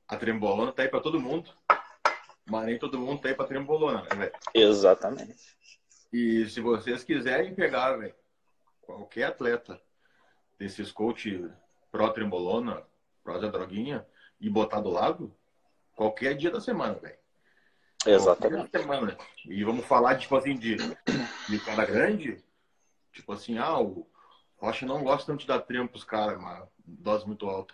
a 0.08 0.18
trembolona 0.18 0.72
tá 0.72 0.82
aí 0.82 0.90
para 0.90 1.00
todo 1.00 1.20
mundo, 1.20 1.50
mas 2.46 2.66
nem 2.66 2.80
todo 2.80 2.98
mundo 2.98 3.22
tá 3.22 3.30
aí 3.30 3.36
para 3.36 3.46
trembolona, 3.46 4.02
né, 4.02 4.16
velho? 4.16 4.34
Exatamente. 4.54 5.56
E 6.12 6.48
se 6.50 6.60
vocês 6.60 7.04
quiserem 7.04 7.54
pegar, 7.54 7.98
velho, 7.98 8.16
qualquer 8.82 9.26
atleta 9.26 9.80
desses 10.58 10.92
coach 10.92 11.48
pró 11.92 12.10
trembolona, 12.10 12.84
pró 13.24 13.38
da 13.38 13.48
droguinha 13.48 14.06
e 14.40 14.50
botar 14.50 14.82
do 14.82 14.90
lado, 14.90 15.36
qualquer 15.96 16.36
dia 16.36 16.50
da 16.50 16.60
semana, 16.60 16.96
velho. 16.96 17.18
Exatamente. 18.06 18.72
Semana. 18.72 19.18
E 19.46 19.64
vamos 19.64 19.86
falar, 19.86 20.18
tipo 20.18 20.36
assim, 20.36 20.56
de, 20.56 20.78
de 21.48 21.60
cara 21.64 21.86
grande, 21.86 22.44
tipo 23.12 23.32
assim, 23.32 23.58
ah, 23.58 23.80
o 23.80 24.08
Rocha 24.58 24.86
não 24.86 25.04
gosta 25.04 25.28
tanto 25.28 25.42
de 25.42 25.48
dar 25.48 25.60
trempo 25.60 25.92
pros 25.92 26.04
caras, 26.04 26.38
uma 26.38 26.68
dose 26.86 27.26
muito 27.26 27.48
alta. 27.48 27.74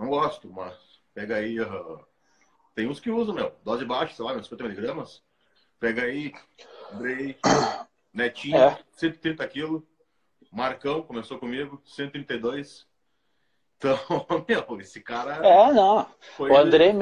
Não 0.00 0.08
gosto, 0.08 0.50
mas 0.50 0.74
pega 1.12 1.36
aí. 1.36 1.60
Uh, 1.60 2.00
tem 2.74 2.88
uns 2.88 2.98
que 2.98 3.10
usam, 3.10 3.34
meu. 3.34 3.54
Dose 3.62 3.84
baixa, 3.84 4.14
sei 4.14 4.24
lá, 4.24 4.42
50 4.42 4.64
miligramas. 4.64 5.22
Pega 5.78 6.04
aí, 6.04 6.32
Andrei, 6.90 7.36
Netinho, 8.10 8.56
é. 8.56 8.78
130 8.92 9.46
quilos. 9.46 9.82
Marcão 10.50 11.02
começou 11.02 11.38
comigo, 11.38 11.82
132. 11.84 12.86
Então, 13.76 13.98
meu, 14.48 14.80
esse 14.80 15.02
cara. 15.02 15.46
É, 15.46 15.70
não. 15.70 16.06
O 16.38 16.56
Andrei, 16.56 16.92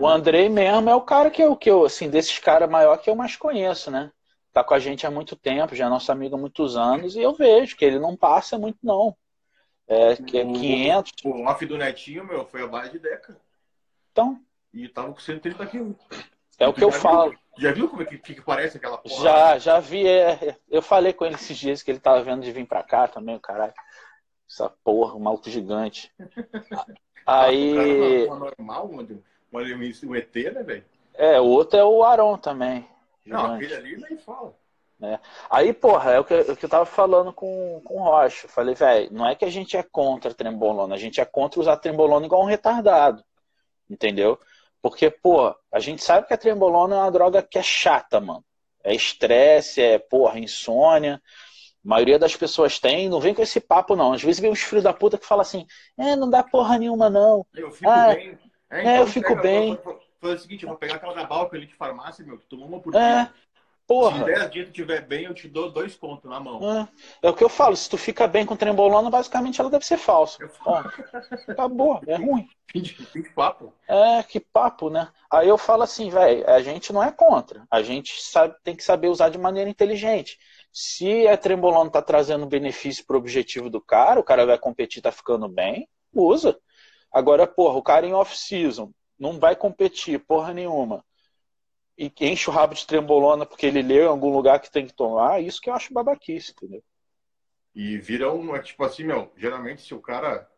o 0.00 0.08
Andrei 0.08 0.48
mesmo 0.48 0.90
é 0.90 0.94
o 0.96 1.00
cara 1.00 1.30
que 1.30 1.40
eu, 1.40 1.56
que 1.56 1.70
eu 1.70 1.84
assim, 1.84 2.10
desses 2.10 2.40
caras 2.40 2.68
maior 2.68 2.96
que 2.96 3.08
eu 3.08 3.14
mais 3.14 3.36
conheço, 3.36 3.88
né? 3.88 4.10
Tá 4.52 4.64
com 4.64 4.74
a 4.74 4.80
gente 4.80 5.06
há 5.06 5.10
muito 5.12 5.36
tempo, 5.36 5.76
já 5.76 5.86
é 5.86 5.88
nosso 5.88 6.10
amigo 6.10 6.34
há 6.34 6.38
muitos 6.38 6.76
anos, 6.76 7.14
e 7.14 7.22
eu 7.22 7.34
vejo 7.34 7.76
que 7.76 7.84
ele 7.84 8.00
não 8.00 8.16
passa 8.16 8.58
muito, 8.58 8.78
não. 8.82 9.16
É, 9.88 10.16
que 10.16 10.38
é 10.38 10.44
500. 10.44 11.12
O 11.24 11.44
off 11.44 11.64
do 11.64 11.78
Netinho, 11.78 12.24
meu, 12.24 12.44
foi 12.44 12.62
a 12.62 12.66
base 12.66 12.92
de 12.92 12.98
Deca. 12.98 13.36
Então. 14.12 14.38
E 14.72 14.86
tava 14.86 15.12
com 15.12 15.18
130 15.18 15.66
quilos. 15.66 15.96
É 16.58 16.68
o 16.68 16.74
que 16.74 16.84
eu 16.84 16.90
viu, 16.90 17.00
falo. 17.00 17.34
Já 17.56 17.72
viu 17.72 17.88
como 17.88 18.02
é 18.02 18.04
que, 18.04 18.18
que, 18.18 18.42
parece 18.42 18.76
aquela 18.76 18.98
porra? 18.98 19.22
Já, 19.22 19.58
já 19.58 19.80
vi. 19.80 20.06
É, 20.06 20.56
eu 20.68 20.82
falei 20.82 21.12
com 21.12 21.24
ele 21.24 21.36
esses 21.36 21.56
dias 21.56 21.82
que 21.82 21.90
ele 21.90 22.00
tava 22.00 22.22
vendo 22.22 22.42
de 22.42 22.52
vir 22.52 22.66
pra 22.66 22.82
cá 22.82 23.08
também, 23.08 23.36
o 23.36 23.40
caralho. 23.40 23.72
Essa 24.48 24.68
porra, 24.84 25.14
um 25.14 25.20
maluco 25.20 25.48
gigante. 25.48 26.12
Aí. 27.26 28.26
Uma, 28.26 28.38
normal, 28.38 28.90
um 28.90 30.14
ET, 30.14 30.34
né, 30.34 30.62
velho? 30.62 30.84
É, 31.14 31.40
o 31.40 31.44
outro 31.44 31.78
é 31.78 31.84
o 31.84 32.02
Aron 32.02 32.36
também. 32.36 32.88
Gigante. 33.24 33.42
Não, 33.42 33.54
aquele 33.54 33.74
ali 33.74 33.96
nem 33.96 34.18
fala. 34.18 34.54
Né? 34.98 35.20
Aí, 35.48 35.72
porra, 35.72 36.12
é 36.12 36.20
o 36.20 36.24
que, 36.24 36.34
o 36.34 36.56
que 36.56 36.64
eu 36.64 36.68
tava 36.68 36.84
falando 36.84 37.32
com, 37.32 37.80
com 37.84 38.00
o 38.00 38.02
Rocha. 38.02 38.48
Falei, 38.48 38.74
velho, 38.74 39.12
não 39.12 39.28
é 39.28 39.34
que 39.34 39.44
a 39.44 39.50
gente 39.50 39.76
é 39.76 39.82
contra 39.82 40.32
a 40.32 40.34
trembolona, 40.34 40.94
a 40.94 40.98
gente 40.98 41.20
é 41.20 41.24
contra 41.24 41.60
usar 41.60 41.76
trembolona 41.76 42.26
igual 42.26 42.42
um 42.42 42.46
retardado. 42.46 43.22
Entendeu? 43.88 44.38
Porque, 44.82 45.10
pô, 45.10 45.54
a 45.72 45.78
gente 45.78 46.02
sabe 46.02 46.26
que 46.26 46.34
a 46.34 46.38
trembolona 46.38 46.96
é 46.96 46.98
uma 46.98 47.10
droga 47.10 47.42
que 47.42 47.58
é 47.58 47.62
chata, 47.62 48.20
mano. 48.20 48.44
É 48.82 48.94
estresse, 48.94 49.80
é, 49.80 49.98
porra, 49.98 50.38
insônia. 50.38 51.20
A 51.84 51.88
maioria 51.88 52.18
das 52.18 52.36
pessoas 52.36 52.78
tem, 52.78 53.08
não 53.08 53.20
vem 53.20 53.34
com 53.34 53.42
esse 53.42 53.60
papo, 53.60 53.96
não. 53.96 54.12
Às 54.12 54.22
vezes 54.22 54.40
vem 54.40 54.50
uns 54.50 54.62
filhos 54.62 54.84
da 54.84 54.92
puta 54.92 55.18
que 55.18 55.26
fala 55.26 55.42
assim, 55.42 55.66
é, 55.96 56.14
não 56.16 56.28
dá 56.28 56.42
porra 56.42 56.78
nenhuma, 56.78 57.08
não. 57.08 57.46
Eu 57.54 57.70
fico 57.70 57.90
ah, 57.90 58.14
bem. 58.14 58.38
É, 58.70 58.80
então, 58.80 58.92
é 58.92 59.00
eu 59.00 59.06
fico 59.06 59.28
pega, 59.28 59.42
bem. 59.42 59.78
Foi 60.20 60.34
o 60.34 60.38
seguinte, 60.38 60.64
eu 60.64 60.68
vou 60.68 60.78
pegar 60.78 60.96
aquela 60.96 61.14
da 61.14 61.24
Balca 61.24 61.56
ali 61.56 61.66
de 61.66 61.74
farmácia, 61.74 62.24
meu, 62.24 62.38
tu 62.38 62.46
tomou 62.46 62.66
uma 62.66 62.80
por 62.80 62.94
é, 62.94 62.98
dia. 62.98 63.34
Porra. 63.88 64.18
Se 64.18 64.24
10 64.26 64.50
dias 64.50 64.66
tu 64.66 64.70
estiver 64.70 65.00
bem, 65.00 65.24
eu 65.24 65.32
te 65.32 65.48
dou 65.48 65.72
dois 65.72 65.96
pontos 65.96 66.28
na 66.30 66.38
mão. 66.38 66.60
É. 66.78 66.88
é. 67.22 67.30
o 67.30 67.32
que 67.32 67.42
eu 67.42 67.48
falo, 67.48 67.74
se 67.74 67.88
tu 67.88 67.96
fica 67.96 68.28
bem 68.28 68.44
com 68.44 68.54
trembolona, 68.54 69.08
basicamente 69.08 69.58
ela 69.58 69.70
deve 69.70 69.86
ser 69.86 69.96
falsa. 69.96 70.38
Acabou, 71.48 71.98
é 72.06 72.16
ruim. 72.16 72.46
Que 72.70 73.22
papo. 73.34 73.72
É, 73.88 74.22
que 74.22 74.38
papo, 74.38 74.90
né? 74.90 75.08
Aí 75.32 75.48
eu 75.48 75.56
falo 75.56 75.84
assim, 75.84 76.10
velho, 76.10 76.46
a 76.50 76.60
gente 76.60 76.92
não 76.92 77.02
é 77.02 77.10
contra. 77.10 77.66
A 77.70 77.80
gente 77.80 78.20
sabe, 78.20 78.54
tem 78.62 78.76
que 78.76 78.84
saber 78.84 79.08
usar 79.08 79.30
de 79.30 79.38
maneira 79.38 79.70
inteligente. 79.70 80.38
Se 80.70 81.26
a 81.26 81.38
trembolona 81.38 81.90
tá 81.90 82.02
trazendo 82.02 82.44
benefício 82.44 83.06
pro 83.06 83.16
objetivo 83.16 83.70
do 83.70 83.80
cara, 83.80 84.20
o 84.20 84.22
cara 84.22 84.44
vai 84.44 84.58
competir, 84.58 85.00
tá 85.00 85.10
ficando 85.10 85.48
bem, 85.48 85.88
usa. 86.12 86.58
Agora, 87.10 87.46
porra, 87.46 87.78
o 87.78 87.82
cara 87.82 88.06
em 88.06 88.12
off-season 88.12 88.90
não 89.18 89.40
vai 89.40 89.56
competir, 89.56 90.18
porra 90.18 90.52
nenhuma 90.52 91.02
e 91.98 92.12
enche 92.20 92.48
o 92.48 92.52
rabo 92.52 92.74
de 92.74 92.86
trembolona 92.86 93.44
porque 93.44 93.66
ele 93.66 93.82
leu 93.82 94.04
em 94.04 94.08
algum 94.08 94.30
lugar 94.30 94.60
que 94.60 94.70
tem 94.70 94.86
que 94.86 94.94
tomar, 94.94 95.42
isso 95.42 95.60
que 95.60 95.68
eu 95.68 95.74
acho 95.74 95.92
babaquice, 95.92 96.52
entendeu? 96.52 96.82
E 97.74 97.98
vira 97.98 98.32
um, 98.32 98.54
é 98.54 98.62
tipo 98.62 98.84
assim, 98.84 99.02
meu, 99.02 99.32
geralmente 99.36 99.82
se 99.82 99.92
o 99.94 100.00
cara 100.00 100.48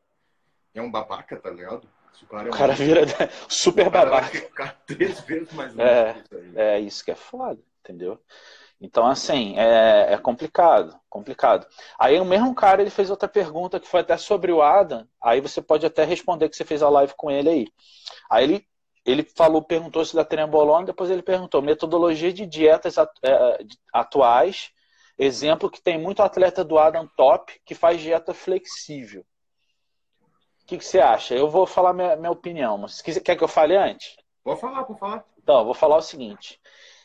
é 0.75 0.83
um 0.83 0.91
babaca, 0.91 1.37
tá 1.37 1.51
ligado? 1.51 1.89
Se 2.13 2.25
o 2.25 2.29
cara, 2.29 2.49
é 2.49 2.51
um 2.51 2.55
o 2.55 2.59
cara 2.59 2.75
vira 2.75 3.03
super 3.49 3.89
o 3.89 3.91
cara 3.91 4.11
babaca. 4.11 4.39
Ficar 4.39 4.83
três 4.87 5.21
vezes 5.21 5.53
mais 5.55 5.77
é, 5.79 6.13
isso 6.13 6.59
é 6.59 6.81
isso 6.81 7.05
que 7.05 7.11
é 7.11 7.17
foda, 7.17 7.61
entendeu? 7.81 8.21
Então, 8.79 9.07
assim, 9.07 9.59
é, 9.59 10.15
é, 10.15 10.19
complicado, 10.19 10.99
complicado. 11.09 11.67
Aí 11.99 12.19
o 12.19 12.25
mesmo 12.25 12.55
cara, 12.55 12.81
ele 12.81 12.91
fez 12.91 13.11
outra 13.11 13.29
pergunta 13.29 13.79
que 13.79 13.87
foi 13.87 14.01
até 14.01 14.17
sobre 14.17 14.53
o 14.53 14.63
Adam, 14.63 15.07
aí 15.23 15.41
você 15.41 15.61
pode 15.61 15.85
até 15.85 16.05
responder 16.05 16.49
que 16.49 16.57
você 16.57 16.65
fez 16.65 16.83
a 16.83 16.89
live 16.89 17.13
com 17.15 17.31
ele 17.31 17.49
aí. 17.49 17.67
Aí 18.31 18.45
ele 18.45 18.67
ele 19.05 19.23
falou, 19.25 19.63
perguntou 19.63 20.05
se 20.05 20.15
da 20.15 20.25
trembolona, 20.25 20.87
depois 20.87 21.11
ele 21.11 21.23
perguntou 21.23 21.63
metodologia 21.63 22.33
de 22.33 22.47
dietas 22.47 22.97
é, 22.99 23.59
atuais, 23.93 24.71
exemplo 25.19 25.71
que 25.71 25.83
tem 25.83 25.99
muito 25.99 26.23
atleta 26.23 26.65
do 26.65 26.79
Adam 26.79 27.09
Top 27.17 27.53
que 27.65 27.75
faz 27.75 28.01
dieta 28.01 28.35
flexível. 28.35 29.25
O 30.63 30.67
que, 30.67 30.79
que 30.79 30.85
você 30.85 31.01
acha? 31.01 31.35
Eu 31.35 31.49
vou 31.49 31.67
falar 31.67 31.93
minha, 31.93 32.15
minha 32.17 32.31
opinião, 32.31 32.79
mas 32.79 33.03
quer 33.03 33.37
que 33.37 33.43
eu 33.43 33.49
fale 33.49 33.77
antes? 33.77 34.17
Vou 34.45 34.57
falar, 34.57 34.83
vou 34.85 34.97
falar. 34.97 35.25
Então, 35.43 35.61
eu 35.61 35.65
vou 35.65 35.75
falar 35.75 35.97
o 35.97 36.03
seguinte. 36.03 36.61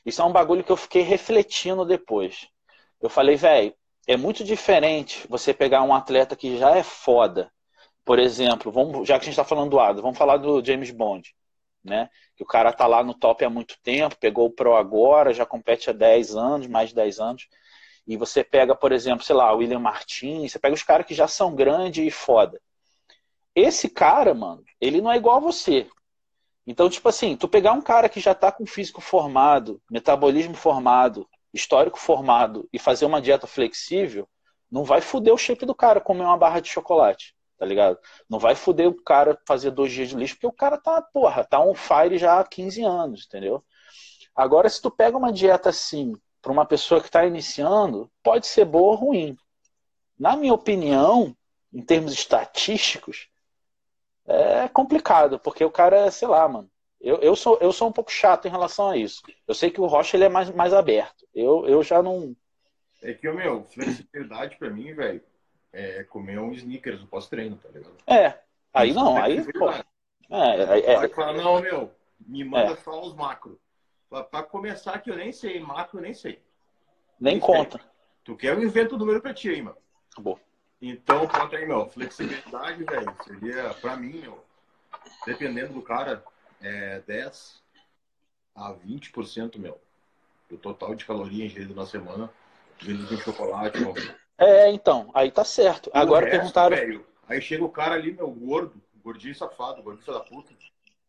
Isso 0.06 0.22
é 0.22 0.26
um 0.26 0.32
bagulho 0.32 0.64
que 0.64 0.72
eu 0.72 0.78
fiquei 0.78 1.02
refletindo 1.02 1.84
depois. 1.84 2.48
Eu 3.02 3.10
falei, 3.10 3.36
velho, 3.36 3.74
é 4.08 4.16
muito 4.16 4.44
diferente 4.44 5.26
você 5.28 5.54
pegar 5.54 5.82
um 5.82 5.94
atleta 5.94 6.36
que 6.36 6.58
já 6.58 6.76
é 6.76 6.84
foda. 6.84 7.52
Por 8.04 8.20
exemplo, 8.20 8.72
vamos, 8.72 9.08
já 9.08 9.16
que 9.16 9.24
a 9.24 9.26
gente 9.26 9.34
está 9.34 9.44
falando 9.44 9.72
do 9.72 9.80
Adam, 9.80 10.04
vamos 10.04 10.18
falar 10.18 10.38
do 10.38 10.64
James 10.64 10.92
Bond 10.92 11.34
né? 11.86 12.10
Que 12.36 12.44
o 12.44 12.46
cara 12.48 12.74
tá 12.74 12.88
lá 12.88 13.04
no 13.04 13.14
top 13.14 13.46
há 13.46 13.50
muito 13.50 13.78
tempo, 13.84 14.18
pegou 14.18 14.48
o 14.48 14.52
Pro 14.52 14.76
agora, 14.76 15.34
já 15.34 15.46
compete 15.46 15.90
há 15.90 15.94
10 15.94 16.36
anos, 16.36 16.68
mais 16.68 16.90
de 16.90 16.96
10 16.96 17.20
anos. 17.20 17.48
E 18.08 18.18
você 18.18 18.44
pega, 18.44 18.76
por 18.76 18.92
exemplo, 18.92 19.24
sei 19.24 19.36
lá, 19.36 19.54
o 19.54 19.58
William 19.58 19.80
Martins, 19.80 20.52
você 20.52 20.60
pega 20.60 20.74
os 20.74 20.84
caras 20.84 21.06
que 21.06 21.14
já 21.14 21.28
são 21.28 21.56
grandes 21.56 22.06
e 22.06 22.12
foda. 22.12 22.60
Esse 23.56 23.90
cara, 23.90 24.34
mano, 24.34 24.64
ele 24.82 25.02
não 25.02 25.12
é 25.12 25.18
igual 25.18 25.38
a 25.38 25.40
você. 25.40 25.88
Então, 26.68 26.90
tipo 26.90 27.08
assim, 27.08 27.38
tu 27.38 27.48
pegar 27.48 27.74
um 27.74 27.82
cara 27.82 28.10
que 28.10 28.20
já 28.20 28.34
tá 28.34 28.52
com 28.52 28.66
físico 28.66 29.00
formado, 29.00 29.82
metabolismo 29.90 30.56
formado, 30.56 31.28
histórico 31.54 32.00
formado 32.00 32.68
e 32.74 32.80
fazer 32.80 33.06
uma 33.06 33.22
dieta 33.22 33.48
flexível, 33.48 34.28
não 34.70 34.84
vai 34.84 35.00
foder 35.00 35.34
o 35.34 35.38
shape 35.38 35.66
do 35.66 35.76
cara 35.76 36.02
comer 36.02 36.24
uma 36.24 36.38
barra 36.38 36.60
de 36.60 36.70
chocolate 36.70 37.35
tá 37.58 37.66
ligado? 37.66 38.00
Não 38.30 38.40
vai 38.40 38.56
foder 38.56 38.88
o 38.90 39.04
cara 39.04 39.40
fazer 39.48 39.72
dois 39.72 39.92
dias 39.92 40.10
de 40.10 40.16
lixo, 40.16 40.36
porque 40.36 40.48
o 40.48 40.52
cara 40.52 40.78
tá, 40.78 41.02
porra, 41.02 41.44
tá 41.44 41.60
on 41.60 41.74
fire 41.76 42.18
já 42.18 42.40
há 42.40 42.44
15 42.44 42.84
anos, 42.84 43.26
entendeu? 43.26 43.64
Agora, 44.36 44.70
se 44.70 44.82
tu 44.82 44.92
pega 44.92 45.18
uma 45.18 45.32
dieta 45.34 45.70
assim, 45.70 46.14
para 46.42 46.52
uma 46.52 46.66
pessoa 46.66 47.02
que 47.02 47.08
está 47.08 47.26
iniciando, 47.26 48.12
pode 48.24 48.48
ser 48.48 48.66
boa 48.66 48.92
ou 48.92 48.96
ruim. 48.96 49.38
Na 50.18 50.36
minha 50.38 50.54
opinião, 50.54 51.36
em 51.74 51.82
termos 51.82 52.14
estatísticos, 52.14 53.30
é 54.28 54.68
complicado, 54.70 55.40
porque 55.40 55.64
o 55.64 55.72
cara, 55.72 56.10
sei 56.12 56.28
lá, 56.28 56.48
mano, 56.48 56.70
Eu, 57.00 57.18
eu, 57.22 57.36
sou, 57.36 57.58
eu 57.62 57.72
sou 57.72 57.88
um 57.90 57.92
pouco 57.92 58.12
chato 58.12 58.48
em 58.48 58.52
relação 58.52 58.90
a 58.90 58.98
isso. 58.98 59.22
Eu 59.48 59.54
sei 59.54 59.70
que 59.70 59.80
o 59.82 59.86
Rocha 59.86 60.18
ele 60.18 60.26
é 60.26 60.30
mais, 60.30 60.50
mais 60.50 60.74
aberto. 60.74 61.28
Eu, 61.34 61.68
eu 61.68 61.84
já 61.84 62.02
não. 62.02 62.36
É 63.02 63.14
que, 63.14 63.30
meu, 63.32 63.64
flexibilidade 63.66 64.58
pra 64.58 64.70
mim, 64.72 64.94
velho, 64.94 65.22
é 65.76 66.04
comer 66.06 66.40
um 66.40 66.54
sneakers 66.54 67.02
no 67.02 67.08
pós-treino, 67.08 67.58
tá 67.58 67.68
ligado? 67.70 67.96
É. 68.08 68.40
Aí 68.74 68.94
não, 68.94 69.18
aí, 69.18 69.44
pô. 69.54 69.70
É, 69.70 69.84
é, 70.30 70.92
é. 70.94 70.96
Vai 70.96 71.10
falar, 71.10 71.34
não, 71.34 71.62
meu, 71.62 71.92
me 72.20 72.44
manda 72.44 72.72
é. 72.72 72.76
só 72.78 73.02
os 73.02 73.14
macro. 73.14 73.60
Pra 74.10 74.44
começar, 74.44 75.00
que 75.00 75.12
eu 75.12 75.18
nem 75.18 75.34
sei, 75.34 75.60
macro 75.60 76.00
eu 76.00 76.04
nem 76.04 76.14
sei. 76.14 76.42
Nem, 77.20 77.34
nem 77.34 77.40
conta. 77.40 77.78
Sei. 77.78 77.88
Tu 78.24 78.36
quer, 78.38 78.54
eu 78.54 78.64
invento 78.64 78.96
o 78.96 78.98
número 78.98 79.22
pra 79.22 79.34
ti 79.34 79.50
aí, 79.50 79.62
mano. 79.62 79.78
Acabou. 80.12 80.40
Então, 80.82 81.28
pronto 81.28 81.56
aí, 81.56 81.66
meu. 81.66 81.90
Flexibilidade, 81.90 82.84
velho, 82.84 83.16
seria, 83.24 83.74
pra 83.76 83.98
mim, 83.98 84.20
meu, 84.20 84.44
dependendo 85.26 85.74
do 85.74 85.82
cara, 85.82 86.24
é 86.62 87.02
10 87.02 87.62
a 88.56 88.74
20%, 88.74 89.58
meu, 89.58 89.80
do 90.50 90.58
total 90.58 90.96
de 90.96 91.06
caloria 91.06 91.46
ingerido 91.46 91.76
na 91.76 91.86
semana, 91.86 92.32
vindo 92.80 93.06
de 93.06 93.18
chocolate. 93.18 93.80
Meu. 93.80 93.94
É, 94.38 94.70
então, 94.72 95.10
aí 95.14 95.32
tá 95.32 95.44
certo. 95.44 95.88
O 95.88 95.98
Agora 95.98 96.26
resto, 96.26 96.38
perguntaram. 96.38 97.04
Aí 97.28 97.42
chega 97.42 97.64
o 97.64 97.70
cara 97.70 97.96
ali, 97.96 98.12
meu, 98.12 98.30
gordo, 98.30 98.82
gordinho 99.04 99.34
safado, 99.34 99.82
gordinho 99.82 100.14
da 100.14 100.20
puta. 100.20 100.54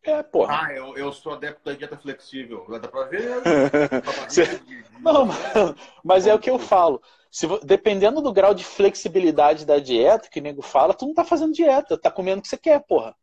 É, 0.03 0.23
porra. 0.23 0.61
Ah, 0.63 0.73
eu, 0.73 0.97
eu 0.97 1.11
sou 1.11 1.33
adepto 1.33 1.65
da 1.65 1.73
dieta 1.73 1.97
flexível. 1.97 2.65
Dá 2.81 2.87
pra 2.87 3.03
ver? 3.03 3.41
Não, 5.01 5.27
mas, 6.03 6.25
é 6.25 6.33
o 6.33 6.39
que 6.39 6.49
eu 6.49 6.57
falo. 6.57 7.01
Se, 7.29 7.45
dependendo 7.63 8.21
do 8.21 8.31
grau 8.31 8.53
de 8.53 8.63
flexibilidade 8.63 9.65
da 9.65 9.79
dieta 9.79 10.29
que 10.29 10.39
o 10.39 10.43
nego 10.43 10.61
fala, 10.61 10.93
tu 10.93 11.05
não 11.05 11.13
tá 11.13 11.25
fazendo 11.25 11.53
dieta, 11.53 11.97
tá 11.97 12.09
comendo 12.09 12.39
o 12.39 12.41
que 12.41 12.47
você 12.47 12.57
quer, 12.57 12.79
porra. 12.87 13.13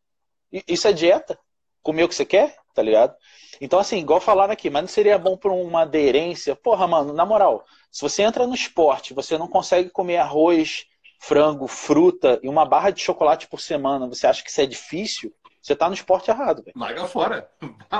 Isso 0.69 0.87
é 0.87 0.93
dieta? 0.93 1.39
Comer 1.83 2.05
o 2.05 2.09
que 2.09 2.15
você 2.15 2.25
quer, 2.25 2.55
tá 2.75 2.83
ligado? 2.83 3.15
Então, 3.61 3.79
assim, 3.79 3.99
igual 3.99 4.21
falaram 4.21 4.53
aqui, 4.53 4.69
mas 4.69 4.83
não 4.83 4.89
seria 4.89 5.19
bom 5.19 5.37
por 5.37 5.51
uma 5.51 5.83
aderência? 5.83 6.55
Porra, 6.55 6.87
mano, 6.87 7.13
na 7.13 7.25
moral, 7.25 7.65
se 7.95 8.03
você 8.03 8.25
entra 8.25 8.45
no 8.45 8.57
esporte, 8.57 9.15
você 9.15 9.39
não 9.39 9.47
consegue 9.47 9.89
comer 9.89 10.17
arroz, 10.17 10.85
frango, 11.21 11.69
fruta 11.69 12.41
e 12.43 12.49
uma 12.49 12.67
barra 12.67 12.91
de 12.91 13.01
chocolate 13.01 13.47
por 13.47 13.61
semana, 13.61 14.09
você 14.09 14.27
acha 14.27 14.43
que 14.43 14.51
isso 14.51 14.61
é 14.61 14.67
difícil? 14.67 15.33
Você 15.63 15.77
tá 15.77 15.87
no 15.87 15.95
esporte 15.95 16.29
errado, 16.29 16.65
velho. 16.65 16.77
Larga 16.77 17.07
fora. 17.07 17.49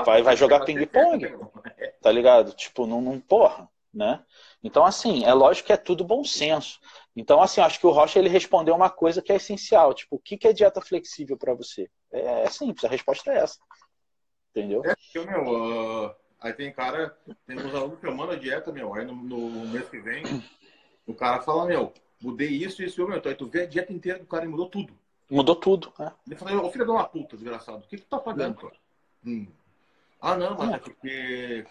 Vai, 0.05 0.21
vai 0.21 0.35
jogar 0.35 0.65
ping-pong. 0.65 1.25
Tá 2.01 2.11
ligado? 2.11 2.51
Tipo, 2.51 2.85
não, 2.85 3.01
não 3.01 3.19
porra, 3.19 3.67
né? 3.91 4.23
Então, 4.61 4.85
assim, 4.85 5.23
é 5.23 5.33
lógico 5.33 5.67
que 5.67 5.73
é 5.73 5.77
tudo 5.77 6.03
bom 6.03 6.23
senso. 6.23 6.79
Então, 7.15 7.41
assim, 7.41 7.61
acho 7.61 7.79
que 7.79 7.87
o 7.87 7.91
Rocha 7.91 8.19
ele 8.19 8.29
respondeu 8.29 8.75
uma 8.75 8.91
coisa 8.91 9.23
que 9.23 9.31
é 9.31 9.37
essencial. 9.37 9.93
Tipo, 9.93 10.17
o 10.17 10.19
que 10.19 10.37
é 10.45 10.53
dieta 10.53 10.81
flexível 10.81 11.35
para 11.35 11.55
você? 11.55 11.89
É, 12.11 12.43
é, 12.43 12.49
simples, 12.49 12.83
a 12.83 12.89
resposta 12.89 13.31
é 13.31 13.37
essa. 13.37 13.57
Entendeu? 14.51 14.83
É, 14.85 14.93
eu, 15.15 15.25
meu, 15.25 16.05
uh, 16.05 16.15
aí 16.45 16.53
tem 16.53 16.71
cara, 16.71 17.17
tem 17.47 17.57
uns 17.57 17.73
alunos 17.73 17.99
que 17.99 18.05
eu 18.05 18.13
mando 18.13 18.33
a 18.33 18.35
dieta, 18.35 18.71
meu, 18.71 18.93
aí 18.93 19.03
no, 19.05 19.15
no, 19.15 19.67
mês 19.67 19.89
que 19.89 19.99
vem, 19.99 20.23
o 21.05 21.13
cara 21.13 21.41
fala, 21.41 21.65
meu, 21.65 21.91
mudei 22.21 22.49
isso, 22.49 22.83
isso, 22.83 23.05
meu, 23.07 23.17
então 23.17 23.31
aí 23.31 23.37
tu 23.37 23.47
vê 23.47 23.63
a 23.63 23.65
dieta 23.65 23.91
inteira 23.91 24.19
do 24.19 24.25
cara 24.25 24.45
e 24.45 24.47
mudou 24.47 24.69
tudo. 24.69 24.93
Mudou 25.29 25.55
tudo. 25.55 25.91
É. 25.99 26.11
Ele 26.27 26.35
falou, 26.35 26.65
ô 26.65 26.71
filho 26.71 26.85
de 26.85 26.91
uma 26.91 27.03
puta, 27.03 27.35
desgraçado, 27.35 27.79
o 27.79 27.87
que, 27.87 27.97
que 27.97 28.03
tu 28.03 28.09
tá 28.09 28.19
pagando, 28.19 28.55
cara? 28.55 28.75
Hum. 29.25 29.47
Ah, 30.21 30.37
não, 30.37 30.55
mas 30.55 30.73
é, 30.73 30.77
porque 30.77 31.65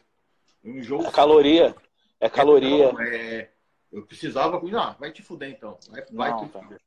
um 0.65 0.83
jogo. 0.83 1.05
É 1.05 1.11
caloria. 1.11 1.75
É 2.21 2.29
caloria. 2.29 2.93
Não, 2.93 3.01
é... 3.01 3.51
Eu 3.93 4.05
precisava. 4.05 4.61
Não, 4.61 4.95
vai 4.95 5.13
te 5.13 5.23
fuder 5.23 5.51
então. 5.51 5.79
Vai, 5.89 6.05
vai 6.13 6.31
não, 6.31 6.39
te 6.45 6.49
tá. 6.51 6.61
fuder. 6.61 6.81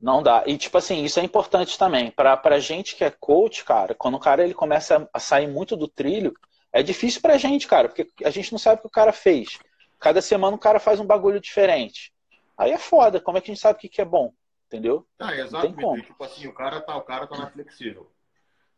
Não 0.00 0.22
dá. 0.22 0.44
E, 0.46 0.56
tipo 0.56 0.78
assim, 0.78 1.04
isso 1.04 1.18
é 1.20 1.24
importante 1.24 1.76
também. 1.76 2.10
Pra, 2.10 2.36
pra 2.36 2.58
gente 2.58 2.96
que 2.96 3.04
é 3.04 3.10
coach, 3.10 3.64
cara, 3.64 3.94
quando 3.94 4.14
o 4.14 4.20
cara 4.20 4.44
ele 4.44 4.54
começa 4.54 5.08
a 5.12 5.18
sair 5.18 5.46
muito 5.46 5.76
do 5.76 5.88
trilho, 5.88 6.34
é 6.72 6.82
difícil 6.82 7.20
pra 7.20 7.36
gente, 7.36 7.66
cara, 7.66 7.88
porque 7.88 8.06
a 8.24 8.30
gente 8.30 8.52
não 8.52 8.58
sabe 8.58 8.78
o 8.78 8.80
que 8.82 8.86
o 8.86 8.90
cara 8.90 9.12
fez. 9.12 9.58
Cada 9.98 10.22
semana 10.22 10.56
o 10.56 10.60
cara 10.60 10.80
faz 10.80 10.98
um 11.00 11.06
bagulho 11.06 11.40
diferente. 11.40 12.12
Aí 12.56 12.72
é 12.72 12.78
foda. 12.78 13.20
Como 13.20 13.38
é 13.38 13.40
que 13.40 13.50
a 13.50 13.54
gente 13.54 13.62
sabe 13.62 13.78
o 13.78 13.80
que, 13.80 13.88
que 13.88 14.00
é 14.00 14.04
bom? 14.04 14.32
Entendeu? 14.66 15.06
Ah, 15.18 15.34
exatamente. 15.34 16.06
Tipo 16.06 16.24
assim, 16.24 16.46
o 16.46 16.52
cara 16.52 16.80
tá, 16.80 16.96
o 16.96 17.02
cara 17.02 17.26
tá 17.26 17.36
na 17.36 17.50
flexível. 17.50 18.10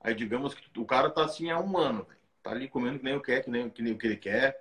Aí 0.01 0.15
digamos 0.15 0.55
que 0.55 0.81
o 0.81 0.85
cara 0.85 1.11
tá 1.11 1.25
assim 1.25 1.51
há 1.51 1.61
um 1.61 1.77
ano, 1.77 2.05
véio. 2.05 2.19
Tá 2.43 2.51
ali 2.51 2.69
comendo 2.69 2.99
que 2.99 3.05
nem 3.05 3.15
o 3.15 3.21
quer, 3.21 3.45
que 3.45 3.51
nem, 3.51 3.71
que 3.71 3.83
nem 3.83 3.93
o 3.93 3.99
que 3.99 4.07
ele 4.07 4.17
quer, 4.17 4.59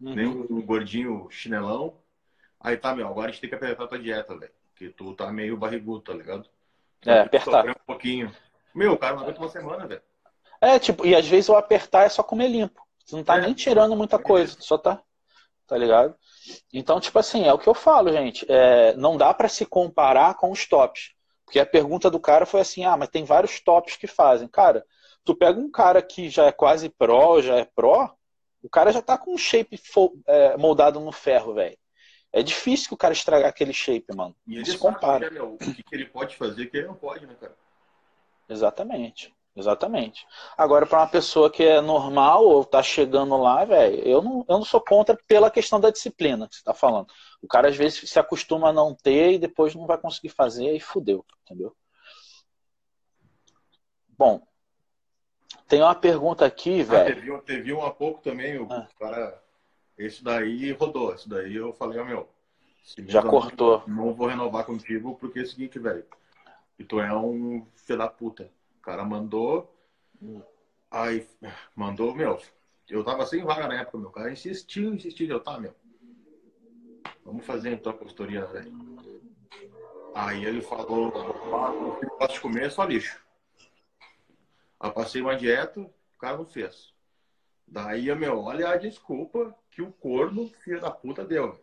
uhum. 0.00 0.14
nem 0.14 0.26
o 0.26 0.62
gordinho 0.62 1.28
chinelão. 1.30 1.96
Aí 2.60 2.76
tá, 2.76 2.94
meu, 2.94 3.06
agora 3.06 3.28
a 3.28 3.30
gente 3.30 3.40
tem 3.40 3.50
que 3.50 3.56
apertar 3.56 3.84
a 3.84 3.86
tua 3.86 3.98
dieta, 3.98 4.36
velho. 4.36 4.52
Que 4.74 4.88
tu 4.88 5.14
tá 5.14 5.30
meio 5.30 5.56
barrigudo, 5.56 6.00
tá 6.00 6.14
ligado? 6.14 6.48
é, 7.06 7.20
apertar. 7.20 7.68
Um 7.68 7.74
pouquinho. 7.86 8.34
Meu, 8.74 8.92
o 8.92 8.98
cara 8.98 9.14
não 9.14 9.22
aguenta 9.22 9.40
uma 9.40 9.48
semana, 9.48 9.86
velho. 9.86 10.02
É, 10.62 10.78
tipo, 10.78 11.04
e 11.04 11.12
às 11.12 11.26
vezes 11.26 11.48
o 11.48 11.56
apertar 11.56 12.04
é 12.04 12.08
só 12.08 12.22
comer 12.22 12.46
limpo. 12.46 12.80
Você 13.04 13.16
não 13.16 13.24
tá 13.24 13.36
é, 13.36 13.40
nem 13.40 13.52
tirando 13.52 13.96
muita 13.96 14.16
coisa, 14.16 14.56
só 14.60 14.78
tá. 14.78 15.02
Tá 15.66 15.76
ligado? 15.76 16.14
Então, 16.72 17.00
tipo 17.00 17.18
assim, 17.18 17.44
é 17.44 17.52
o 17.52 17.58
que 17.58 17.68
eu 17.68 17.74
falo, 17.74 18.12
gente. 18.12 18.46
É, 18.48 18.94
não 18.94 19.16
dá 19.16 19.34
para 19.34 19.48
se 19.48 19.66
comparar 19.66 20.34
com 20.36 20.52
os 20.52 20.64
tops. 20.66 21.14
Porque 21.44 21.58
a 21.58 21.66
pergunta 21.66 22.08
do 22.08 22.20
cara 22.20 22.46
foi 22.46 22.60
assim: 22.60 22.84
ah, 22.84 22.96
mas 22.96 23.08
tem 23.08 23.24
vários 23.24 23.58
tops 23.60 23.96
que 23.96 24.06
fazem. 24.06 24.46
Cara, 24.46 24.86
tu 25.24 25.34
pega 25.34 25.58
um 25.58 25.68
cara 25.68 26.00
que 26.00 26.30
já 26.30 26.46
é 26.46 26.52
quase 26.52 26.88
pró, 26.88 27.42
já 27.42 27.56
é 27.56 27.64
pró, 27.64 28.14
o 28.62 28.70
cara 28.70 28.92
já 28.92 29.02
tá 29.02 29.18
com 29.18 29.34
um 29.34 29.38
shape 29.38 29.80
é, 30.26 30.56
moldado 30.56 31.00
no 31.00 31.10
ferro, 31.10 31.54
velho. 31.54 31.76
É 32.32 32.40
difícil 32.40 32.88
que 32.88 32.94
o 32.94 32.98
cara 32.98 33.12
estragar 33.12 33.48
aquele 33.48 33.72
shape, 33.72 34.14
mano. 34.14 34.34
E 34.46 34.56
ele 34.56 34.64
se 34.64 34.78
compara. 34.78 35.28
Que, 35.28 35.38
o 35.38 35.58
que, 35.58 35.84
ele 35.90 36.06
pode 36.06 36.36
fazer 36.36 36.66
que 36.66 36.76
ele 36.76 36.86
não 36.86 36.94
pode, 36.94 37.26
né, 37.26 37.34
cara? 37.38 37.54
Exatamente. 38.48 39.34
Exatamente. 39.54 40.26
Agora, 40.56 40.86
para 40.86 41.00
uma 41.00 41.08
pessoa 41.08 41.50
que 41.50 41.62
é 41.62 41.80
normal 41.80 42.44
ou 42.44 42.64
tá 42.64 42.82
chegando 42.82 43.36
lá, 43.36 43.64
velho, 43.64 43.96
eu 44.00 44.22
não, 44.22 44.44
eu 44.48 44.58
não 44.58 44.64
sou 44.64 44.80
contra 44.80 45.16
pela 45.26 45.50
questão 45.50 45.78
da 45.78 45.90
disciplina 45.90 46.48
que 46.48 46.56
você 46.56 46.62
tá 46.62 46.72
falando. 46.72 47.12
O 47.42 47.46
cara 47.46 47.68
às 47.68 47.76
vezes 47.76 48.08
se 48.08 48.18
acostuma 48.18 48.70
a 48.70 48.72
não 48.72 48.94
ter 48.94 49.32
e 49.32 49.38
depois 49.38 49.74
não 49.74 49.86
vai 49.86 49.98
conseguir 49.98 50.30
fazer 50.30 50.74
e 50.74 50.80
fudeu, 50.80 51.24
entendeu? 51.42 51.76
Bom, 54.16 54.40
tem 55.68 55.82
uma 55.82 55.94
pergunta 55.94 56.46
aqui, 56.46 56.80
ah, 56.80 56.84
velho. 56.84 57.14
teve, 57.14 57.38
teve 57.42 57.72
um 57.74 57.82
há 57.82 57.90
pouco 57.90 58.22
também, 58.22 58.58
o 58.58 58.66
ah. 58.70 58.88
cara. 58.98 59.42
Esse 59.98 60.24
daí 60.24 60.72
rodou. 60.72 61.14
Esse 61.14 61.28
daí 61.28 61.54
eu 61.54 61.72
falei, 61.74 61.98
ó, 61.98 62.04
meu. 62.04 62.28
Já 63.06 63.22
cortou. 63.22 63.82
Não, 63.86 64.06
não 64.06 64.14
vou 64.14 64.26
renovar 64.26 64.64
contigo 64.64 65.16
porque 65.20 65.40
é 65.40 65.42
o 65.42 65.46
seguinte, 65.46 65.78
velho. 65.78 66.04
E 66.78 66.84
tu 66.84 67.00
é 67.00 67.14
um 67.14 67.66
filho 67.74 67.98
da 67.98 68.08
puta. 68.08 68.50
Cara 68.82 69.04
mandou. 69.04 69.72
Aí, 70.90 71.26
mandou, 71.74 72.14
meu. 72.14 72.40
Eu 72.88 73.04
tava 73.04 73.24
sem 73.24 73.44
vaga 73.44 73.68
na 73.68 73.80
época, 73.80 73.98
meu. 73.98 74.08
O 74.08 74.12
cara 74.12 74.32
insistiu, 74.32 74.92
insistiu. 74.92 75.28
Eu, 75.28 75.40
tá, 75.40 75.58
meu. 75.58 75.74
Vamos 77.24 77.46
fazer 77.46 77.72
então 77.72 77.92
a 77.92 77.96
consultoria, 77.96 78.44
velho. 78.46 78.72
Aí 80.14 80.44
ele 80.44 80.60
falou: 80.60 81.08
o 81.08 81.96
que 81.96 82.06
posso 82.18 82.40
comer 82.40 82.64
é 82.64 82.70
só 82.70 82.84
lixo. 82.84 83.22
Aí 84.78 84.90
passei 84.90 85.22
uma 85.22 85.36
dieta, 85.36 85.80
o 85.80 86.18
cara 86.18 86.36
não 86.36 86.44
fez. 86.44 86.92
Daí, 87.66 88.14
meu, 88.14 88.40
olha 88.40 88.68
a 88.68 88.76
desculpa 88.76 89.54
que 89.70 89.80
o 89.80 89.92
corno, 89.92 90.48
filho 90.62 90.80
da 90.80 90.90
puta, 90.90 91.24
deu. 91.24 91.58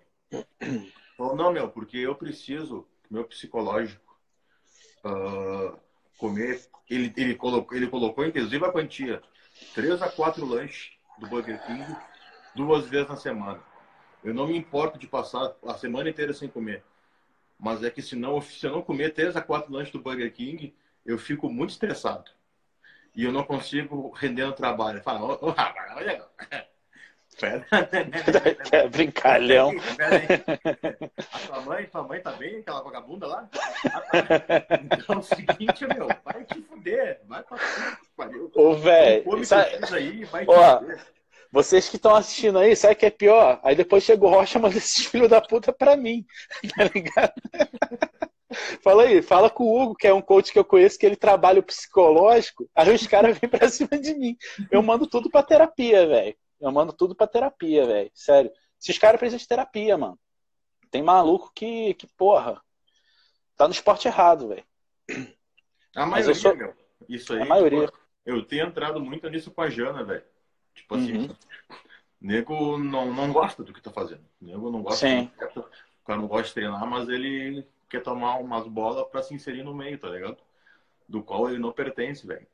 Falou, 1.17 1.35
não, 1.35 1.51
meu, 1.51 1.69
porque 1.69 1.97
eu 1.97 2.15
preciso, 2.15 2.87
meu 3.11 3.25
psicológico, 3.25 4.17
uh, 5.03 5.77
comer. 6.19 6.61
Ele, 6.87 7.11
ele, 7.17 7.35
colocou, 7.35 7.75
ele 7.75 7.87
colocou, 7.87 8.25
inclusive, 8.25 8.63
a 8.63 8.71
quantia: 8.71 9.21
três 9.73 10.01
a 10.01 10.09
quatro 10.09 10.45
lanches 10.45 10.91
do 11.17 11.27
Burger 11.27 11.59
King 11.65 11.95
duas 12.53 12.87
vezes 12.87 13.09
na 13.09 13.15
semana. 13.15 13.59
Eu 14.23 14.33
não 14.33 14.47
me 14.47 14.57
importo 14.57 14.99
de 14.99 15.07
passar 15.07 15.55
a 15.65 15.73
semana 15.73 16.09
inteira 16.09 16.33
sem 16.33 16.47
comer. 16.47 16.83
Mas 17.57 17.83
é 17.83 17.89
que 17.89 18.01
se, 18.01 18.15
não, 18.15 18.39
se 18.39 18.65
eu 18.65 18.71
não 18.71 18.81
comer 18.81 19.13
três 19.13 19.35
a 19.35 19.41
quatro 19.41 19.71
lanches 19.73 19.91
do 19.91 20.01
Burger 20.01 20.31
King, 20.31 20.75
eu 21.05 21.17
fico 21.17 21.49
muito 21.49 21.71
estressado 21.71 22.31
e 23.15 23.23
eu 23.23 23.31
não 23.31 23.43
consigo 23.43 24.11
render 24.11 24.45
no 24.45 24.53
trabalho. 24.53 25.01
Fala, 25.01 25.37
ô 25.41 25.53
olha. 27.45 27.65
é 28.71 28.87
brincalhão. 28.87 29.73
A 31.31 31.39
tua 31.39 31.61
mãe, 31.61 31.85
tua 31.85 32.03
mãe 32.03 32.21
tá 32.21 32.31
bem, 32.33 32.59
aquela 32.59 32.81
vagabunda 32.81 33.27
lá? 33.27 33.49
Então 34.83 35.15
é 35.15 35.19
o 35.19 35.21
seguinte, 35.21 35.87
meu, 35.87 36.07
vai 36.23 36.43
te 36.43 36.61
fuder, 36.61 37.21
vai 37.27 37.43
pra 37.43 37.57
pariu. 38.15 38.51
Ô, 38.55 38.75
velho, 38.75 39.23
aí, 39.93 40.25
vai 40.25 40.45
te 40.45 40.51
Ó, 40.51 40.79
fuder. 40.79 40.99
Vocês 41.51 41.89
que 41.89 41.95
estão 41.95 42.15
assistindo 42.15 42.59
aí, 42.59 42.75
sabe 42.75 42.93
o 42.93 42.97
que 42.97 43.05
é 43.07 43.09
pior? 43.09 43.59
Aí 43.63 43.75
depois 43.75 44.03
chega 44.03 44.23
o 44.23 44.29
Rocha, 44.29 44.59
manda 44.59 44.77
esses 44.77 45.05
filhos 45.07 45.29
da 45.29 45.41
puta 45.41 45.73
pra 45.73 45.97
mim. 45.97 46.25
Tá 46.75 46.83
ligado? 46.93 47.33
Fala 48.83 49.03
aí, 49.03 49.21
fala 49.21 49.47
com 49.47 49.63
o 49.63 49.79
Hugo, 49.79 49.95
que 49.95 50.07
é 50.07 50.13
um 50.13 50.23
coach 50.23 50.51
que 50.51 50.57
eu 50.57 50.65
conheço, 50.65 50.97
que 50.97 51.05
ele 51.05 51.15
trabalha 51.15 51.59
o 51.59 51.63
psicológico. 51.63 52.67
Aí 52.75 52.91
os 52.91 53.05
caras 53.05 53.37
vêm 53.37 53.47
pra 53.47 53.69
cima 53.69 53.99
de 53.99 54.15
mim. 54.15 54.35
Eu 54.71 54.81
mando 54.81 55.05
tudo 55.05 55.29
pra 55.29 55.43
terapia, 55.43 56.07
velho. 56.07 56.35
Eu 56.59 56.71
mando 56.71 56.93
tudo 56.93 57.15
pra 57.15 57.27
terapia, 57.27 57.85
velho. 57.85 58.11
Sério. 58.13 58.51
Esses 58.79 58.97
caras 58.97 59.19
precisam 59.19 59.39
de 59.39 59.47
terapia, 59.47 59.97
mano. 59.97 60.19
Tem 60.91 61.01
maluco 61.03 61.51
que, 61.53 61.93
que 61.93 62.07
porra, 62.07 62.61
tá 63.55 63.67
no 63.67 63.73
esporte 63.73 64.07
errado, 64.07 64.47
velho. 64.47 64.63
A 65.95 66.05
maioria, 66.05 66.35
sou... 66.35 66.55
meu. 66.55 66.73
Isso 67.07 67.33
aí. 67.33 67.41
A 67.41 67.45
maioria. 67.45 67.91
eu 68.25 68.45
tenho 68.45 68.67
entrado 68.67 68.99
muito 68.99 69.29
nisso 69.29 69.51
com 69.51 69.61
a 69.61 69.69
Jana, 69.69 70.03
velho. 70.03 70.23
Tipo 70.73 70.95
assim, 70.95 71.17
uhum. 71.17 71.35
nego 72.21 72.77
não, 72.77 73.13
não 73.13 73.31
gosta 73.31 73.63
do 73.63 73.73
que 73.73 73.81
tá 73.81 73.91
fazendo. 73.91 74.25
Nego 74.41 74.71
não 74.71 74.81
gosta. 74.81 75.07
Sim. 75.07 75.31
Do... 75.53 75.61
O 75.61 76.05
cara 76.05 76.19
não 76.19 76.27
gosta 76.27 76.47
de 76.47 76.53
treinar, 76.53 76.85
mas 76.87 77.07
ele 77.09 77.67
quer 77.89 78.01
tomar 78.01 78.37
umas 78.37 78.67
bolas 78.67 79.07
para 79.09 79.21
se 79.21 79.33
inserir 79.33 79.63
no 79.63 79.75
meio, 79.75 79.97
tá 79.99 80.09
ligado? 80.09 80.37
Do 81.07 81.23
qual 81.23 81.49
ele 81.49 81.59
não 81.59 81.71
pertence, 81.71 82.25
velho. 82.25 82.47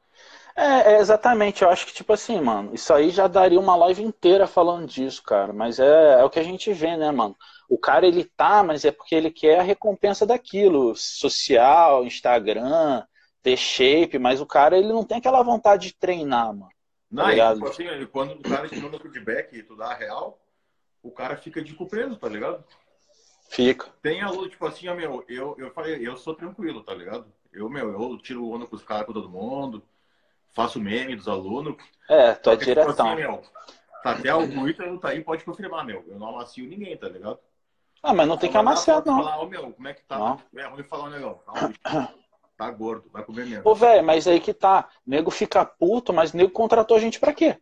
É, 0.56 0.94
é, 0.94 1.00
exatamente. 1.00 1.64
Eu 1.64 1.70
acho 1.70 1.86
que, 1.86 1.94
tipo 1.94 2.14
assim, 2.14 2.40
mano, 2.40 2.74
isso 2.74 2.94
aí 2.94 3.10
já 3.10 3.28
daria 3.28 3.60
uma 3.60 3.76
live 3.76 4.02
inteira 4.02 4.48
falando 4.48 4.88
disso, 4.88 5.22
cara. 5.22 5.52
Mas 5.52 5.80
é, 5.80 6.22
é 6.22 6.24
o 6.24 6.30
que 6.30 6.40
a 6.40 6.44
gente 6.44 6.72
vê, 6.72 6.96
né, 6.96 7.12
mano? 7.12 7.36
O 7.68 7.78
cara, 7.78 8.08
ele 8.08 8.24
tá, 8.24 8.64
mas 8.64 8.86
é 8.86 8.92
porque 8.92 9.14
ele 9.14 9.30
quer 9.30 9.60
a 9.60 9.64
recompensa 9.64 10.26
daquilo. 10.26 10.96
Social, 10.96 12.06
Instagram, 12.06 13.04
ter 13.44 13.58
shape. 13.58 14.18
Mas 14.18 14.40
o 14.40 14.46
cara, 14.46 14.78
ele 14.78 14.88
não 14.88 15.04
tem 15.04 15.18
aquela 15.18 15.44
vontade 15.44 15.88
de 15.88 15.96
treinar, 15.96 16.48
mano. 16.48 16.70
Tá 17.14 17.28
não, 17.28 17.36
tá 17.36 17.54
tipo 17.54 17.68
assim, 17.68 18.06
quando 18.08 18.32
o 18.32 18.42
cara 18.42 18.70
te 18.70 18.80
manda 18.80 19.00
feedback 19.00 19.56
e 19.56 19.64
tu 19.64 19.76
dá 19.76 19.88
a 19.88 19.94
real, 19.94 20.40
o 21.04 21.12
cara 21.12 21.36
fica 21.38 21.62
de 21.62 21.74
cu 21.74 21.86
preso, 21.86 22.16
tá 22.16 22.30
ligado? 22.30 22.64
Fica. 23.50 23.88
Tem 24.02 24.22
aluno, 24.22 24.50
tipo 24.50 24.66
assim, 24.66 24.88
ó, 24.88 24.96
meu, 24.96 25.24
eu, 25.28 25.56
eu 25.60 25.70
falei, 25.72 26.06
eu 26.06 26.18
sou 26.18 26.34
tranquilo, 26.34 26.82
tá 26.82 26.94
ligado? 26.94 27.32
Eu, 27.54 27.70
meu, 27.70 27.92
eu 27.92 28.18
tiro 28.18 28.50
onda 28.50 28.66
com 28.66 28.76
os 28.76 28.84
caras, 28.84 29.06
com 29.06 29.14
todo 29.14 29.30
mundo 29.30 29.84
faço 30.56 30.80
meme 30.80 31.16
dos 31.16 31.28
alunos. 31.28 31.76
É, 32.10 32.34
tô 32.34 32.52
é. 32.52 32.58
Tipo 32.58 32.80
assim, 32.80 33.16
meu, 33.16 33.44
tá 34.02 34.12
até 34.12 34.34
o 34.34 34.50
Twitter 34.50 34.98
tá 35.00 35.10
aí, 35.10 35.24
pode 35.24 35.44
confirmar, 35.44 35.86
meu. 35.86 36.04
Eu 36.08 36.18
não 36.18 36.30
amacio 36.30 36.68
ninguém, 36.68 36.98
tá 36.98 37.10
ligado? 37.10 37.38
Ah, 38.02 38.14
mas 38.14 38.28
não 38.28 38.38
tem 38.38 38.50
que 38.50 38.58
amaciar, 38.58 39.04
não. 39.06 39.18
Falar, 39.18 39.42
oh, 39.42 39.48
meu, 39.48 39.72
como 39.72 39.88
é 39.88 39.94
que 39.94 40.04
tá? 40.04 40.18
Não. 40.18 40.42
É 40.56 40.66
ruim 40.68 40.84
falar 40.84 41.06
um 41.06 41.10
negócio. 41.10 41.42
Tá, 41.84 42.14
tá 42.58 42.72
gordo, 42.72 43.10
vai 43.12 43.24
comer 43.24 43.46
mesmo. 43.46 43.70
Ô, 43.70 43.76
velho, 43.76 44.04
mas 44.04 44.28
aí 44.28 44.40
que 44.40 44.54
tá. 44.54 44.88
Nego 45.06 45.30
fica 45.30 45.66
puto, 45.66 46.14
mas 46.14 46.32
nego 46.32 46.52
contratou 46.52 46.96
a 46.96 47.00
gente 47.00 47.20
pra 47.20 47.34
quê? 47.34 47.60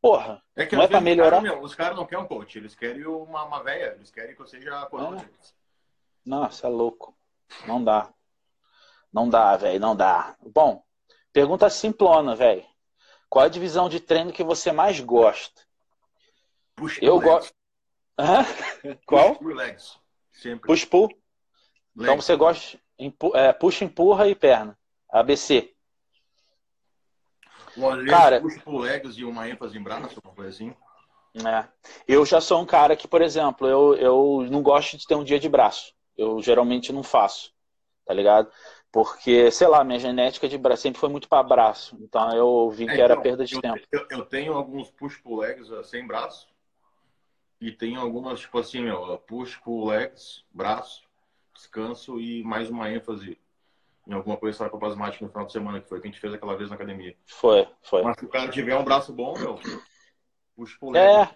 Porra. 0.00 0.42
É 0.56 0.66
que 0.66 0.74
não 0.74 0.82
é 0.82 0.88
pra 0.88 1.00
melhorar? 1.00 1.42
Cara, 1.42 1.42
meu, 1.42 1.62
os 1.62 1.74
caras 1.74 1.96
não 1.96 2.06
querem 2.06 2.24
um 2.24 2.26
coach, 2.26 2.58
eles 2.58 2.74
querem 2.74 3.06
uma, 3.06 3.44
uma 3.44 3.62
velha, 3.62 3.94
eles 3.94 4.10
querem 4.10 4.34
que 4.34 4.42
eu 4.42 4.46
seja 4.46 4.74
a 4.74 4.88
é. 5.16 5.24
Nossa, 6.24 6.66
é 6.66 6.70
louco. 6.70 7.14
Não 7.66 7.82
dá. 7.84 8.08
Não 9.12 9.28
dá, 9.28 9.56
velho, 9.56 9.78
não 9.78 9.94
dá. 9.94 10.34
Bom, 10.40 10.82
Pergunta 11.32 11.70
simplona, 11.70 12.34
velho. 12.34 12.64
Qual 13.28 13.44
a 13.44 13.48
divisão 13.48 13.88
de 13.88 13.98
treino 13.98 14.32
que 14.32 14.44
você 14.44 14.72
mais 14.72 15.00
gosta? 15.00 15.62
Push 16.76 16.98
Eu 17.00 17.20
gosto. 17.20 17.54
Qual? 19.06 19.36
Push 19.36 19.54
legs. 19.54 19.98
Sempre. 20.32 20.66
Push 20.66 20.84
pull. 20.84 21.08
Legs. 21.08 21.18
Então 21.96 22.16
você 22.16 22.36
gosta 22.36 22.78
é, 23.34 23.52
puxa, 23.52 23.84
empurra 23.84 24.28
e 24.28 24.34
perna. 24.34 24.78
ABC. 25.08 25.74
Cara, 28.08 28.40
push 28.40 28.58
pull 28.62 28.80
legs 28.80 29.16
e 29.16 29.24
uma 29.24 29.48
ênfase 29.48 29.78
em 29.78 29.82
braço, 29.82 30.20
uma 30.22 30.34
coisa 30.34 30.50
assim. 30.50 30.76
É. 31.34 31.66
Eu 32.06 32.26
já 32.26 32.40
sou 32.40 32.60
um 32.60 32.66
cara 32.66 32.94
que, 32.94 33.08
por 33.08 33.22
exemplo, 33.22 33.66
eu, 33.66 33.94
eu 33.94 34.46
não 34.50 34.62
gosto 34.62 34.98
de 34.98 35.06
ter 35.06 35.14
um 35.14 35.24
dia 35.24 35.40
de 35.40 35.48
braço. 35.48 35.94
Eu 36.16 36.42
geralmente 36.42 36.92
não 36.92 37.02
faço. 37.02 37.52
Tá 38.04 38.12
ligado? 38.12 38.50
Porque, 38.92 39.50
sei 39.50 39.66
lá, 39.66 39.82
minha 39.82 39.98
genética 39.98 40.46
de 40.46 40.58
braço 40.58 40.82
sempre 40.82 41.00
foi 41.00 41.08
muito 41.08 41.26
para 41.26 41.42
braço. 41.42 41.96
Então 41.98 42.30
eu 42.36 42.68
vi 42.68 42.84
que 42.84 42.92
é, 42.92 43.00
era 43.00 43.14
então, 43.14 43.22
perda 43.22 43.44
de 43.46 43.54
eu, 43.54 43.60
tempo. 43.62 43.80
Eu, 43.90 44.06
eu, 44.10 44.26
tenho 44.26 44.52
alguns 44.52 44.90
push 44.90 45.16
pull 45.16 45.40
legs 45.40 45.70
uh, 45.70 45.82
sem 45.82 46.06
braço. 46.06 46.46
E 47.58 47.72
tenho 47.72 47.98
algumas, 47.98 48.40
tipo 48.40 48.58
assim, 48.58 48.82
meu, 48.82 49.16
push 49.26 49.56
pull 49.56 49.86
legs, 49.86 50.44
braço, 50.52 51.08
descanso 51.54 52.20
e 52.20 52.44
mais 52.44 52.68
uma 52.68 52.90
ênfase 52.90 53.38
em 54.06 54.12
alguma 54.12 54.36
coisa 54.36 54.58
sarcoplasmática 54.58 55.24
no 55.24 55.30
final 55.30 55.46
de 55.46 55.52
semana, 55.52 55.80
que 55.80 55.88
foi 55.88 55.98
o 55.98 56.02
que 56.02 56.08
a 56.08 56.10
gente 56.10 56.20
fez 56.20 56.34
aquela 56.34 56.56
vez 56.56 56.68
na 56.68 56.74
academia. 56.76 57.16
Foi, 57.24 57.66
foi. 57.80 58.02
Mas 58.02 58.18
se 58.18 58.26
o 58.26 58.28
cara 58.28 58.50
tiver 58.50 58.76
um 58.76 58.84
braço 58.84 59.10
bom, 59.10 59.32
meu, 59.38 59.58
pull 60.78 60.90
legs. 60.90 61.34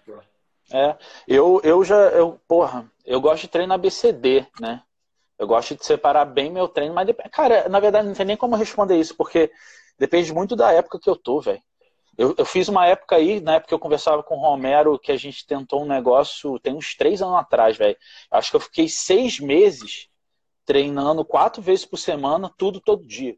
É, 0.71 0.89
é. 0.89 0.97
Eu, 1.27 1.59
eu 1.63 1.83
já, 1.83 1.95
eu, 1.95 2.39
porra, 2.47 2.91
eu 3.03 3.19
gosto 3.19 3.43
de 3.43 3.47
treinar 3.47 3.79
BCD, 3.79 4.45
né? 4.59 4.83
Eu 5.37 5.47
gosto 5.47 5.75
de 5.75 5.85
separar 5.85 6.25
bem 6.25 6.51
meu 6.51 6.67
treino, 6.67 6.93
mas, 6.93 7.07
cara, 7.31 7.69
na 7.69 7.79
verdade 7.79 8.07
não 8.07 8.15
tem 8.15 8.25
nem 8.25 8.37
como 8.37 8.55
responder 8.55 8.99
isso, 8.99 9.15
porque 9.15 9.51
depende 9.97 10.33
muito 10.33 10.55
da 10.55 10.71
época 10.71 10.99
que 10.99 11.09
eu 11.09 11.15
tô, 11.15 11.39
velho. 11.39 11.61
Eu, 12.17 12.33
eu, 12.35 12.45
fiz 12.45 12.67
uma 12.67 12.87
época 12.87 13.15
aí, 13.15 13.39
na 13.39 13.55
época 13.55 13.67
que 13.67 13.73
eu 13.75 13.79
conversava 13.79 14.23
com 14.23 14.35
o 14.35 14.41
Romero, 14.41 14.97
que 14.97 15.11
a 15.11 15.17
gente 15.17 15.45
tentou 15.45 15.83
um 15.83 15.87
negócio, 15.87 16.59
tem 16.59 16.73
uns 16.73 16.95
três 16.95 17.21
anos 17.21 17.37
atrás, 17.37 17.77
velho. 17.77 17.95
Acho 18.31 18.49
que 18.49 18.55
eu 18.55 18.61
fiquei 18.61 18.89
seis 18.89 19.39
meses 19.39 20.09
treinando 20.65 21.23
quatro 21.23 21.61
vezes 21.61 21.85
por 21.85 21.97
semana, 21.97 22.51
tudo 22.57 22.81
todo 22.81 23.05
dia. 23.05 23.37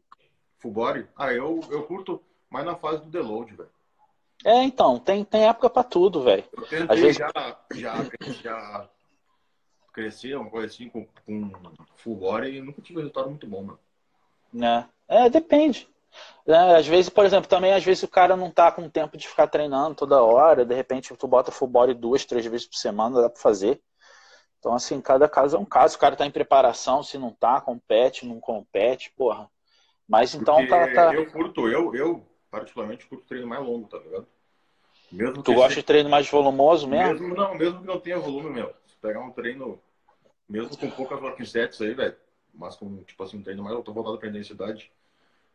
Full 0.58 0.74
Ah, 1.14 1.32
eu, 1.32 1.60
eu 1.70 1.82
curto 1.82 2.22
mais 2.48 2.64
na 2.64 2.74
fase 2.74 3.02
do 3.02 3.10
deload, 3.10 3.54
velho. 3.54 3.70
É, 4.44 4.62
então, 4.62 4.98
tem, 4.98 5.22
tem 5.24 5.46
época 5.46 5.68
para 5.68 5.84
tudo, 5.84 6.22
velho. 6.22 6.44
Eu 6.52 6.62
tentei 6.62 6.86
Às 6.88 7.00
vezes... 7.00 7.16
já, 7.18 7.58
já, 7.74 7.94
já 8.42 8.90
crescer, 9.92 10.36
uma 10.36 10.50
coisa 10.50 10.66
assim, 10.66 10.88
com, 10.88 11.06
com 11.26 11.52
full 11.96 12.16
body, 12.16 12.56
e 12.56 12.60
nunca 12.60 12.82
tive 12.82 12.98
resultado 12.98 13.28
muito 13.28 13.46
bom, 13.46 13.62
mano. 13.62 13.78
É, 15.08 15.24
é 15.24 15.30
depende. 15.30 15.88
É, 16.46 16.76
às 16.76 16.86
vezes, 16.86 17.08
por 17.08 17.24
exemplo, 17.24 17.48
também 17.48 17.72
às 17.72 17.84
vezes 17.84 18.02
o 18.02 18.08
cara 18.08 18.36
não 18.36 18.50
tá 18.50 18.72
com 18.72 18.88
tempo 18.88 19.16
de 19.16 19.28
ficar 19.28 19.46
treinando 19.46 19.94
toda 19.94 20.22
hora, 20.22 20.64
de 20.64 20.74
repente 20.74 21.14
tu 21.16 21.28
bota 21.28 21.52
full 21.52 21.68
body 21.68 21.94
duas, 21.94 22.24
três 22.24 22.44
vezes 22.46 22.66
por 22.66 22.76
semana, 22.76 23.22
dá 23.22 23.30
pra 23.30 23.40
fazer. 23.40 23.80
Então, 24.58 24.74
assim, 24.74 25.00
cada 25.00 25.28
caso 25.28 25.56
é 25.56 25.58
um 25.58 25.64
caso. 25.64 25.96
O 25.96 25.98
cara 25.98 26.16
tá 26.16 26.26
em 26.26 26.30
preparação, 26.30 27.02
se 27.02 27.16
não 27.16 27.32
tá, 27.32 27.60
compete, 27.60 28.26
não 28.26 28.38
compete, 28.38 29.10
porra. 29.16 29.48
Mas 30.06 30.34
então 30.34 30.56
Porque 30.56 30.68
tá, 30.68 30.92
tá, 30.92 31.14
Eu 31.14 31.30
curto, 31.30 31.68
eu, 31.68 31.94
eu 31.94 32.26
particularmente 32.50 33.06
curto 33.06 33.24
treino 33.24 33.46
mais 33.46 33.64
longo, 33.64 33.88
tá 33.88 33.98
ligado? 33.98 34.26
Mesmo 35.10 35.42
tu 35.42 35.54
gosta 35.54 35.74
de 35.74 35.82
treino 35.82 36.10
mais 36.10 36.28
volumoso 36.28 36.86
mesmo? 36.86 37.12
mesmo? 37.12 37.34
Não, 37.34 37.54
mesmo 37.54 37.80
que 37.80 37.86
não 37.86 38.00
tenha 38.00 38.18
volume, 38.18 38.50
meu 38.50 38.79
pegar 39.00 39.20
um 39.20 39.30
treino, 39.30 39.80
mesmo 40.48 40.76
com 40.76 40.90
poucas 40.90 41.20
walking 41.20 41.44
sets 41.44 41.80
aí, 41.80 41.94
velho, 41.94 42.16
mas 42.54 42.76
com, 42.76 43.02
tipo 43.04 43.22
assim, 43.22 43.38
um 43.38 43.42
treino 43.42 43.62
mais, 43.62 43.76
eu 43.76 43.82
tô 43.82 43.92
voltado 43.92 44.18
pra 44.18 44.28
intensidade, 44.28 44.90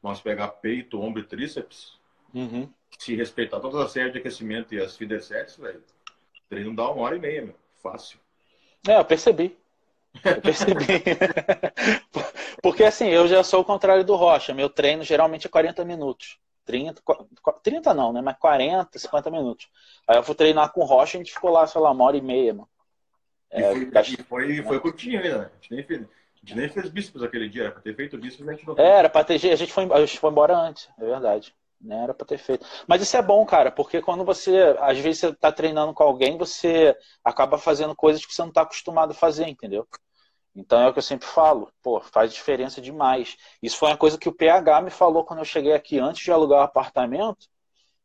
mas 0.01 0.21
pegar 0.21 0.47
peito, 0.47 1.01
ombro 1.01 1.21
e 1.21 1.25
tríceps, 1.25 1.99
uhum. 2.34 2.69
se 2.97 3.15
respeitar 3.15 3.60
todas 3.60 3.79
as 3.81 3.91
séries 3.91 4.13
de 4.13 4.19
aquecimento 4.19 4.73
e 4.73 4.81
as 4.81 4.95
feeder 4.95 5.23
sets, 5.23 5.58
velho, 5.58 5.84
treino 6.49 6.75
dá 6.75 6.89
uma 6.89 7.03
hora 7.03 7.15
e 7.15 7.19
meia, 7.19 7.41
meu, 7.43 7.55
fácil. 7.81 8.19
É, 8.88 8.97
eu 8.97 9.05
percebi. 9.05 9.58
Eu 10.23 10.41
percebi. 10.41 10.86
Porque 12.62 12.84
assim, 12.84 13.08
eu 13.08 13.27
já 13.27 13.43
sou 13.43 13.62
o 13.62 13.65
contrário 13.65 14.03
do 14.03 14.15
Rocha. 14.15 14.53
Meu 14.53 14.69
treino 14.69 15.03
geralmente 15.03 15.47
é 15.47 15.49
40 15.49 15.84
minutos. 15.84 16.39
30, 16.65 17.01
30 17.62 17.93
não, 17.93 18.12
né? 18.12 18.21
Mas 18.21 18.38
40, 18.38 18.97
50 18.97 19.29
minutos. 19.29 19.67
Aí 20.08 20.17
eu 20.17 20.23
fui 20.23 20.34
treinar 20.34 20.71
com 20.71 20.81
o 20.81 20.86
Rocha 20.86 21.17
e 21.17 21.21
a 21.21 21.23
gente 21.23 21.34
ficou 21.34 21.51
lá, 21.51 21.67
sei 21.67 21.79
lá, 21.79 21.91
uma 21.91 22.05
hora 22.05 22.17
e 22.17 22.21
meia, 22.21 22.53
mano. 22.53 22.69
É, 23.56 23.74
e 23.74 24.18
foi, 24.24 24.52
e 24.52 24.58
foi, 24.58 24.63
foi 24.63 24.80
curtinho 24.80 25.22
ainda, 25.22 25.38
né? 25.38 25.50
A 25.52 25.56
gente 25.62 25.74
nem 25.74 25.84
fez, 25.84 26.02
a 26.02 26.39
gente 26.39 26.56
nem 26.56 26.70
fez 26.70 26.89
bíceps 26.89 27.24
aquele 27.24 27.50
dia, 27.50 27.63
era 27.63 27.72
pra 27.72 27.82
ter 27.82 27.96
feito 27.96 28.18
bíceps, 28.18 28.48
a 28.48 28.52
gente 28.52 28.68
não 28.68 28.76
fez. 28.76 28.88
É, 28.88 28.91
era 28.91 29.10
pra 29.10 29.24
ter, 29.24 29.36
a 29.36 29.56
gente 29.56 29.72
foi, 29.72 29.91
a 29.91 30.00
gente 30.06 30.20
foi 30.20 30.30
embora 30.30 30.58
antes, 30.58 30.89
é 31.00 31.06
verdade. 31.06 31.56
Né? 31.80 32.04
Era 32.04 32.13
pra 32.13 32.26
ter 32.26 32.38
feito. 32.38 32.65
Mas 32.88 33.02
isso 33.02 33.15
é 33.15 33.22
bom, 33.22 33.46
cara, 33.46 33.72
porque 33.72 34.02
quando 34.02 34.26
você, 34.26 34.76
às 34.80 34.98
vezes 34.98 35.20
você 35.20 35.36
tá 35.36 35.52
treinando 35.52 35.94
com 35.94 36.04
alguém, 36.04 36.38
você 36.38 36.96
acaba 37.24 37.58
fazendo 37.58 37.96
coisas 37.96 38.26
que 38.26 38.34
você 38.34 38.41
não 38.41 38.52
tá 38.52 38.62
acostumado 38.62 39.12
a 39.12 39.15
fazer, 39.15 39.48
entendeu? 39.48 39.88
Então 40.56 40.82
é 40.82 40.88
o 40.88 40.94
que 40.94 41.00
eu 41.00 41.04
sempre 41.04 41.28
falo, 41.28 41.70
pô, 41.84 42.00
faz 42.00 42.34
diferença 42.34 42.82
demais. 42.82 43.36
Isso 43.62 43.78
foi 43.78 43.89
uma 43.89 43.98
coisa 43.98 44.18
que 44.18 44.30
o 44.30 44.34
PH 44.34 44.82
me 44.82 44.89
falou 44.89 45.26
quando 45.26 45.39
eu 45.39 45.46
cheguei 45.46 45.74
aqui 45.74 46.00
antes 46.00 46.24
de 46.24 46.32
alugar 46.32 46.62
o 46.62 46.63
apartamento. 46.63 47.46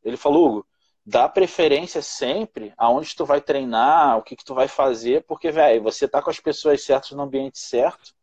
Ele 0.03 0.17
falou, 0.17 0.49
Hugo, 0.49 0.67
dá 1.11 1.29
preferência 1.29 2.01
sempre 2.01 2.73
aonde 2.77 3.17
tu 3.17 3.27
vai 3.27 3.41
treinar, 3.41 4.17
o 4.17 4.23
que, 4.23 4.37
que 4.37 4.45
tu 4.45 4.55
vai 4.55 4.69
fazer, 4.69 5.25
porque, 5.25 5.51
velho, 5.51 5.83
você 5.83 6.07
tá 6.07 6.23
com 6.23 6.31
as 6.31 6.39
pessoas 6.39 6.85
certas 6.85 7.11
no 7.11 7.23
ambiente 7.23 7.59
certo, 7.59 8.15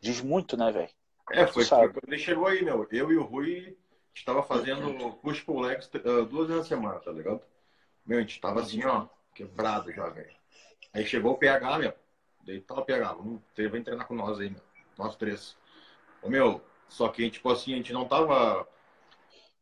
diz 0.00 0.22
muito, 0.22 0.56
né, 0.56 0.72
velho? 0.72 0.88
É, 1.30 1.46
foi, 1.46 1.66
foi 1.66 1.92
quando 1.92 2.08
ele 2.08 2.18
chegou 2.18 2.46
aí, 2.46 2.64
meu. 2.64 2.88
Eu 2.90 3.12
e 3.12 3.16
o 3.16 3.22
Rui 3.22 3.76
estava 4.14 4.42
fazendo 4.42 5.12
push 5.16 5.42
pull 5.42 5.60
legs 5.60 5.90
uh, 5.94 6.24
duas 6.24 6.48
vezes 6.48 6.62
na 6.62 6.76
semana, 6.76 6.98
tá 6.98 7.12
ligado? 7.12 7.42
Meu, 8.06 8.18
a 8.18 8.20
gente 8.22 8.40
tava 8.40 8.60
assim, 8.60 8.82
ó, 8.84 9.06
quebrado 9.34 9.92
já, 9.92 10.08
velho. 10.08 10.34
Aí 10.94 11.04
chegou 11.04 11.32
o 11.32 11.38
PH, 11.38 11.78
meu. 11.78 11.92
Daí 12.44 12.60
tá 12.60 12.74
o 12.74 12.84
PH, 12.84 13.12
vamos, 13.12 13.40
vem 13.54 13.84
treinar 13.84 14.06
com 14.06 14.14
nós 14.14 14.40
aí, 14.40 14.48
meu. 14.48 14.60
Nós 14.98 15.14
três. 15.14 15.56
Ô, 16.22 16.30
meu, 16.30 16.62
só 16.88 17.08
que, 17.08 17.30
tipo 17.30 17.50
assim, 17.50 17.74
a 17.74 17.76
gente 17.76 17.92
não 17.92 18.08
tava 18.08 18.66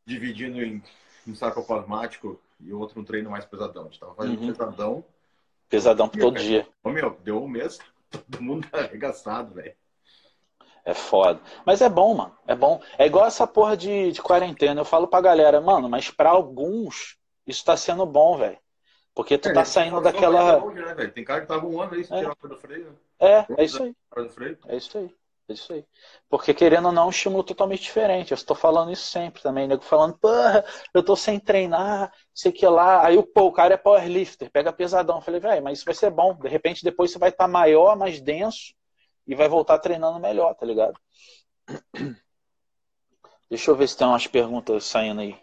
dividindo 0.05 0.61
em 0.63 0.81
um 1.27 1.35
sarcoplasmático 1.35 2.39
e 2.59 2.73
outro 2.73 2.99
um 2.99 3.03
treino 3.03 3.29
mais 3.29 3.45
pesadão. 3.45 3.83
A 3.83 3.85
gente 3.85 3.99
tava 3.99 4.15
fazendo 4.15 4.41
uhum. 4.41 4.47
pesadão. 4.47 5.05
Pesadão 5.69 6.09
todo 6.09 6.39
dia. 6.39 6.67
Ô, 6.83 6.89
meu, 6.89 7.17
deu 7.23 7.41
um 7.41 7.47
mês, 7.47 7.79
todo 8.09 8.41
mundo 8.41 8.67
tá 8.69 8.79
arregaçado, 8.79 9.53
velho. 9.53 9.73
É 10.83 10.93
foda. 10.93 11.39
Mas 11.65 11.81
é 11.81 11.89
bom, 11.89 12.15
mano. 12.15 12.35
É 12.47 12.55
bom. 12.55 12.81
É 12.97 13.05
igual 13.05 13.25
essa 13.25 13.45
porra 13.45 13.77
de, 13.77 14.11
de 14.11 14.21
quarentena. 14.21 14.81
Eu 14.81 14.85
falo 14.85 15.07
pra 15.07 15.21
galera, 15.21 15.61
mano, 15.61 15.87
mas 15.87 16.09
para 16.09 16.31
alguns 16.31 17.17
isso 17.45 17.63
tá 17.63 17.77
sendo 17.77 18.05
bom, 18.05 18.37
velho. 18.37 18.57
Porque 19.13 19.37
tu 19.37 19.49
é, 19.49 19.53
tá 19.53 19.65
saindo 19.65 20.01
daquela. 20.01 20.57
Longe, 20.57 20.81
né, 20.81 21.07
Tem 21.07 21.23
cara 21.23 21.41
que 21.41 21.47
tava 21.47 21.67
um 21.67 21.81
ano 21.81 21.93
aí 21.93 22.03
sem 22.03 22.17
é. 22.17 22.21
tirar 22.21 22.35
do 22.41 22.57
freio. 22.57 22.85
Né? 22.85 22.95
É, 23.19 23.45
é 23.57 23.63
isso 23.63 23.83
aí. 23.83 23.95
É 24.67 24.75
isso 24.77 24.97
aí. 24.97 25.13
É 25.51 25.53
isso 25.53 25.73
aí. 25.73 25.85
Porque 26.29 26.53
querendo 26.53 26.85
ou 26.87 26.91
não, 26.93 27.03
é 27.03 27.05
um 27.07 27.09
estímulo 27.09 27.43
totalmente 27.43 27.83
diferente. 27.83 28.31
Eu 28.31 28.35
estou 28.35 28.55
falando 28.55 28.91
isso 28.91 29.05
sempre 29.11 29.41
também, 29.41 29.67
nego 29.67 29.83
falando, 29.83 30.17
porra, 30.17 30.63
eu 30.93 31.03
tô 31.03 31.15
sem 31.15 31.39
treinar, 31.39 32.11
sei 32.33 32.51
que 32.51 32.65
lá. 32.65 33.05
Aí 33.05 33.21
pô, 33.21 33.47
o 33.47 33.51
cara 33.51 33.73
é 33.73 33.77
powerlifter, 33.77 34.49
pega 34.51 34.71
pesadão. 34.71 35.17
Eu 35.17 35.21
falei, 35.21 35.39
velho, 35.39 35.63
mas 35.63 35.79
isso 35.79 35.85
vai 35.85 35.93
ser 35.93 36.09
bom. 36.09 36.33
De 36.33 36.47
repente 36.47 36.83
depois 36.83 37.11
você 37.11 37.19
vai 37.19 37.29
estar 37.29 37.45
tá 37.45 37.47
maior, 37.49 37.97
mais 37.97 38.21
denso 38.21 38.73
e 39.27 39.35
vai 39.35 39.47
voltar 39.49 39.79
treinando 39.79 40.19
melhor, 40.19 40.55
tá 40.55 40.65
ligado? 40.65 40.97
Deixa 43.49 43.69
eu 43.69 43.75
ver 43.75 43.87
se 43.89 43.97
tem 43.97 44.07
umas 44.07 44.27
perguntas 44.27 44.85
saindo 44.85 45.21
aí. 45.21 45.37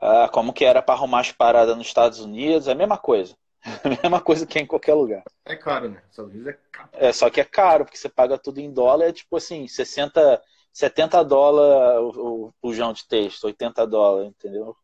Ah, 0.00 0.28
como 0.28 0.52
que 0.52 0.64
era 0.64 0.82
para 0.82 0.94
arrumar 0.94 1.20
as 1.20 1.32
paradas 1.32 1.76
nos 1.76 1.86
Estados 1.86 2.20
Unidos? 2.20 2.68
É 2.68 2.72
a 2.72 2.74
mesma 2.74 2.98
coisa. 2.98 3.34
A 3.84 3.88
mesma 3.88 4.20
coisa 4.20 4.46
que 4.46 4.58
é 4.58 4.62
em 4.62 4.66
qualquer 4.66 4.94
lugar. 4.94 5.22
É 5.44 5.54
caro, 5.54 5.88
né? 5.88 6.02
Estados 6.10 6.32
Unidos 6.32 6.52
é 6.52 6.58
caro. 6.70 6.88
É, 6.92 7.12
só 7.12 7.30
que 7.30 7.40
é 7.40 7.44
caro, 7.44 7.84
porque 7.84 7.96
você 7.96 8.08
paga 8.08 8.36
tudo 8.36 8.58
em 8.58 8.72
dólar, 8.72 9.06
é 9.06 9.12
tipo 9.12 9.36
assim, 9.36 9.68
60, 9.68 10.42
70 10.72 11.24
dólares 11.24 12.16
o, 12.16 12.46
o 12.46 12.52
pujão 12.60 12.92
de 12.92 13.06
texto, 13.06 13.44
80 13.44 13.86
dólares, 13.86 14.30
entendeu? 14.30 14.76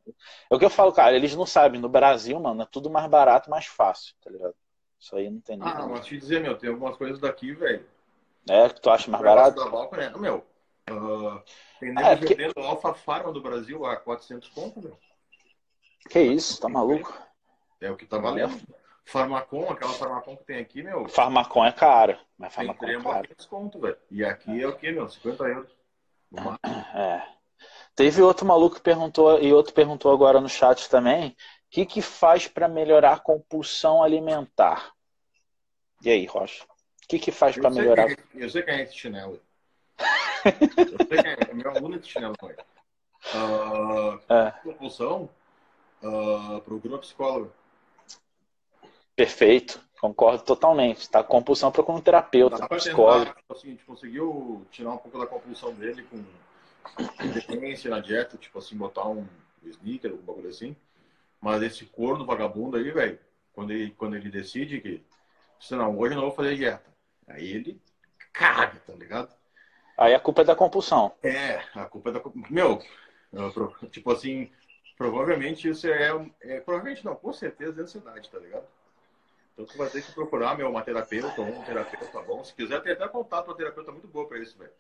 É 0.51 0.55
o 0.55 0.59
que 0.59 0.65
eu 0.65 0.71
falo, 0.71 0.93
cara, 0.93 1.17
eles 1.17 1.35
não 1.35 1.47
sabem, 1.47 1.81
no 1.81 1.89
Brasil, 1.89 2.39
mano, 2.39 2.63
é 2.63 2.67
tudo 2.71 2.89
mais 2.89 3.09
barato, 3.09 3.51
mais 3.51 3.67
fácil, 3.67 4.15
tá 4.23 4.31
ligado? 4.31 4.55
Isso 4.99 5.17
aí 5.17 5.31
não 5.31 5.41
tem 5.41 5.57
nem. 5.57 5.69
Ah, 5.69 5.87
mas 5.87 6.07
te 6.07 6.17
dizer, 6.17 6.41
meu, 6.41 6.57
tem 6.57 6.71
algumas 6.71 6.97
coisas 6.97 7.19
daqui, 7.19 7.53
velho. 7.53 7.85
É, 8.49 8.69
que 8.69 8.81
tu 8.81 8.91
acha 8.91 9.11
mais 9.11 9.23
barato? 9.23 9.57
Da 9.57 9.69
Valco, 9.69 9.97
né? 9.97 10.11
Meu, 10.17 10.45
uh, 10.91 11.43
tem 11.79 11.93
nego 11.93 12.07
ah, 12.07 12.13
é, 12.13 12.17
porque... 12.17 12.35
vendendo 12.35 12.59
Alfa 12.61 12.95
Farma 12.95 13.33
do 13.33 13.41
Brasil 13.41 13.85
a 13.85 13.97
400 13.97 14.49
conto, 14.49 14.81
meu. 14.81 14.99
Que 16.09 16.21
isso, 16.21 16.61
tá 16.61 16.69
maluco? 16.69 17.28
É 17.81 17.91
o 17.91 17.97
que 17.97 18.07
tá 18.07 18.19
valendo. 18.19 18.61
Farmacon, 19.05 19.71
aquela 19.71 19.93
Farmacon 19.95 20.37
que 20.37 20.45
tem 20.45 20.59
aqui, 20.59 20.83
meu. 20.83 21.09
Farmacon 21.09 21.65
é 21.65 21.73
caro. 21.73 22.19
Mas 22.37 22.55
Farmacon 22.55 22.87
é 22.87 23.03
caro. 23.03 23.29
desconto, 23.37 23.81
velho. 23.81 23.97
E 24.11 24.25
aqui 24.25 24.63
é 24.63 24.69
o 24.69 24.77
que, 24.77 24.93
meu? 24.93 25.09
50 25.09 25.45
euros. 25.45 25.71
É. 26.95 27.23
Teve 27.95 28.23
outro 28.23 28.47
maluco 28.47 28.77
que 28.77 28.83
perguntou, 28.83 29.41
e 29.41 29.53
outro 29.53 29.73
perguntou 29.73 30.13
agora 30.13 30.41
no 30.41 30.49
chat 30.49 30.89
também, 30.89 31.31
o 31.31 31.35
que, 31.71 31.87
que 31.87 32.03
faz 32.03 32.47
para 32.47 32.69
melhorar 32.69 33.15
a 33.15 33.19
compulsão 33.19 34.03
alimentar? 34.03 34.93
E 36.03 36.11
aí, 36.11 36.27
Rocha? 36.27 36.65
O 36.65 37.09
que, 37.09 37.19
que 37.19 37.33
faz 37.33 37.57
para 37.57 37.71
melhorar? 37.71 38.11
É, 38.11 38.17
eu 38.35 38.49
sei 38.51 38.63
quem 38.63 38.75
é 38.75 38.83
esse 38.83 38.95
chinelo. 38.95 39.41
eu 40.45 41.07
sei 41.07 41.23
quem 41.23 41.33
é, 41.33 41.51
é 41.51 41.55
meu 41.55 41.71
aluno 41.71 41.99
de 41.99 42.07
chinelo. 42.07 42.37
Uh, 42.43 44.21
é. 44.33 44.51
Compulsão, 44.63 45.29
uh, 46.03 46.61
procura 46.61 46.99
psicólogo. 46.99 47.53
Perfeito, 49.19 49.81
concordo 50.01 50.45
totalmente. 50.45 51.11
Tá? 51.11 51.25
Compulsão 51.25 51.73
procura 51.73 51.99
um 51.99 52.01
terapeuta, 52.01 52.69
psicólogo. 52.69 53.25
Tentar, 53.25 53.41
tipo 53.41 53.53
assim, 53.53 53.67
a 53.67 53.71
gente 53.73 53.85
conseguiu 53.85 54.65
tirar 54.71 54.93
um 54.93 54.97
pouco 54.97 55.19
da 55.19 55.27
compulsão 55.27 55.75
dele 55.75 56.05
com 56.05 56.25
dependência 57.35 57.91
na 57.91 57.99
dieta, 57.99 58.37
tipo 58.37 58.61
assim, 58.61 58.77
botar 58.77 59.09
um 59.09 59.27
sneaker, 59.65 60.13
algum 60.13 60.23
bagulho 60.23 60.51
assim. 60.51 60.77
Mas 61.41 61.65
esse 61.65 61.85
corno 61.85 62.25
vagabundo 62.25 62.77
aí, 62.77 62.93
velho, 62.93 63.19
quando 63.53 63.73
ele, 63.73 63.91
quando 63.91 64.15
ele 64.15 64.31
decide 64.31 64.81
que, 64.81 65.03
não, 65.73 65.99
hoje 65.99 66.15
eu 66.15 66.21
não 66.21 66.29
vou 66.29 66.37
fazer 66.37 66.55
dieta. 66.55 66.89
Aí 67.27 67.49
ele 67.49 67.83
caga, 68.33 68.81
tá 68.87 68.93
ligado? 68.93 69.35
Aí 69.97 70.15
a 70.15 70.21
culpa 70.21 70.43
é 70.43 70.45
da 70.45 70.55
compulsão. 70.55 71.13
É, 71.25 71.57
a 71.75 71.87
culpa 71.87 72.11
é 72.11 72.13
da 72.13 72.23
Meu, 72.49 72.81
tipo 73.91 74.13
assim, 74.13 74.49
provavelmente 74.97 75.69
isso 75.69 75.89
é, 75.89 76.09
é. 76.41 76.61
Provavelmente 76.61 77.05
não, 77.05 77.17
com 77.17 77.33
certeza 77.33 77.81
é 77.81 77.83
ansiedade, 77.83 78.31
tá 78.31 78.39
ligado? 78.39 78.78
Então 79.59 79.67
tu 79.67 79.77
vai 79.77 79.91
ter 79.91 80.03
que 80.03 80.13
procurar, 80.13 80.57
meu, 80.57 80.71
uma 80.71 80.83
terapeuta 80.83 81.43
um 81.43 81.65
terapeuta, 81.65 82.23
bom? 82.23 82.45
Se 82.45 82.55
quiser, 82.55 82.81
tem 82.81 82.93
até 82.93 83.09
contato 83.09 83.47
com 83.47 83.51
uma 83.51 83.57
terapeuta 83.57 83.91
muito 83.91 84.07
boa 84.07 84.29
pra 84.29 84.39
isso, 84.39 84.57
velho. 84.57 84.71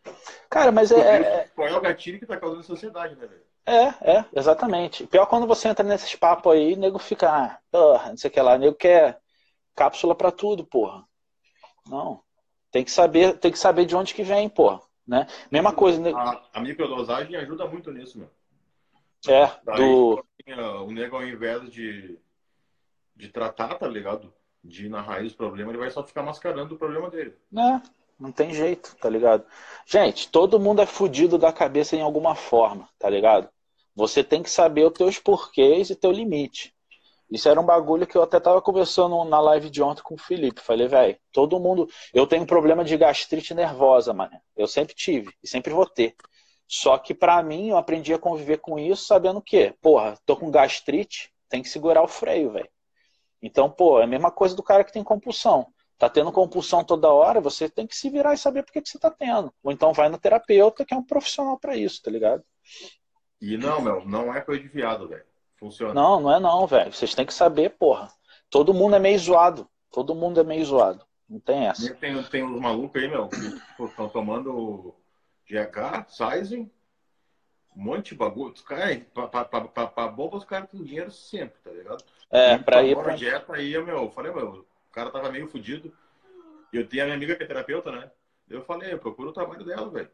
Cara, 0.48 0.70
mas 0.70 0.92
é, 0.92 1.16
é. 1.16 1.50
Qual 1.52 1.66
é 1.66 1.76
o 1.76 1.80
gatilho 1.80 2.20
que 2.20 2.26
tá 2.26 2.36
causando 2.36 2.60
essa 2.60 2.74
ansiedade, 2.74 3.16
né, 3.16 3.26
velho? 3.26 3.42
É, 3.66 4.18
é, 4.18 4.24
exatamente. 4.32 5.04
Pior 5.08 5.26
quando 5.26 5.48
você 5.48 5.66
entra 5.66 5.84
nesses 5.84 6.14
papos 6.14 6.52
aí, 6.52 6.74
o 6.74 6.76
nego 6.76 7.00
fica, 7.00 7.28
ah, 7.28 7.58
porra, 7.72 8.10
não 8.10 8.16
sei 8.16 8.30
o 8.30 8.32
que 8.32 8.40
lá, 8.40 8.54
o 8.54 8.58
nego 8.58 8.76
quer 8.76 9.20
cápsula 9.74 10.14
pra 10.14 10.30
tudo, 10.30 10.64
porra. 10.64 11.04
Não. 11.88 12.22
Tem 12.70 12.84
que 12.84 12.92
saber, 12.92 13.36
tem 13.36 13.50
que 13.50 13.58
saber 13.58 13.84
de 13.84 13.96
onde 13.96 14.14
que 14.14 14.22
vem, 14.22 14.48
porra. 14.48 14.80
Né? 15.04 15.26
Mesma 15.50 15.72
coisa. 15.72 16.00
Né? 16.00 16.12
A, 16.14 16.40
a 16.52 16.60
microdosagem 16.60 17.34
ajuda 17.34 17.66
muito 17.66 17.90
nisso, 17.90 18.16
meu. 18.16 18.30
É, 19.26 19.50
Daí, 19.64 19.78
do... 19.80 20.24
o 20.86 20.92
nego 20.92 21.16
ao 21.16 21.26
invés 21.26 21.68
de, 21.68 22.16
de 23.16 23.28
tratar, 23.28 23.74
tá 23.74 23.88
ligado? 23.88 24.32
De 24.62 24.86
ir 24.86 24.88
na 24.88 25.00
raiz 25.00 25.32
do 25.32 25.38
problema, 25.38 25.70
ele 25.70 25.78
vai 25.78 25.90
só 25.90 26.02
ficar 26.02 26.22
mascarando 26.22 26.74
o 26.74 26.78
problema 26.78 27.10
dele. 27.10 27.34
Não, 27.50 27.82
não 28.18 28.32
tem 28.32 28.52
jeito, 28.52 28.96
tá 28.96 29.08
ligado? 29.08 29.44
Gente, 29.86 30.28
todo 30.28 30.60
mundo 30.60 30.82
é 30.82 30.86
fudido 30.86 31.38
da 31.38 31.52
cabeça 31.52 31.96
em 31.96 32.00
alguma 32.00 32.34
forma, 32.34 32.88
tá 32.98 33.08
ligado? 33.08 33.48
Você 33.94 34.22
tem 34.22 34.42
que 34.42 34.50
saber 34.50 34.84
os 34.84 34.92
teus 34.92 35.18
porquês 35.18 35.90
e 35.90 35.96
teu 35.96 36.10
limite. 36.10 36.74
Isso 37.30 37.48
era 37.48 37.60
um 37.60 37.64
bagulho 37.64 38.06
que 38.06 38.16
eu 38.16 38.22
até 38.22 38.40
tava 38.40 38.62
conversando 38.62 39.22
na 39.24 39.38
live 39.40 39.68
de 39.68 39.82
ontem 39.82 40.02
com 40.02 40.14
o 40.14 40.18
Felipe. 40.18 40.62
Falei, 40.62 40.88
velho, 40.88 41.18
todo 41.30 41.60
mundo. 41.60 41.86
Eu 42.14 42.26
tenho 42.26 42.46
problema 42.46 42.84
de 42.84 42.96
gastrite 42.96 43.52
nervosa, 43.54 44.14
mano. 44.14 44.40
Eu 44.56 44.66
sempre 44.66 44.94
tive 44.94 45.34
e 45.42 45.48
sempre 45.48 45.74
vou 45.74 45.84
ter. 45.84 46.14
Só 46.66 46.96
que 46.96 47.14
para 47.14 47.42
mim, 47.42 47.68
eu 47.68 47.76
aprendi 47.76 48.14
a 48.14 48.18
conviver 48.18 48.58
com 48.58 48.78
isso 48.78 49.04
sabendo 49.04 49.42
que, 49.42 49.74
porra, 49.82 50.18
tô 50.24 50.36
com 50.36 50.50
gastrite, 50.50 51.30
tem 51.48 51.62
que 51.62 51.68
segurar 51.68 52.02
o 52.02 52.08
freio, 52.08 52.50
velho. 52.52 52.70
Então, 53.42 53.70
pô, 53.70 54.00
é 54.00 54.04
a 54.04 54.06
mesma 54.06 54.30
coisa 54.30 54.54
do 54.54 54.62
cara 54.62 54.84
que 54.84 54.92
tem 54.92 55.04
compulsão. 55.04 55.66
Tá 55.96 56.08
tendo 56.08 56.30
compulsão 56.30 56.84
toda 56.84 57.12
hora, 57.12 57.40
você 57.40 57.68
tem 57.68 57.86
que 57.86 57.96
se 57.96 58.08
virar 58.08 58.32
e 58.32 58.38
saber 58.38 58.62
por 58.62 58.72
que, 58.72 58.80
que 58.80 58.88
você 58.88 58.98
tá 58.98 59.10
tendo. 59.10 59.52
Ou 59.62 59.72
então 59.72 59.92
vai 59.92 60.08
no 60.08 60.18
terapeuta, 60.18 60.84
que 60.84 60.94
é 60.94 60.96
um 60.96 61.02
profissional 61.02 61.58
para 61.58 61.76
isso, 61.76 62.00
tá 62.02 62.10
ligado? 62.10 62.44
E 63.40 63.56
não, 63.56 63.80
meu, 63.80 64.04
não 64.04 64.32
é 64.32 64.40
coisa 64.40 64.62
de 64.62 64.68
viado, 64.68 65.08
velho. 65.08 65.24
Funciona. 65.56 65.92
Não, 65.92 66.20
não 66.20 66.32
é 66.32 66.38
não, 66.38 66.66
velho. 66.66 66.92
Vocês 66.92 67.14
têm 67.14 67.26
que 67.26 67.34
saber, 67.34 67.70
porra. 67.70 68.08
Todo 68.48 68.72
mundo 68.72 68.94
é 68.94 68.98
meio 69.00 69.18
zoado. 69.18 69.68
Todo 69.90 70.14
mundo 70.14 70.40
é 70.40 70.44
meio 70.44 70.64
zoado. 70.64 71.04
Não 71.28 71.40
tem 71.40 71.66
essa. 71.66 71.92
Tem, 71.94 72.22
tem 72.24 72.44
uns 72.44 72.60
malucos 72.60 73.02
aí, 73.02 73.08
meu, 73.08 73.28
que 73.28 73.82
estão 73.84 74.08
tomando 74.08 74.94
GH, 75.46 76.08
sizing, 76.08 76.70
um 77.78 77.82
monte 77.82 78.08
de 78.08 78.16
bagulho. 78.16 78.52
Os 78.52 78.60
caras, 78.60 79.00
pra, 79.14 80.08
bomba, 80.08 80.36
os 80.36 80.44
caras 80.44 80.68
têm 80.68 80.82
dinheiro 80.82 81.12
sempre, 81.12 81.56
tá 81.62 81.70
ligado? 81.70 82.04
É, 82.28 82.54
e 82.54 82.58
pra 82.58 82.82
ir 82.82 82.96
pra... 82.96 83.14
dieta 83.14 83.54
aí, 83.54 83.70
meu, 83.80 84.02
eu 84.02 84.10
falei, 84.10 84.32
meu, 84.32 84.48
o 84.48 84.92
cara 84.92 85.10
tava 85.10 85.30
meio 85.30 85.46
fudido. 85.46 85.96
Eu 86.72 86.86
tenho 86.86 87.04
a 87.04 87.06
minha 87.06 87.16
amiga 87.16 87.36
que 87.36 87.44
é 87.44 87.46
terapeuta, 87.46 87.92
né? 87.92 88.10
Eu 88.50 88.62
falei, 88.64 88.96
procura 88.96 89.30
o 89.30 89.32
trabalho 89.32 89.64
dela, 89.64 89.88
velho. 89.88 90.10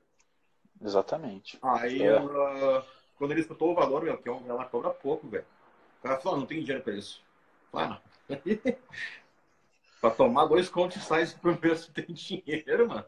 Exatamente. 0.81 1.59
Aí, 1.63 2.03
é. 2.03 2.07
ela, 2.07 2.87
quando 3.17 3.31
ele 3.31 3.41
escutou 3.41 3.73
o 3.73 3.75
valor, 3.75 4.03
meu, 4.03 4.19
que 4.19 4.29
é 4.29 4.33
ela 4.33 4.67
cobra 4.67 4.91
pouco, 4.91 5.27
velho. 5.27 5.47
O 6.01 6.03
cara 6.03 6.21
falou, 6.21 6.41
não 6.41 6.47
tem 6.47 6.61
dinheiro 6.61 6.83
pra 6.83 6.93
isso. 6.93 7.25
Ah, 7.73 7.99
pra 10.01 10.11
tomar 10.11 10.47
dois 10.47 10.69
contos 10.69 11.03
sai 11.03 11.27
por 11.41 11.59
mês, 11.61 11.87
tem 11.89 12.07
dinheiro, 12.07 12.89
mano. 12.89 13.07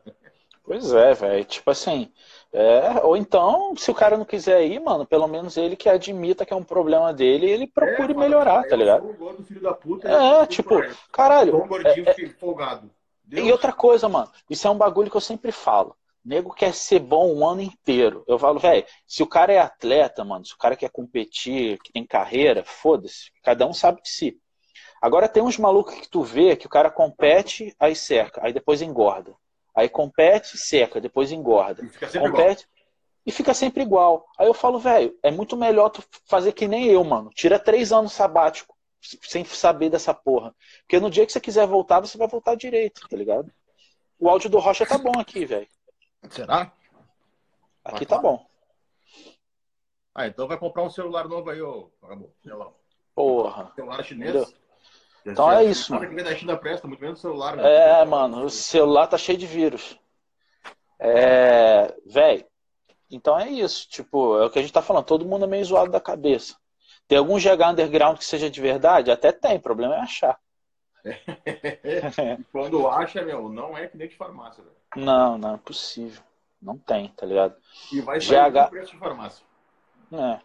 Pois 0.66 0.92
é, 0.92 1.14
velho. 1.14 1.44
Tipo 1.44 1.70
assim. 1.70 2.12
É, 2.52 3.05
ou 3.05 3.16
então, 3.16 3.74
se 3.76 3.90
o 3.90 3.94
cara 3.94 4.16
não 4.16 4.24
quiser 4.24 4.64
ir, 4.64 4.81
mano, 4.81 5.07
pelo 5.07 5.26
menos 5.29 5.57
ele 5.57 5.76
que 5.76 5.88
admita 5.88 6.44
que 6.44 6.52
é 6.52 6.57
um 6.57 6.62
problema 6.62 7.12
dele 7.12 7.50
ele 7.50 7.66
procure 7.66 8.12
é, 8.12 8.16
melhorar, 8.16 8.64
tá 8.64 8.74
ligado? 8.74 9.14
Puta, 9.83 10.09
é, 10.09 10.46
tipo, 10.46 10.74
caralho. 11.12 11.62
Um 11.62 11.68
gordinho 11.68 12.09
é, 12.09 12.11
é, 12.11 12.29
folgado. 12.31 12.90
Deus. 13.22 13.46
E 13.46 13.52
outra 13.52 13.72
coisa, 13.72 14.09
mano, 14.09 14.31
isso 14.48 14.66
é 14.66 14.70
um 14.70 14.79
bagulho 14.79 15.11
que 15.11 15.16
eu 15.16 15.20
sempre 15.20 15.52
falo. 15.52 15.94
Nego 16.25 16.52
quer 16.52 16.73
ser 16.73 16.98
bom 16.98 17.33
um 17.33 17.46
ano 17.46 17.60
inteiro. 17.60 18.25
Eu 18.27 18.38
falo, 18.38 18.58
velho, 18.58 18.85
se 19.06 19.23
o 19.23 19.27
cara 19.27 19.52
é 19.52 19.58
atleta, 19.58 20.25
mano, 20.25 20.44
se 20.44 20.54
o 20.54 20.58
cara 20.58 20.77
quer 20.77 20.90
competir, 20.90 21.79
que 21.81 21.92
tem 21.92 22.06
carreira, 22.06 22.64
foda-se. 22.64 23.31
Cada 23.44 23.67
um 23.67 23.73
sabe 23.73 24.02
de 24.02 24.08
si. 24.08 24.40
Agora 25.00 25.29
tem 25.29 25.42
uns 25.42 25.58
malucos 25.58 25.94
que 25.94 26.08
tu 26.08 26.23
vê 26.23 26.56
que 26.56 26.67
o 26.67 26.71
cara 26.71 26.90
compete, 26.90 27.75
aí 27.79 27.94
cerca, 27.94 28.40
aí 28.42 28.52
depois 28.52 28.81
engorda. 28.81 29.35
Aí 29.77 29.90
compete, 29.90 30.56
seca, 30.56 30.98
depois 31.00 31.31
engorda. 31.31 31.85
E 31.85 31.88
fica 31.90 32.08
sempre 32.08 32.31
compete 32.31 32.62
igual. 32.62 32.72
e 33.27 33.31
fica 33.31 33.54
sempre 33.54 33.83
igual. 33.83 34.27
Aí 34.38 34.46
eu 34.46 34.54
falo, 34.54 34.79
velho, 34.79 35.16
é 35.22 35.31
muito 35.31 35.54
melhor 35.54 35.90
tu 35.90 36.02
fazer 36.24 36.52
que 36.52 36.66
nem 36.66 36.87
eu, 36.87 37.04
mano. 37.04 37.29
Tira 37.35 37.58
três 37.58 37.92
anos 37.92 38.14
sabático 38.14 38.74
sem 39.00 39.44
saber 39.44 39.90
dessa 39.90 40.14
porra. 40.14 40.54
Porque 40.81 40.98
no 40.98 41.10
dia 41.10 41.27
que 41.27 41.33
você 41.33 41.40
quiser 41.40 41.66
voltar, 41.66 42.00
você 42.00 42.16
vai 42.16 42.27
voltar 42.27 42.54
direito, 42.56 43.06
tá 43.06 43.16
ligado? 43.16 43.52
O 44.18 44.31
áudio 44.31 44.48
do 44.48 44.58
Rocha 44.58 44.87
tá 44.87 44.96
bom 44.96 45.12
aqui, 45.20 45.44
velho. 45.44 45.68
Será? 46.31 46.72
Aqui 47.85 48.06
tá 48.06 48.18
bom. 48.18 48.46
Ah, 50.14 50.27
então 50.27 50.48
vai 50.48 50.58
comprar 50.58 50.83
um 50.83 50.90
celular 50.90 51.29
novo 51.29 51.50
aí, 51.50 51.60
ô. 51.60 51.90
Porra. 53.14 53.72
Celular 53.74 54.02
chinês. 54.02 54.31
Entendeu? 54.35 54.65
Então 55.27 55.50
é 55.50 55.64
isso, 55.64 55.92
mano. 55.92 56.08
que 56.08 56.22
da 56.22 56.35
China 56.37 56.56
presta, 56.56 56.87
muito 56.87 57.00
menos 57.00 57.20
celular, 57.20 57.56
né? 57.56 58.00
É, 58.00 58.04
mano, 58.04 58.44
o 58.44 58.50
celular 58.50 59.06
tá 59.08 59.18
cheio 59.18 59.37
de 59.37 59.46
vírus. 59.46 59.98
É, 60.98 61.94
velho. 62.06 62.44
Então 63.10 63.38
é 63.38 63.48
isso, 63.48 63.88
tipo, 63.88 64.38
é 64.38 64.46
o 64.46 64.50
que 64.50 64.58
a 64.58 64.62
gente 64.62 64.72
tá 64.72 64.83
falando, 64.83 65.04
todo 65.04 65.27
mundo 65.27 65.44
é 65.44 65.48
meio 65.48 65.64
zoado 65.64 65.90
da 65.90 66.00
cabeça. 66.00 66.56
Tem 67.06 67.18
algum 67.18 67.38
GH 67.38 67.70
underground 67.70 68.18
que 68.18 68.24
seja 68.24 68.50
de 68.50 68.60
verdade? 68.60 69.10
Até 69.10 69.31
tem, 69.31 69.56
o 69.56 69.60
problema 69.60 69.94
é 69.94 70.00
achar. 70.00 70.38
Quando 72.50 72.88
acha, 72.88 73.22
meu, 73.22 73.48
não 73.48 73.77
é 73.79 73.87
que 73.87 73.96
nem 73.96 74.08
de 74.08 74.16
farmácia, 74.16 74.62
velho. 74.62 74.77
Não, 74.96 75.38
não 75.38 75.54
é 75.54 75.58
possível. 75.58 76.22
Não 76.60 76.77
tem, 76.77 77.08
tá 77.08 77.27
ligado? 77.27 77.54
E 77.92 78.00
vai 78.00 78.20
sair 78.20 78.50
GH... 78.50 78.70
preço 78.70 78.92
de 78.92 78.98
farmácia. 78.98 79.44
É. 80.12 80.40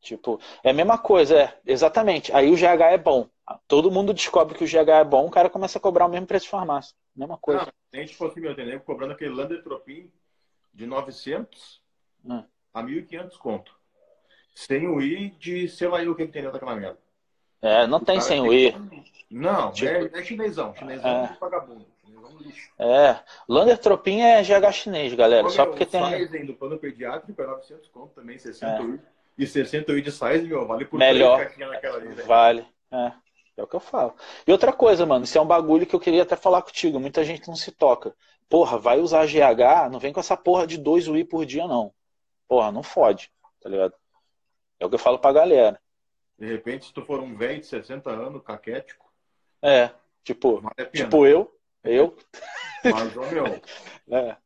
Tipo, 0.00 0.38
é 0.62 0.70
a 0.70 0.74
mesma 0.74 0.98
coisa, 0.98 1.40
é, 1.40 1.58
exatamente. 1.64 2.30
Aí 2.34 2.50
o 2.50 2.56
GH 2.56 2.82
é 2.92 2.98
bom. 2.98 3.26
Todo 3.68 3.90
mundo 3.90 4.14
descobre 4.14 4.56
que 4.56 4.64
o 4.64 4.66
GH 4.66 4.88
é 4.88 5.04
bom, 5.04 5.26
o 5.26 5.30
cara 5.30 5.50
começa 5.50 5.78
a 5.78 5.80
cobrar 5.80 6.06
o 6.06 6.08
mesmo 6.08 6.26
preço 6.26 6.44
de 6.44 6.50
farmácia. 6.50 6.94
Mesma 7.14 7.36
coisa. 7.36 7.66
Não, 7.66 7.72
tem 7.90 8.06
tipo 8.06 8.26
assim, 8.26 8.40
meu, 8.40 8.54
tem 8.54 8.78
cobrando 8.78 9.12
aquele 9.12 9.34
Landetropin 9.34 10.10
de 10.72 10.86
900 10.86 11.82
hum. 12.24 12.42
a 12.72 12.82
1.500 12.82 13.36
conto. 13.36 13.76
Sem 14.54 14.88
o 14.88 15.00
I 15.00 15.30
de 15.30 15.68
sei 15.68 15.88
lá 15.88 16.00
o 16.02 16.14
que 16.14 16.26
tem 16.26 16.42
dentro 16.42 16.52
daquela 16.52 16.76
merda. 16.76 16.98
É, 17.60 17.86
não 17.86 18.00
tem 18.00 18.20
sem 18.20 18.40
o 18.40 18.52
I. 18.52 18.74
Não, 19.30 19.72
Tipo- 19.72 19.88
é, 19.90 20.20
é 20.20 20.22
chinesão. 20.22 20.74
Chinesão 20.74 21.10
É. 21.10 21.24
é 21.24 21.36
vagabundo. 21.40 21.86
Chinesão 22.04 22.38
lixo. 22.38 22.70
É. 22.78 23.20
É 24.20 24.42
GH 24.42 24.72
chinês, 24.72 25.14
galera. 25.14 25.48
Só 25.50 25.66
porque 25.66 25.86
tem. 25.86 26.04
Sizen 26.18 26.46
do 26.46 26.54
plano 26.54 26.78
pediátrico 26.78 27.40
é 27.40 27.46
900 27.46 27.88
conto 27.88 28.14
também, 28.14 28.38
60 28.38 28.82
I. 28.82 29.00
E 29.36 29.46
60 29.46 29.92
I 29.92 30.02
de 30.02 30.12
size, 30.12 30.42
meu, 30.46 30.66
vale 30.66 30.84
por 30.84 30.98
Melhor. 30.98 31.38
três 31.38 31.58
naquela 31.58 31.96
ali, 31.96 32.08
né? 32.08 32.22
Vale. 32.22 32.66
É. 32.92 33.12
É 33.56 33.62
o 33.62 33.66
que 33.66 33.76
eu 33.76 33.80
falo. 33.80 34.14
E 34.46 34.52
outra 34.52 34.72
coisa, 34.72 35.06
mano, 35.06 35.24
isso 35.24 35.38
é 35.38 35.40
um 35.40 35.46
bagulho 35.46 35.86
que 35.86 35.94
eu 35.94 36.00
queria 36.00 36.22
até 36.22 36.34
falar 36.34 36.62
contigo. 36.62 36.98
Muita 36.98 37.24
gente 37.24 37.46
não 37.46 37.54
se 37.54 37.70
toca. 37.70 38.14
Porra, 38.48 38.78
vai 38.78 38.98
usar 38.98 39.26
GH, 39.26 39.90
não 39.90 39.98
vem 39.98 40.12
com 40.12 40.20
essa 40.20 40.36
porra 40.36 40.66
de 40.66 40.76
2 40.76 41.08
UI 41.08 41.24
por 41.24 41.46
dia, 41.46 41.66
não. 41.66 41.92
Porra, 42.48 42.72
não 42.72 42.82
fode, 42.82 43.30
tá 43.60 43.68
ligado? 43.68 43.94
É 44.78 44.86
o 44.86 44.88
que 44.88 44.96
eu 44.96 44.98
falo 44.98 45.18
pra 45.18 45.32
galera. 45.32 45.80
De 46.38 46.46
repente, 46.46 46.86
se 46.86 46.92
tu 46.92 47.02
for 47.02 47.20
um 47.20 47.36
velho 47.36 47.60
de 47.60 47.66
60 47.66 48.10
anos, 48.10 48.42
caquético, 48.42 49.12
É, 49.62 49.90
tipo, 50.24 50.60
vale 50.60 50.90
tipo 50.92 51.24
eu, 51.24 51.56
eu, 51.84 52.16
Mas, 52.82 53.16
ô, 53.16 53.22
meu, 53.26 53.44
é, 54.10 54.36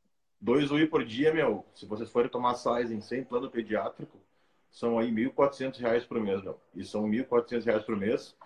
dois 0.40 0.70
UI 0.70 0.86
por 0.86 1.04
dia, 1.04 1.32
meu, 1.32 1.64
se 1.74 1.86
vocês 1.86 2.10
forem 2.10 2.30
tomar 2.30 2.54
Sizen 2.54 3.00
sem 3.00 3.24
plano 3.24 3.50
pediátrico, 3.50 4.18
são 4.70 4.98
aí 4.98 5.10
1.400 5.10 5.78
reais 5.78 6.04
por 6.04 6.20
mês, 6.20 6.42
meu. 6.42 6.60
E 6.74 6.84
são 6.84 7.08
1.400 7.08 7.64
reais 7.64 7.84
por 7.84 7.96
mês 7.96 8.36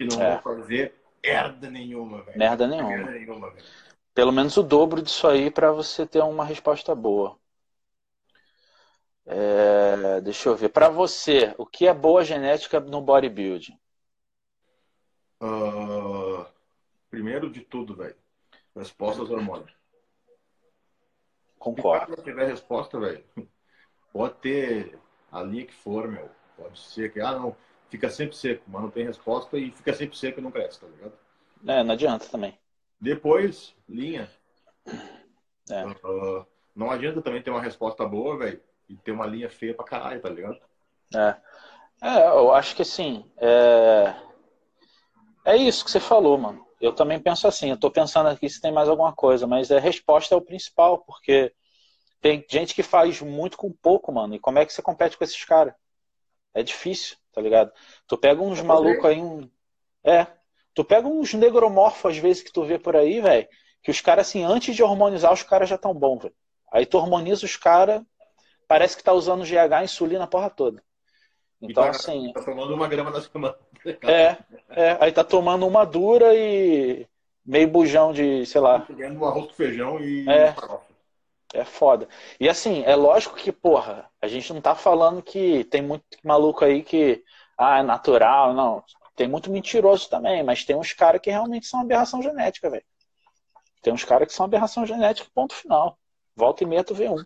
que 0.00 0.06
não 0.06 0.18
É. 0.18 0.30
vão 0.32 0.40
fazer 0.40 0.94
merda 1.22 1.70
nenhuma, 1.70 2.22
velho. 2.22 2.38
merda 2.38 2.66
nenhuma. 2.66 2.96
Merda 2.96 3.10
nenhuma, 3.10 3.50
velho. 3.50 3.66
Pelo 4.14 4.32
menos 4.32 4.56
o 4.56 4.62
dobro 4.62 5.02
disso 5.02 5.28
aí 5.28 5.50
pra 5.50 5.70
você 5.72 6.06
ter 6.06 6.22
uma 6.22 6.42
resposta 6.42 6.94
boa. 6.94 7.38
É, 9.26 10.20
deixa 10.22 10.48
eu 10.48 10.56
ver. 10.56 10.70
Pra 10.70 10.88
você, 10.88 11.54
o 11.58 11.66
que 11.66 11.86
é 11.86 11.92
boa 11.92 12.24
genética 12.24 12.80
no 12.80 13.02
bodybuilding? 13.02 13.78
Ah, 15.38 16.50
primeiro 17.10 17.50
de 17.50 17.60
tudo, 17.60 17.94
velho, 17.96 18.16
resposta 18.76 19.20
aos 19.22 19.30
hormônios. 19.30 19.70
Se 19.72 19.76
Concordo. 21.58 22.16
não 22.16 22.24
tiver 22.24 22.46
resposta, 22.48 22.98
velho, 22.98 23.24
pode 24.12 24.34
ter 24.36 24.98
a 25.30 25.42
linha 25.42 25.66
que 25.66 25.74
for, 25.74 26.08
meu. 26.08 26.28
Pode 26.56 26.78
ser 26.78 27.12
que, 27.12 27.20
ah, 27.20 27.32
não, 27.32 27.56
fica 27.90 28.08
sempre 28.08 28.36
seco, 28.36 28.62
mas 28.68 28.82
não 28.82 28.90
tem 28.90 29.04
resposta 29.04 29.58
e 29.58 29.70
fica 29.72 29.92
sempre 29.92 30.16
seco 30.16 30.40
e 30.40 30.42
não 30.42 30.50
cresce, 30.50 30.80
tá 30.80 30.86
ligado? 30.86 31.12
É, 31.66 31.82
não 31.82 31.92
adianta 31.92 32.26
também. 32.26 32.56
Depois, 33.00 33.74
linha. 33.88 34.30
É. 35.70 35.82
Ah, 35.82 36.46
não 36.74 36.90
adianta 36.90 37.20
também 37.20 37.42
ter 37.42 37.50
uma 37.50 37.60
resposta 37.60 38.06
boa, 38.06 38.38
velho, 38.38 38.60
e 38.88 38.96
ter 38.96 39.12
uma 39.12 39.26
linha 39.26 39.50
feia 39.50 39.74
pra 39.74 39.84
caralho, 39.84 40.20
tá 40.20 40.28
ligado? 40.28 40.58
É. 41.14 41.36
É, 42.02 42.28
eu 42.28 42.52
acho 42.54 42.74
que 42.74 42.82
assim, 42.82 43.30
é... 43.36 44.14
é 45.44 45.56
isso 45.56 45.84
que 45.84 45.90
você 45.90 46.00
falou, 46.00 46.38
mano. 46.38 46.66
Eu 46.80 46.94
também 46.94 47.20
penso 47.20 47.46
assim, 47.46 47.68
eu 47.68 47.76
tô 47.76 47.90
pensando 47.90 48.28
aqui 48.28 48.48
se 48.48 48.60
tem 48.60 48.72
mais 48.72 48.88
alguma 48.88 49.12
coisa, 49.12 49.46
mas 49.46 49.70
a 49.70 49.78
resposta 49.78 50.34
é 50.34 50.38
o 50.38 50.40
principal, 50.40 50.98
porque 51.04 51.52
tem 52.22 52.44
gente 52.48 52.74
que 52.74 52.82
faz 52.82 53.20
muito 53.20 53.58
com 53.58 53.70
pouco, 53.70 54.10
mano. 54.10 54.34
E 54.34 54.38
como 54.38 54.58
é 54.58 54.64
que 54.64 54.72
você 54.72 54.80
compete 54.80 55.18
com 55.18 55.24
esses 55.24 55.44
caras? 55.44 55.74
É 56.54 56.62
difícil, 56.62 57.16
tá 57.32 57.40
ligado? 57.40 57.72
Tu 58.06 58.16
pega 58.18 58.42
uns 58.42 58.60
malucos 58.60 59.04
aí, 59.04 59.20
um... 59.20 59.48
É. 60.04 60.26
Tu 60.74 60.84
pega 60.84 61.06
uns 61.06 61.34
negromorfos, 61.34 62.12
às 62.12 62.18
vezes, 62.18 62.42
que 62.42 62.52
tu 62.52 62.64
vê 62.64 62.78
por 62.78 62.96
aí, 62.96 63.20
velho, 63.20 63.48
que 63.82 63.90
os 63.90 64.00
caras, 64.00 64.28
assim, 64.28 64.44
antes 64.44 64.74
de 64.74 64.82
hormonizar, 64.82 65.32
os 65.32 65.42
caras 65.42 65.68
já 65.68 65.76
tão 65.76 65.92
bom, 65.92 66.18
velho. 66.18 66.34
Aí 66.72 66.86
tu 66.86 66.96
hormoniza 66.96 67.44
os 67.44 67.56
caras, 67.56 68.02
parece 68.68 68.96
que 68.96 69.02
tá 69.02 69.12
usando 69.12 69.44
GH, 69.44 69.82
insulina, 69.82 70.24
a 70.24 70.28
porra 70.28 70.48
toda. 70.48 70.82
Então, 71.60 71.84
tá, 71.84 71.90
assim, 71.90 72.32
tá 72.32 72.42
tomando 72.42 72.74
uma 72.74 72.88
grama 72.88 73.10
na 73.10 73.20
semana. 73.20 73.54
é, 73.84 74.36
é, 74.70 74.96
aí 75.00 75.12
tá 75.12 75.24
tomando 75.24 75.66
uma 75.66 75.84
dura 75.84 76.34
e 76.34 77.06
meio 77.44 77.68
bujão 77.68 78.12
de, 78.12 78.46
sei 78.46 78.60
lá, 78.60 78.80
Comendo 78.80 79.20
um 79.20 79.24
arroz 79.24 79.46
com 79.46 79.52
feijão 79.54 80.00
e 80.00 80.28
É. 80.28 80.54
é 81.52 81.64
foda. 81.64 82.08
E 82.38 82.48
assim, 82.48 82.82
é 82.84 82.94
lógico 82.94 83.36
que, 83.36 83.52
porra, 83.52 84.10
a 84.20 84.28
gente 84.28 84.52
não 84.52 84.60
tá 84.60 84.74
falando 84.74 85.22
que 85.22 85.64
tem 85.64 85.82
muito 85.82 86.04
maluco 86.24 86.64
aí 86.64 86.82
que, 86.82 87.24
ah, 87.58 87.78
é 87.78 87.82
natural, 87.82 88.54
não. 88.54 88.84
Tem 89.16 89.28
muito 89.28 89.50
mentiroso 89.50 90.08
também, 90.08 90.42
mas 90.42 90.64
tem 90.64 90.76
uns 90.76 90.92
caras 90.92 91.20
que 91.20 91.30
realmente 91.30 91.66
são 91.66 91.80
aberração 91.80 92.22
genética, 92.22 92.70
velho. 92.70 92.84
Tem 93.82 93.92
uns 93.92 94.04
caras 94.04 94.28
que 94.28 94.34
são 94.34 94.46
aberração 94.46 94.86
genética, 94.86 95.30
ponto 95.34 95.54
final. 95.54 95.98
Volta 96.36 96.64
e 96.64 96.66
meia 96.66 96.84
tu 96.84 96.94
vê 96.94 97.08
um, 97.08 97.22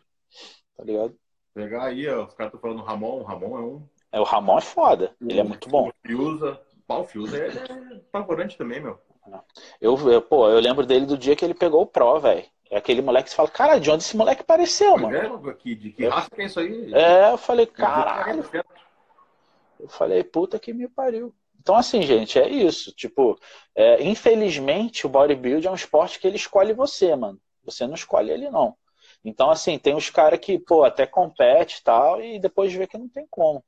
tá 0.76 0.84
ligado? 0.84 1.16
Pegar 1.52 1.84
aí, 1.84 2.08
ó, 2.08 2.24
os 2.24 2.34
caras 2.34 2.52
estão 2.52 2.60
falando 2.60 2.84
Ramon, 2.84 3.20
o 3.20 3.22
Ramon 3.22 3.58
é 3.58 3.60
um. 3.60 3.88
É, 4.10 4.20
o 4.20 4.24
Ramon 4.24 4.58
é 4.58 4.60
foda, 4.60 5.14
ele 5.20 5.38
é 5.38 5.44
muito 5.44 5.68
bom. 5.68 5.88
O 5.88 5.92
Fiuza. 6.04 6.60
Pá, 6.86 6.96
o 6.96 7.04
Fiuza 7.04 7.38
é, 7.38 7.48
é 7.48 7.96
apavorante 7.96 8.58
também, 8.58 8.80
meu. 8.80 8.98
Eu, 9.80 9.96
eu, 10.10 10.20
pô, 10.20 10.48
eu 10.48 10.60
lembro 10.60 10.84
dele 10.84 11.06
do 11.06 11.16
dia 11.16 11.34
que 11.34 11.44
ele 11.44 11.54
pegou 11.54 11.82
o 11.82 11.86
Pro, 11.86 12.18
velho. 12.20 12.44
É 12.70 12.78
aquele 12.78 13.02
moleque 13.02 13.24
que 13.24 13.30
você 13.30 13.36
fala, 13.36 13.48
cara, 13.48 13.78
de 13.78 13.90
onde 13.90 14.02
esse 14.02 14.16
moleque 14.16 14.42
apareceu, 14.42 14.96
mano? 14.96 15.50
É, 15.50 15.54
que, 15.54 15.74
de 15.74 15.90
que 15.92 16.06
raça 16.06 16.30
que 16.30 16.42
é 16.42 16.44
isso 16.46 16.60
aí? 16.60 16.92
É, 16.94 17.30
eu 17.30 17.38
falei, 17.38 17.66
caralho. 17.66 18.44
Eu 19.78 19.88
falei, 19.88 20.24
puta 20.24 20.58
que 20.58 20.72
me 20.72 20.88
pariu. 20.88 21.34
Então, 21.60 21.76
assim, 21.76 22.02
gente, 22.02 22.38
é 22.38 22.48
isso. 22.48 22.92
Tipo, 22.92 23.38
é, 23.74 24.02
infelizmente, 24.02 25.06
o 25.06 25.10
bodybuilding 25.10 25.66
é 25.66 25.70
um 25.70 25.74
esporte 25.74 26.18
que 26.18 26.26
ele 26.26 26.36
escolhe 26.36 26.72
você, 26.72 27.14
mano. 27.14 27.40
Você 27.64 27.86
não 27.86 27.94
escolhe 27.94 28.30
ele, 28.30 28.50
não. 28.50 28.76
Então, 29.24 29.50
assim, 29.50 29.78
tem 29.78 29.94
os 29.94 30.10
caras 30.10 30.38
que, 30.38 30.58
pô, 30.58 30.84
até 30.84 31.06
compete 31.06 31.78
e 31.78 31.82
tal, 31.82 32.20
e 32.20 32.38
depois 32.38 32.72
vê 32.72 32.86
que 32.86 32.98
não 32.98 33.08
tem 33.08 33.26
como. 33.30 33.64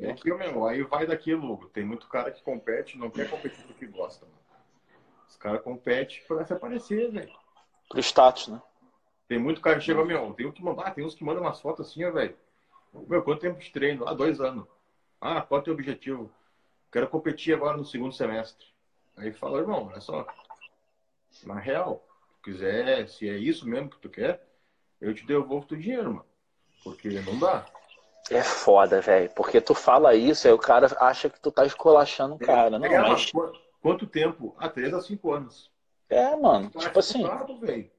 É 0.00 0.10
aquilo 0.10 0.38
mesmo, 0.38 0.64
aí 0.64 0.82
vai 0.82 1.06
daquilo. 1.06 1.68
Tem 1.72 1.84
muito 1.84 2.08
cara 2.08 2.30
que 2.30 2.42
compete, 2.42 2.96
não 2.96 3.10
quer 3.10 3.28
competir 3.28 3.64
porque 3.64 3.86
gosta, 3.86 4.24
mano. 4.24 4.41
Os 5.32 5.38
caras 5.38 5.62
competem 5.62 6.22
pra 6.28 6.44
se 6.44 6.52
aparecer, 6.52 7.10
velho. 7.10 7.32
Pro 7.88 7.98
status, 8.00 8.48
né? 8.48 8.60
Tem 9.26 9.38
muito 9.38 9.62
cara 9.62 9.78
que 9.78 9.84
chega, 9.84 10.04
meu, 10.04 10.34
tem, 10.34 10.44
um 10.46 10.52
que 10.52 10.62
manda, 10.62 10.82
ah, 10.82 10.90
tem 10.90 11.06
uns 11.06 11.14
que 11.14 11.24
mandam 11.24 11.42
umas 11.42 11.58
fotos 11.58 11.88
assim, 11.88 12.04
ó, 12.04 12.12
velho. 12.12 12.36
Meu, 12.92 13.22
quanto 13.22 13.40
tempo 13.40 13.58
de 13.58 13.70
treino? 13.70 14.06
Ah, 14.06 14.12
dois 14.12 14.42
anos. 14.42 14.68
Ah, 15.18 15.40
qual 15.40 15.58
é 15.58 15.62
o 15.62 15.64
teu 15.64 15.72
objetivo? 15.72 16.30
Quero 16.92 17.08
competir 17.08 17.54
agora 17.54 17.78
no 17.78 17.84
segundo 17.84 18.12
semestre. 18.14 18.66
Aí 19.16 19.32
fala, 19.32 19.60
irmão, 19.60 19.88
olha 19.90 20.02
só. 20.02 20.26
Na 21.44 21.58
real, 21.58 22.04
se 22.36 22.42
quiser, 22.42 23.08
se 23.08 23.26
é 23.26 23.32
isso 23.38 23.66
mesmo 23.66 23.88
que 23.88 24.00
tu 24.00 24.10
quer, 24.10 24.46
eu 25.00 25.14
te 25.14 25.24
devolvo 25.24 25.66
teu 25.66 25.78
dinheiro, 25.78 26.10
mano. 26.12 26.26
Porque 26.84 27.08
não 27.08 27.38
dá. 27.38 27.64
É 28.30 28.42
foda, 28.42 29.00
velho. 29.00 29.30
Porque 29.30 29.62
tu 29.62 29.74
fala 29.74 30.14
isso, 30.14 30.46
aí 30.46 30.52
o 30.52 30.58
cara 30.58 30.88
acha 31.00 31.30
que 31.30 31.40
tu 31.40 31.50
tá 31.50 31.64
escolachando 31.64 32.34
o 32.34 32.38
cara. 32.38 32.78
Não, 32.78 32.84
É, 32.84 33.00
mas. 33.00 33.32
qu- 33.32 33.71
Quanto 33.82 34.06
tempo? 34.06 34.54
Ah, 34.56 34.68
três 34.68 34.94
a 34.94 35.00
cinco 35.00 35.32
anos. 35.32 35.68
É, 36.08 36.36
mano. 36.36 36.70
Tipo 36.70 37.00
assim. 37.00 37.24
Velho. 37.60 37.90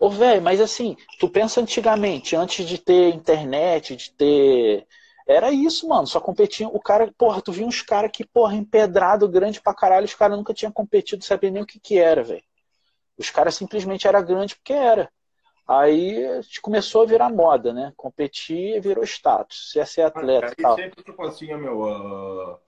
Ô, 0.00 0.08
velho, 0.08 0.40
mas 0.40 0.60
assim, 0.60 0.96
tu 1.20 1.28
pensa 1.28 1.60
antigamente, 1.60 2.34
antes 2.34 2.66
de 2.66 2.78
ter 2.78 3.14
internet, 3.14 3.94
de 3.94 4.10
ter. 4.12 4.86
Era 5.26 5.50
isso, 5.50 5.86
mano. 5.86 6.06
Só 6.06 6.18
competiam. 6.18 6.70
O 6.74 6.80
cara, 6.80 7.12
porra, 7.18 7.42
tu 7.42 7.52
via 7.52 7.66
uns 7.66 7.82
caras 7.82 8.10
que, 8.10 8.24
porra, 8.24 8.54
empedrado, 8.54 9.28
grande 9.28 9.60
pra 9.60 9.74
caralho, 9.74 10.06
os 10.06 10.14
caras 10.14 10.38
nunca 10.38 10.54
tinham 10.54 10.72
competido, 10.72 11.22
sabia 11.22 11.50
nem 11.50 11.62
o 11.62 11.66
que 11.66 11.78
que 11.78 11.98
era, 11.98 12.22
velho. 12.22 12.42
Os 13.18 13.28
caras 13.28 13.54
simplesmente 13.54 14.08
era 14.08 14.22
grande 14.22 14.56
porque 14.56 14.72
era. 14.72 15.10
Aí 15.66 16.24
começou 16.62 17.02
a 17.02 17.06
virar 17.06 17.28
moda, 17.28 17.74
né? 17.74 17.92
Competir 17.94 18.80
virou 18.80 19.04
status. 19.04 19.70
Se 19.72 19.78
é 19.78 19.84
ser 19.84 20.02
atleta 20.02 20.46
e 20.46 20.50
Aí 20.50 20.62
tal. 20.62 20.76
sempre, 20.76 21.02
tipo 21.04 21.22
assim, 21.22 21.54
meu, 21.56 21.84
ah, 21.84 22.58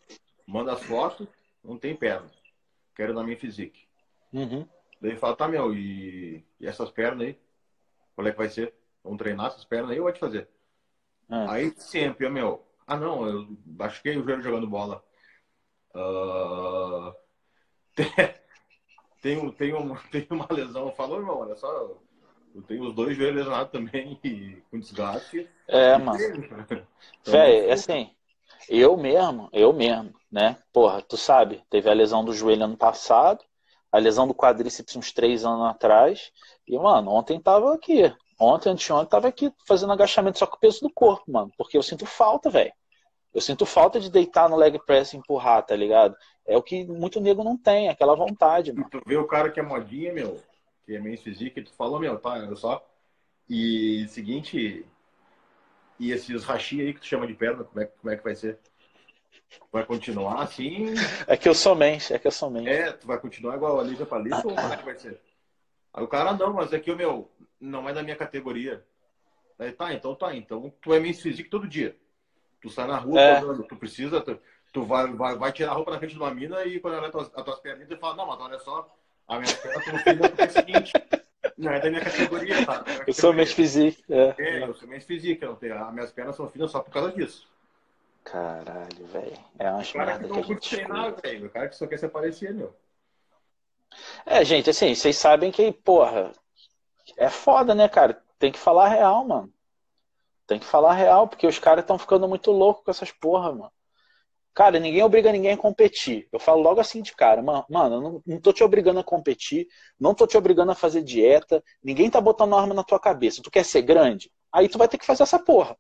manda 0.47 0.75
as 0.75 0.83
fotos, 0.83 1.27
não 1.65 1.79
tem 1.79 1.97
perna. 1.97 2.29
Quero 3.01 3.15
na 3.15 3.25
minha 3.25 3.39
physique. 3.39 3.89
Uhum. 4.31 4.69
Daí 5.01 5.17
fala, 5.17 5.35
tá, 5.35 5.49
meu, 5.49 5.73
e, 5.75 6.45
e 6.61 6.67
essas 6.67 6.91
pernas 6.91 7.29
aí? 7.29 7.39
Qual 8.15 8.27
é 8.27 8.31
que 8.31 8.37
vai 8.37 8.51
ser? 8.51 8.75
Vamos 9.03 9.17
treinar 9.17 9.47
essas 9.47 9.65
pernas 9.65 9.93
aí 9.93 9.99
ou 9.99 10.05
vai 10.05 10.13
te 10.13 10.19
fazer? 10.19 10.51
Ah. 11.27 11.51
Aí 11.55 11.73
sempre, 11.79 12.27
ó, 12.27 12.31
meu, 12.31 12.63
ah 12.87 12.99
não, 12.99 13.27
eu 13.27 13.57
machuquei 13.65 14.19
o 14.19 14.23
joelho 14.23 14.43
jogando 14.43 14.67
bola. 14.67 15.03
Ah, 15.95 17.15
tem, 17.97 18.13
tem, 19.23 19.39
um- 19.39 19.51
tem, 19.51 19.73
um- 19.73 19.97
tem 20.13 20.27
uma 20.29 20.47
lesão. 20.51 20.93
Falou, 20.93 21.21
irmão, 21.21 21.39
olha 21.39 21.57
só, 21.57 21.97
eu 22.55 22.63
tenho 22.69 22.83
os 22.87 22.95
dois 22.95 23.17
joelhos 23.17 23.37
lesionados 23.37 23.73
também 23.73 24.21
e 24.23 24.63
com 24.71 24.79
desgaste. 24.79 25.49
É, 25.67 25.97
mano. 25.97 26.19
Então, 27.23 27.33
Véi, 27.33 27.71
assim, 27.71 28.15
eu 28.69 28.95
mesmo, 28.99 29.49
eu 29.55 29.73
mesmo, 29.73 30.20
né? 30.31 30.57
Porra, 30.73 31.03
tu 31.03 31.17
sabe, 31.17 31.63
teve 31.69 31.91
a 31.91 31.95
lesão 31.95 32.25
do 32.25 32.33
joelho 32.33 32.65
ano 32.65 32.77
passado, 32.77 33.45
a 33.91 33.99
lesão 33.99 34.27
do 34.27 34.35
quadríceps 34.35 34.95
uns 34.97 35.13
três 35.13 35.45
anos 35.45 35.67
atrás, 35.67 36.31
e, 36.67 36.79
mano, 36.79 37.11
ontem 37.11 37.41
tava 37.41 37.75
aqui. 37.75 38.15
Ontem, 38.39 38.71
anteontem, 38.71 39.11
tava 39.11 39.29
aqui 39.29 39.53
fazendo 39.67 39.93
agachamento 39.93 40.39
só 40.39 40.47
com 40.47 40.57
o 40.57 40.61
peso 40.61 40.81
do 40.81 40.91
corpo, 40.91 41.31
mano. 41.31 41.53
Porque 41.59 41.77
eu 41.77 41.83
sinto 41.83 42.07
falta, 42.07 42.49
velho. 42.49 42.73
Eu 43.35 43.41
sinto 43.41 43.67
falta 43.67 44.01
de 44.01 44.11
deitar 44.11 44.49
no 44.49 44.57
leg 44.57 44.79
press 44.87 45.13
e 45.13 45.17
empurrar, 45.17 45.65
tá 45.65 45.77
ligado? 45.77 46.17
É 46.47 46.57
o 46.57 46.63
que 46.63 46.85
muito 46.87 47.21
nego 47.21 47.45
não 47.45 47.57
tem, 47.57 47.89
aquela 47.89 48.17
vontade, 48.17 48.73
mano. 48.73 48.89
Tu 48.91 49.03
vê 49.07 49.17
o 49.17 49.27
cara 49.27 49.51
que 49.51 49.61
é 49.61 49.63
modinha, 49.63 50.13
meu, 50.13 50.41
que 50.87 50.97
é 50.97 51.01
meio 51.01 51.19
físico, 51.19 51.59
e 51.59 51.65
tu 51.65 51.73
falou, 51.75 52.01
meu, 52.01 52.19
tá, 52.19 52.31
olha 52.31 52.57
só. 52.57 52.85
E 53.49 54.07
seguinte, 54.09 54.87
e 55.99 56.11
esses 56.11 56.45
rachi 56.45 56.81
aí 56.81 56.95
que 56.95 57.01
tu 57.01 57.07
chama 57.07 57.27
de 57.27 57.35
perna, 57.35 57.63
como 57.63 57.81
é, 57.81 57.87
como 57.87 58.13
é 58.13 58.17
que 58.17 58.25
vai 58.25 58.35
ser? 58.35 58.59
Vai 59.73 59.85
continuar 59.85 60.43
assim? 60.43 60.95
É 61.27 61.37
que 61.37 61.49
eu 61.49 61.55
sou 61.55 61.75
mente, 61.75 62.13
é 62.13 62.19
que 62.19 62.27
eu 62.27 62.33
sou 62.33 62.51
mente. 62.51 62.69
É, 62.69 62.93
tu 62.93 63.07
vai 63.07 63.19
continuar 63.19 63.57
igual 63.57 63.79
a 63.79 63.83
Lígia 63.83 64.07
Palito 64.07 64.49
ou 64.49 64.55
como 64.55 64.73
é 64.73 64.77
que 64.77 64.85
vai 64.85 64.97
ser? 64.97 65.21
Aí 65.93 66.05
o 66.05 66.09
cara, 66.09 66.33
não, 66.33 66.53
mas 66.53 66.73
é 66.73 66.79
que 66.79 66.91
o 66.91 66.97
meu, 66.97 67.31
não 67.61 67.89
é 67.89 67.93
da 67.93 68.03
minha 68.03 68.17
categoria. 68.17 68.85
Aí 69.59 69.73
tá, 69.73 69.93
então 69.93 70.15
tá, 70.15 70.35
então 70.35 70.73
tu 70.81 70.95
é 70.95 71.01
meio 71.01 71.15
físico 71.15 71.51
todo 71.51 71.69
dia. 71.69 71.97
Tu 72.63 72.71
sai 72.71 72.87
na 72.87 72.97
rua, 72.97 73.21
é. 73.21 73.41
tu 73.69 73.77
precisa, 73.77 74.21
tu, 74.21 74.39
tu 74.73 74.85
vai, 74.85 75.07
vai, 75.13 75.37
vai, 75.37 75.53
tirar 75.53 75.73
a 75.73 75.75
roupa 75.75 75.91
na 75.91 75.99
frente 75.99 76.13
de 76.13 76.19
uma 76.19 76.33
mina 76.33 76.65
e 76.65 76.79
quando 76.81 76.95
ela 76.95 77.09
é 77.09 77.11
tuas, 77.11 77.31
as 77.35 77.45
tuas 77.45 77.61
perninhas, 77.61 77.89
tu 77.89 77.97
fala, 77.97 78.17
não, 78.17 78.27
mas 78.27 78.41
olha 78.41 78.59
só, 78.59 78.95
a 79.27 79.39
minha 79.39 79.55
perna 79.55 79.79
estão 79.79 79.99
filhando 79.99 80.35
é 80.41 80.47
o 80.47 80.51
seguinte, 80.51 80.93
não 81.57 81.73
é 81.73 81.81
da 81.81 81.91
minha 81.91 82.03
categoria, 82.03 82.67
tá? 82.67 82.85
Eu 83.07 83.13
sou 83.13 83.33
mais 83.33 83.53
físico. 83.53 84.03
É. 84.09 84.35
é, 84.39 84.63
eu 84.65 84.75
sou 84.75 84.89
mais 84.89 85.05
físico, 85.05 85.45
não 85.45 85.57
tenho, 85.57 85.83
as 85.83 85.93
minhas 85.93 86.13
pernas 86.13 86.37
são 86.37 86.49
finas 86.49 86.71
só 86.71 86.81
por 86.81 86.91
causa 86.91 87.13
disso. 87.13 87.49
Caralho, 88.25 89.07
velho. 89.07 89.39
É 89.59 89.71
uma 89.71 89.83
merda 89.95 90.29
que, 90.29 90.35
que 90.35 90.39
a 90.39 90.43
gente 90.43 90.77
treinar, 90.77 91.15
velho. 91.23 91.47
O 91.47 91.51
cara 91.51 91.69
que 91.69 91.77
só 91.77 91.87
quer 91.87 91.99
se 91.99 92.07
aparecer, 92.07 92.55
meu. 92.55 92.75
É, 94.25 94.45
gente, 94.45 94.71
assim, 94.71 94.95
vocês 94.95 95.17
sabem 95.17 95.51
que, 95.51 95.73
porra, 95.73 96.33
é 97.17 97.29
foda, 97.29 97.75
né, 97.75 97.89
cara? 97.89 98.23
Tem 98.39 98.53
que 98.53 98.59
falar 98.59 98.89
real, 98.89 99.27
mano. 99.27 99.53
Tem 100.47 100.59
que 100.59 100.67
falar 100.67 100.95
real, 100.95 101.29
porque 101.29 101.47
os 101.47 101.59
caras 101.59 101.83
estão 101.83 101.99
ficando 101.99 102.29
muito 102.29 102.51
loucos 102.51 102.85
com 102.85 102.91
essas 102.91 103.13
porra, 103.13 103.53
mano. 103.53 103.73
Cara, 104.53 104.81
ninguém 104.81 105.03
obriga 105.03 105.31
ninguém 105.31 105.53
a 105.53 105.57
competir. 105.57 106.29
Eu 106.33 106.41
falo 106.41 106.61
logo 106.61 106.81
assim 106.81 107.01
de 107.03 107.15
cara, 107.15 107.41
mano, 107.41 107.65
mano 107.71 107.95
eu 107.97 108.01
não, 108.01 108.23
não 108.27 108.41
tô 108.41 108.53
te 108.53 108.65
obrigando 108.65 108.99
a 108.99 109.05
competir, 109.05 109.69
não 109.99 110.13
tô 110.13 110.27
te 110.27 110.37
obrigando 110.37 110.73
a 110.73 110.75
fazer 110.75 111.03
dieta, 111.03 111.63
ninguém 111.83 112.11
tá 112.11 112.21
botando 112.21 112.57
arma 112.57 112.75
na 112.75 112.83
tua 112.83 112.99
cabeça. 112.99 113.43
Tu 113.43 113.51
quer 113.51 113.65
ser 113.65 113.83
grande? 113.83 114.31
Aí 114.53 114.69
tu 114.69 114.77
vai 114.77 114.89
ter 114.89 114.99
que 114.99 115.07
fazer 115.07 115.23
essa 115.23 115.39
porra. 115.39 115.77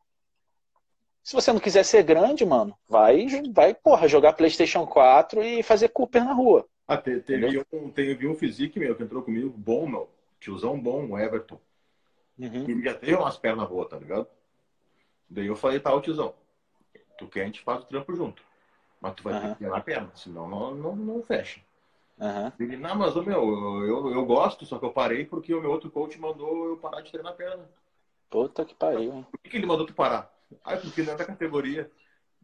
Se 1.22 1.34
você 1.34 1.52
não 1.52 1.60
quiser 1.60 1.84
ser 1.84 2.02
grande, 2.02 2.44
mano, 2.44 2.76
vai, 2.88 3.26
vai, 3.52 3.74
porra, 3.74 4.08
jogar 4.08 4.32
PlayStation 4.32 4.86
4 4.86 5.42
e 5.42 5.62
fazer 5.62 5.88
Cooper 5.88 6.24
na 6.24 6.32
rua. 6.32 6.66
Ah, 6.88 6.96
teve, 6.96 7.64
um, 7.72 7.90
teve 7.90 8.26
um 8.26 8.34
physique 8.34 8.78
meu 8.78 8.96
que 8.96 9.02
entrou 9.02 9.22
comigo, 9.22 9.48
bom, 9.56 9.86
meu. 9.86 10.08
Tiozão 10.40 10.80
bom, 10.80 11.10
o 11.10 11.18
Everton. 11.18 11.60
Uhum. 12.38 12.64
Ele 12.68 12.82
já 12.82 12.94
teve 12.94 13.14
umas 13.14 13.36
pernas 13.36 13.68
boas, 13.68 13.88
tá 13.88 13.98
ligado? 13.98 14.26
Daí 15.28 15.46
eu 15.46 15.54
falei, 15.54 15.78
tá, 15.78 15.94
o 15.94 16.00
tiozão, 16.00 16.34
tu 17.16 17.28
quer, 17.28 17.42
a 17.42 17.46
gente 17.46 17.60
faz 17.60 17.82
o 17.82 17.86
trampo 17.86 18.14
junto. 18.16 18.42
Mas 19.00 19.14
tu 19.14 19.22
vai 19.22 19.34
uhum. 19.34 19.40
ter 19.40 19.48
que 19.50 19.54
treinar 19.56 19.78
a 19.78 19.82
perna, 19.82 20.10
senão 20.14 20.48
não, 20.48 20.74
não, 20.74 20.96
não 20.96 21.22
fecha. 21.22 21.60
Uhum. 22.18 22.52
Ele, 22.58 22.76
não, 22.76 22.96
mas 22.96 23.14
o 23.14 23.22
meu, 23.22 23.42
eu, 23.86 24.10
eu 24.12 24.26
gosto, 24.26 24.66
só 24.66 24.78
que 24.78 24.84
eu 24.84 24.92
parei 24.92 25.24
porque 25.24 25.54
o 25.54 25.60
meu 25.60 25.70
outro 25.70 25.90
coach 25.90 26.18
mandou 26.18 26.70
eu 26.70 26.76
parar 26.76 27.02
de 27.02 27.10
treinar 27.12 27.32
a 27.32 27.36
perna. 27.36 27.70
Puta 28.28 28.64
que 28.64 28.74
pariu, 28.74 29.12
hein? 29.12 29.26
Por 29.30 29.40
que, 29.40 29.50
que 29.50 29.56
ele 29.56 29.66
mandou 29.66 29.86
tu 29.86 29.94
parar? 29.94 30.32
Ah, 30.64 30.76
porque 30.76 31.02
não 31.02 31.12
é 31.12 31.16
da 31.16 31.24
categoria. 31.24 31.90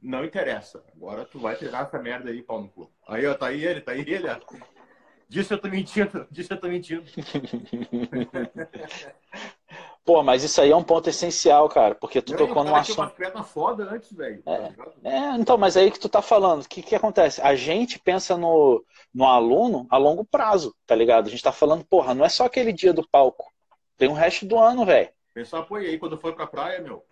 Não 0.02 0.24
interessa. 0.24 0.84
Agora 0.94 1.24
tu 1.24 1.38
vai 1.38 1.56
treinar 1.56 1.86
essa 1.86 1.98
merda 1.98 2.30
aí, 2.30 2.42
pau 2.42 2.60
no 2.60 2.68
cu. 2.68 2.92
Aí, 3.08 3.26
ó, 3.26 3.34
tá 3.34 3.46
aí 3.46 3.64
ele, 3.64 3.80
tá 3.80 3.92
aí 3.92 4.00
ele, 4.00 4.28
ó. 4.28 4.38
Disse 5.28 5.52
eu 5.52 5.58
tô 5.58 5.68
mentindo, 5.68 6.26
disse 6.30 6.52
eu 6.52 6.60
tô 6.60 6.68
mentindo. 6.68 7.04
Pô, 10.04 10.22
mas 10.22 10.44
isso 10.44 10.60
aí 10.60 10.70
é 10.70 10.76
um 10.76 10.84
ponto 10.84 11.10
essencial, 11.10 11.68
cara, 11.68 11.96
porque 11.96 12.22
tu 12.22 12.30
não, 12.30 12.38
tocou 12.38 12.62
num 12.62 12.76
assunto. 12.76 13.00
uma 13.00 13.10
perna 13.10 13.42
foda 13.42 13.90
antes, 13.90 14.12
velho. 14.12 14.40
É, 14.46 14.68
tá 14.70 14.86
é, 15.02 15.30
então, 15.36 15.58
mas 15.58 15.76
aí 15.76 15.90
que 15.90 15.98
tu 15.98 16.08
tá 16.08 16.22
falando, 16.22 16.62
o 16.62 16.68
que 16.68 16.80
que 16.80 16.94
acontece? 16.94 17.42
A 17.42 17.56
gente 17.56 17.98
pensa 17.98 18.36
no, 18.36 18.84
no 19.12 19.24
aluno 19.26 19.84
a 19.90 19.96
longo 19.96 20.24
prazo, 20.24 20.72
tá 20.86 20.94
ligado? 20.94 21.26
A 21.26 21.30
gente 21.30 21.42
tá 21.42 21.50
falando, 21.50 21.84
porra, 21.84 22.14
não 22.14 22.24
é 22.24 22.28
só 22.28 22.44
aquele 22.44 22.72
dia 22.72 22.92
do 22.92 23.04
palco. 23.08 23.52
Tem 23.96 24.08
o 24.08 24.12
resto 24.12 24.46
do 24.46 24.56
ano, 24.56 24.86
velho. 24.86 25.10
Pensar, 25.34 25.64
pô, 25.64 25.76
e 25.80 25.86
aí 25.88 25.98
quando 25.98 26.16
for 26.16 26.36
pra 26.36 26.46
praia, 26.46 26.80
meu? 26.80 27.04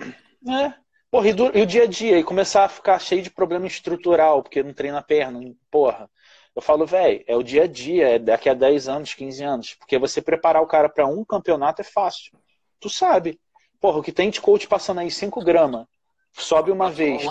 É. 0.49 0.84
Porra, 1.14 1.28
e, 1.28 1.32
do, 1.32 1.56
e 1.56 1.62
o 1.62 1.66
dia 1.66 1.84
a 1.84 1.86
dia, 1.86 2.18
e 2.18 2.24
começar 2.24 2.64
a 2.64 2.68
ficar 2.68 2.98
cheio 2.98 3.22
de 3.22 3.30
problema 3.30 3.68
estrutural, 3.68 4.42
porque 4.42 4.64
não 4.64 4.72
treina 4.72 4.98
a 4.98 5.02
perna, 5.02 5.40
porra. 5.70 6.10
Eu 6.56 6.60
falo, 6.60 6.84
velho, 6.84 7.22
é 7.28 7.36
o 7.36 7.42
dia 7.42 7.62
a 7.62 7.66
dia, 7.68 8.16
é 8.16 8.18
daqui 8.18 8.48
a 8.48 8.54
10 8.54 8.88
anos, 8.88 9.14
15 9.14 9.44
anos. 9.44 9.74
Porque 9.74 9.96
você 9.96 10.20
preparar 10.20 10.60
o 10.60 10.66
cara 10.66 10.88
para 10.88 11.06
um 11.06 11.24
campeonato 11.24 11.82
é 11.82 11.84
fácil 11.84 12.32
tu 12.80 12.90
sabe. 12.90 13.40
Porra, 13.80 13.98
o 13.98 14.02
que 14.02 14.12
tem 14.12 14.28
de 14.28 14.40
coach 14.40 14.66
passando 14.66 15.00
aí 15.00 15.10
5 15.10 15.42
gramas, 15.42 15.86
sobe 16.32 16.72
uma 16.72 16.90
vez. 16.90 17.22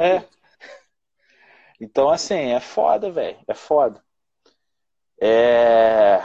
É. 0.00 0.24
Então, 1.78 2.08
assim, 2.08 2.52
é 2.52 2.58
foda, 2.58 3.10
velho. 3.10 3.36
É 3.46 3.52
foda. 3.52 4.02
É... 5.20 6.24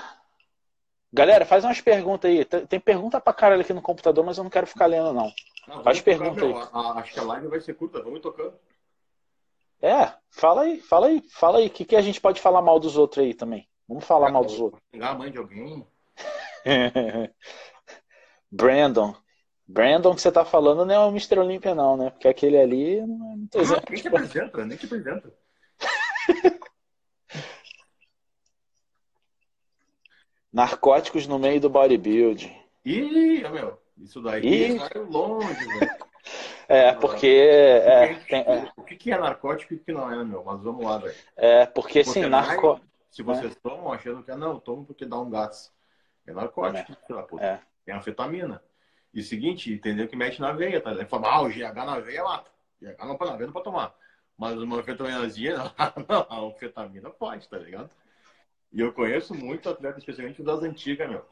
Galera, 1.12 1.46
faz 1.46 1.66
umas 1.66 1.82
perguntas 1.82 2.32
aí. 2.32 2.46
Tem 2.46 2.80
pergunta 2.80 3.20
pra 3.20 3.34
caralho 3.34 3.62
aqui 3.62 3.74
no 3.74 3.82
computador, 3.82 4.24
mas 4.24 4.38
eu 4.38 4.46
não 4.46 4.50
quero 4.50 4.66
ficar 4.66 4.86
lendo, 4.86 5.12
não. 5.12 5.30
Não 5.68 5.84
faz 5.84 6.02
pergunta 6.02 6.46
aí. 6.46 6.54
acho 6.98 7.14
que 7.14 7.20
a 7.20 7.24
live 7.24 7.48
vai 7.48 7.62
ser 7.62 7.74
curta, 7.76 8.02
vamos 8.02 8.22
tocando. 8.22 8.54
É, 9.82 10.14
fala 10.30 10.62
aí, 10.64 10.80
fala 10.80 11.08
aí, 11.08 11.24
fala 11.32 11.58
aí. 11.58 11.68
O 11.68 11.70
que, 11.70 11.86
que 11.86 11.96
a 11.96 12.02
gente 12.02 12.22
pode 12.22 12.40
falar 12.40 12.62
mal 12.62 12.80
dos 12.80 12.98
outros 12.98 13.26
aí 13.26 13.34
também? 13.34 13.68
Vamos 13.88 14.06
falar 14.06 14.32
mal 14.32 14.46
dos 14.46 14.60
outros. 14.60 14.82
Xingar 14.94 15.12
a 15.12 15.16
mãe 15.16 15.32
de 15.32 15.40
alguém. 15.40 15.86
Brandon. 18.52 19.16
Brandon 19.68 20.14
que 20.14 20.22
você 20.22 20.32
tá 20.32 20.46
falando 20.46 20.86
não 20.86 20.94
é 20.94 21.00
o 21.00 21.10
Mr. 21.10 21.40
Olympia, 21.40 21.74
não, 21.74 21.98
né? 21.98 22.12
Porque 22.12 22.28
aquele 22.28 22.58
ali 22.58 23.02
não, 23.02 23.38
não 23.38 23.48
tem 23.48 23.62
exemplo. 23.62 23.86
Nem 23.90 24.02
te 24.02 24.08
apresenta, 24.08 24.66
nem 24.66 24.78
te 24.78 24.86
apresenta. 24.86 25.34
Narcóticos 30.54 31.26
no 31.26 31.40
meio 31.40 31.62
do 31.62 31.70
bodybuilding. 31.70 32.56
Ih, 32.86 33.50
meu, 33.50 33.81
isso 34.02 34.22
daí 34.22 34.46
Ih. 34.46 34.80
saiu 34.80 35.06
longe, 35.10 35.54
velho. 35.54 35.92
É, 36.68 36.94
porque. 36.94 37.28
É, 37.28 38.14
tem, 38.30 38.42
é. 38.44 38.72
O 38.78 38.84
que 38.84 39.12
é 39.12 39.18
narcótico 39.18 39.74
e 39.74 39.78
o 39.78 39.80
que 39.80 39.92
não 39.92 40.10
é, 40.10 40.24
meu? 40.24 40.42
Mas 40.42 40.64
vamos 40.64 40.86
lá, 40.86 41.00
velho. 41.00 41.16
É, 41.36 41.66
porque 41.66 42.00
assim, 42.00 42.26
narcótico. 42.28 42.88
Se 43.10 43.22
vocês 43.22 43.52
é. 43.52 43.60
tomam 43.62 43.92
achando 43.92 44.24
que 44.24 44.32
é, 44.32 44.38
não, 44.38 44.58
tomo 44.58 44.86
porque 44.86 45.06
dá 45.06 45.20
um 45.20 45.30
gás. 45.30 45.74
É 46.26 46.32
narcótico, 46.32 46.96
é. 47.40 47.46
é. 47.46 47.60
Tem 47.84 47.94
anfetamina. 47.94 48.64
E 49.14 49.20
o 49.20 49.24
seguinte, 49.24 49.74
entendeu 49.74 50.08
que 50.08 50.16
mete 50.16 50.40
na 50.40 50.54
veia, 50.54 50.80
tá? 50.80 50.92
Ele 50.92 51.06
fala, 51.06 51.28
ah, 51.30 51.42
o 51.42 51.50
GH 51.50 51.74
na 51.76 52.00
veia 52.00 52.24
mata. 52.24 52.50
GH 52.82 53.06
não 53.06 53.18
pode 53.18 53.32
na 53.32 53.38
veia, 53.38 53.48
não 53.48 53.54
pode 53.54 53.66
tomar. 53.66 53.94
Mas 54.38 54.58
uma 54.58 54.78
anfetaminazinha, 54.78 55.58
não, 56.08 56.26
a 56.30 56.40
anfetamina 56.40 57.10
pode, 57.10 57.50
tá 57.50 57.58
ligado? 57.58 57.90
E 58.72 58.80
eu 58.80 58.94
conheço 58.94 59.36
muito 59.36 59.70
atleta, 59.70 60.00
especialmente 60.00 60.42
das 60.42 60.64
antigas, 60.64 61.10
meu. 61.10 61.26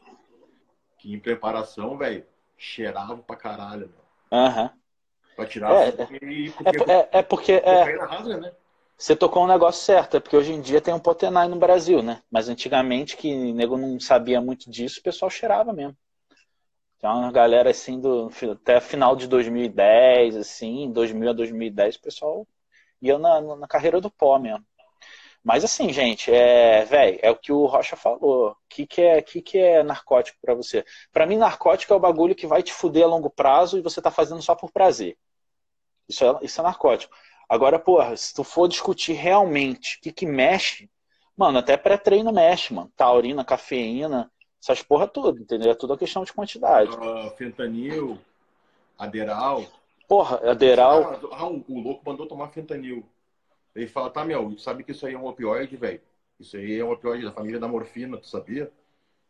Que 0.97 1.13
em 1.13 1.19
preparação, 1.19 1.97
velho, 1.97 2.25
cheirava 2.59 3.17
pra 3.17 3.35
caralho, 3.35 3.89
meu. 3.89 4.39
Aham. 4.39 4.63
Uhum. 4.63 4.79
Pra 5.35 5.45
tirar 5.45 5.71
é, 5.71 5.89
e, 6.21 6.51
porque, 6.51 6.77
é, 6.77 6.93
é, 6.93 7.09
é 7.13 7.21
porque. 7.21 7.51
É, 7.53 8.37
né? 8.37 8.51
Você 8.97 9.15
tocou 9.15 9.45
um 9.45 9.47
negócio 9.47 9.81
certo, 9.81 10.17
é 10.17 10.19
porque 10.19 10.35
hoje 10.35 10.51
em 10.51 10.59
dia 10.59 10.81
tem 10.81 10.93
um 10.93 10.99
Potenai 10.99 11.47
no 11.47 11.55
Brasil, 11.55 12.03
né? 12.03 12.21
Mas 12.29 12.49
antigamente, 12.49 13.15
que 13.15 13.33
o 13.33 13.53
nego 13.53 13.77
não 13.77 13.97
sabia 13.97 14.41
muito 14.41 14.69
disso, 14.69 14.99
o 14.99 15.03
pessoal 15.03 15.31
cheirava 15.31 15.71
mesmo. 15.71 15.95
Tem 16.99 17.09
uma 17.09 17.31
galera 17.31 17.69
assim 17.69 17.97
do 18.01 18.29
até 18.51 18.81
final 18.81 19.15
de 19.15 19.25
2010, 19.25 20.35
assim, 20.35 20.91
2000 20.91 21.29
a 21.29 21.33
2010, 21.33 21.95
o 21.95 22.01
pessoal 22.01 22.47
ia 23.01 23.17
na, 23.17 23.39
na 23.55 23.67
carreira 23.67 24.01
do 24.01 24.11
pó 24.11 24.37
mesmo. 24.37 24.65
Mas 25.49 25.63
assim, 25.63 25.91
gente, 25.91 26.31
é, 26.31 26.85
velho, 26.85 27.17
é 27.23 27.31
o 27.31 27.35
que 27.35 27.51
o 27.51 27.65
Rocha 27.65 27.95
falou. 27.95 28.51
O 28.51 28.55
que, 28.69 28.85
que, 28.85 29.01
é, 29.01 29.19
que, 29.19 29.41
que 29.41 29.57
é 29.57 29.81
narcótico 29.81 30.37
para 30.39 30.53
você? 30.53 30.85
Para 31.11 31.25
mim, 31.25 31.37
narcótico 31.37 31.91
é 31.91 31.95
o 31.95 31.99
bagulho 31.99 32.35
que 32.35 32.45
vai 32.45 32.61
te 32.61 32.71
fuder 32.71 33.03
a 33.03 33.07
longo 33.07 33.31
prazo 33.31 33.75
e 33.75 33.81
você 33.81 33.99
tá 33.99 34.11
fazendo 34.11 34.43
só 34.43 34.53
por 34.53 34.71
prazer. 34.71 35.17
Isso 36.07 36.23
é, 36.23 36.37
isso 36.43 36.61
é 36.61 36.63
narcótico. 36.63 37.15
Agora, 37.49 37.79
porra, 37.79 38.15
se 38.15 38.31
tu 38.31 38.43
for 38.43 38.67
discutir 38.67 39.13
realmente 39.13 39.97
o 39.97 40.01
que, 40.01 40.11
que 40.11 40.25
mexe, 40.27 40.87
mano, 41.35 41.57
até 41.57 41.75
pré-treino 41.75 42.31
mexe, 42.31 42.71
mano. 42.71 42.93
Taurina, 42.95 43.43
cafeína, 43.43 44.31
essas 44.61 44.83
porra 44.83 45.07
tudo, 45.07 45.41
entendeu? 45.41 45.71
É 45.71 45.75
tudo 45.75 45.93
a 45.93 45.97
questão 45.97 46.23
de 46.23 46.31
quantidade. 46.31 46.91
Uh, 46.91 47.35
fentanil, 47.35 48.19
aderal. 48.99 49.65
Porra, 50.07 50.47
aderal. 50.47 51.19
Ah, 51.31 51.47
o, 51.47 51.81
louco 51.81 52.03
mandou 52.05 52.27
tomar 52.27 52.49
fentanil. 52.49 53.03
Ele 53.75 53.87
fala, 53.87 54.09
tá, 54.09 54.25
meu, 54.25 54.57
sabe 54.57 54.83
que 54.83 54.91
isso 54.91 55.05
aí 55.05 55.13
é 55.13 55.17
um 55.17 55.27
opioide, 55.27 55.75
velho? 55.77 56.01
Isso 56.39 56.57
aí 56.57 56.79
é 56.79 56.83
um 56.83 56.91
opioide 56.91 57.25
da 57.25 57.31
família 57.31 57.59
da 57.59 57.67
morfina, 57.67 58.17
tu 58.17 58.27
sabia? 58.27 58.71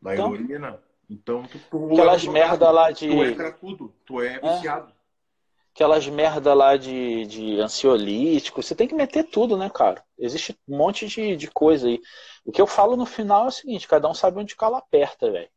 Da 0.02 0.14
então, 0.14 0.34
heroína. 0.34 0.80
Então, 1.10 1.44
tu, 1.44 1.60
tu 1.70 1.94
Aquelas 1.94 2.26
é 2.26 2.30
merda 2.30 2.72
lá 2.72 2.92
de. 2.92 3.08
Tu 3.08 3.24
é 3.24 3.34
cracudo, 3.34 3.94
tu 4.06 4.22
é, 4.22 4.36
é. 4.36 4.40
viciado. 4.40 4.94
aquelas 5.74 6.08
merda 6.08 6.54
lá 6.54 6.78
de, 6.78 7.26
de 7.26 7.60
ansiolítico. 7.60 8.62
Você 8.62 8.76
tem 8.76 8.88
que 8.88 8.94
meter 8.94 9.24
tudo, 9.24 9.58
né, 9.58 9.70
cara? 9.70 10.04
Existe 10.18 10.56
um 10.68 10.78
monte 10.78 11.08
de, 11.08 11.36
de 11.36 11.48
coisa 11.50 11.88
aí. 11.88 12.00
O 12.46 12.52
que 12.52 12.62
eu 12.62 12.68
falo 12.68 12.96
no 12.96 13.06
final 13.06 13.46
é 13.46 13.48
o 13.48 13.52
seguinte: 13.52 13.88
cada 13.88 14.08
um 14.08 14.14
sabe 14.14 14.40
onde 14.40 14.56
cala 14.56 14.78
aperta, 14.78 15.32
velho. 15.32 15.50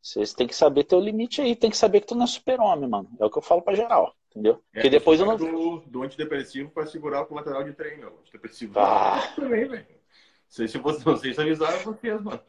Você 0.00 0.22
tem 0.34 0.46
que 0.46 0.54
saber 0.54 0.84
ter 0.84 0.94
o 0.94 1.00
limite 1.00 1.40
aí, 1.40 1.56
tem 1.56 1.70
que 1.70 1.76
saber 1.76 2.00
que 2.00 2.06
tu 2.06 2.14
não 2.14 2.24
é 2.24 2.28
super-homem, 2.28 2.88
mano. 2.88 3.10
É 3.18 3.24
o 3.24 3.30
que 3.30 3.38
eu 3.38 3.42
falo 3.42 3.62
pra 3.62 3.74
geral, 3.74 4.14
entendeu? 4.38 4.62
É, 4.72 4.78
Porque 4.80 4.90
depois 4.90 5.18
eu 5.20 5.26
não. 5.26 5.36
Do, 5.36 5.80
do 5.80 6.02
antidepressivo 6.02 6.70
pra 6.70 6.86
segurar 6.86 7.22
o 7.22 7.26
colateral 7.26 7.64
de 7.64 7.72
treino, 7.72 7.98
meu. 7.98 8.18
Antidepressivo 8.20 8.78
ah. 8.78 9.20
também, 9.34 9.68
velho. 9.68 9.86
Não 9.88 9.96
sei 10.48 10.68
se 10.68 10.78
vocês 10.78 11.38
avisaram 11.38 11.78
vocês, 11.80 12.22
mano. 12.22 12.40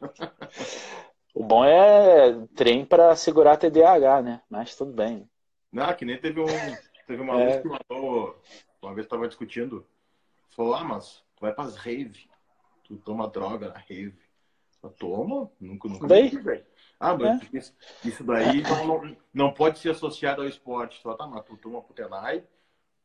O 1.32 1.44
bom 1.44 1.64
é 1.64 2.44
trem 2.56 2.84
para 2.84 3.14
segurar 3.14 3.56
TDAH, 3.56 4.20
né? 4.20 4.42
Mas 4.50 4.74
tudo 4.74 4.92
bem. 4.92 5.30
Não, 5.70 5.94
que 5.94 6.04
nem 6.04 6.18
teve 6.18 6.40
um. 6.40 6.46
Teve 7.06 7.22
uma 7.22 7.40
é. 7.40 7.62
que 7.62 7.68
mandou. 7.68 8.42
Uma 8.82 8.94
vez 8.94 9.06
tava 9.06 9.28
discutindo. 9.28 9.86
Falou, 10.50 10.74
ah, 10.74 10.82
mas 10.82 11.22
tu 11.36 11.42
vai 11.42 11.54
pras 11.54 11.76
rave. 11.76 12.28
Tu 12.82 12.96
toma 12.96 13.28
droga 13.28 13.68
na 13.68 13.78
rave. 13.78 14.18
Eu 14.82 14.90
toma? 14.90 15.48
Nunca, 15.60 15.88
nunca 15.88 16.06
Daí? 16.08 16.30
velho. 16.30 16.64
Ah, 17.00 17.16
mas 17.16 17.40
é. 17.40 17.56
isso, 17.56 17.74
isso, 18.04 18.22
daí 18.22 18.62
não, 18.62 19.16
não, 19.32 19.52
pode 19.54 19.78
ser 19.78 19.92
associado 19.92 20.42
ao 20.42 20.48
esporte. 20.48 21.00
Só 21.00 21.14
tá, 21.14 21.26
mas 21.26 21.42
tu 21.46 21.56
toma 21.56 21.80
putenai, 21.80 22.44